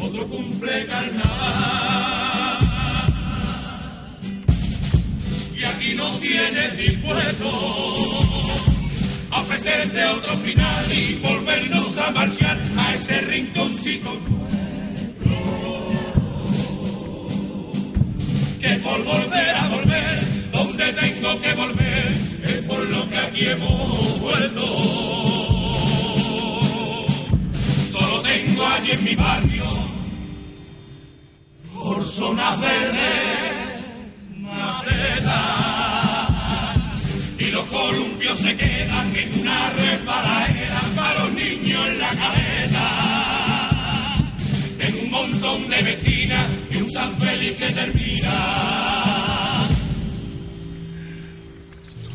[0.00, 2.58] otro cumple carnaval.
[5.56, 7.48] Y aquí no tienes dispuesto
[9.30, 15.81] a ofrecerte otro final y volvernos a marchar a ese rinconcito nuestro.
[18.62, 20.20] Que por volver a volver,
[20.52, 22.12] donde tengo que volver,
[22.44, 24.66] es por lo que aquí hemos vuelto.
[27.92, 29.64] Solo tengo allí en mi barrio,
[31.74, 33.52] por zonas verdes,
[34.38, 35.32] macetas.
[37.40, 43.31] Y los columpios se quedan en una resbaladera para los niños en la caleta.
[44.82, 48.32] Tengo un montón de vecinas y un San Félix que termina.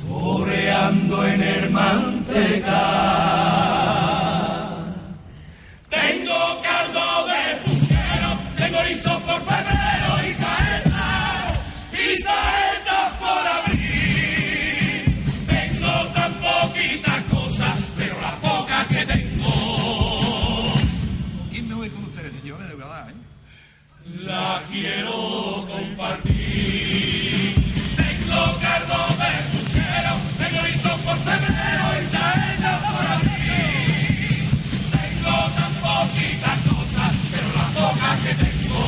[0.06, 2.82] Toreando en Hermanteca.
[5.90, 6.67] Tengo caldo
[24.28, 27.56] La quiero compartir.
[27.96, 34.44] Tengo caldo de puchero, tengo erizo por febrero y saetas por abril.
[34.92, 38.82] Tengo tan poquitas cosas, pero las pocas que tengo.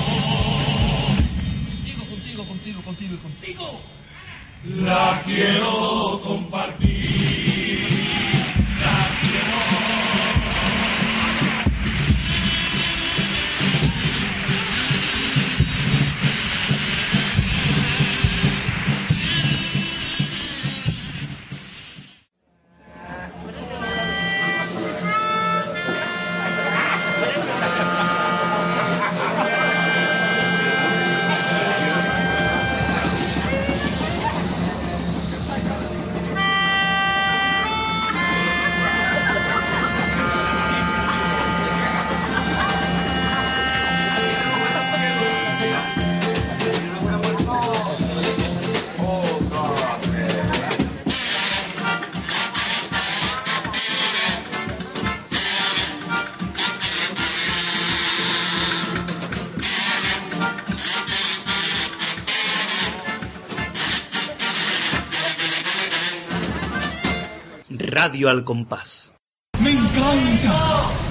[1.71, 3.65] Contigo, contigo, contigo, contigo y contigo.
[4.83, 6.98] La quiero compartir.
[68.27, 69.15] Al compás.
[69.61, 71.08] Me encanta.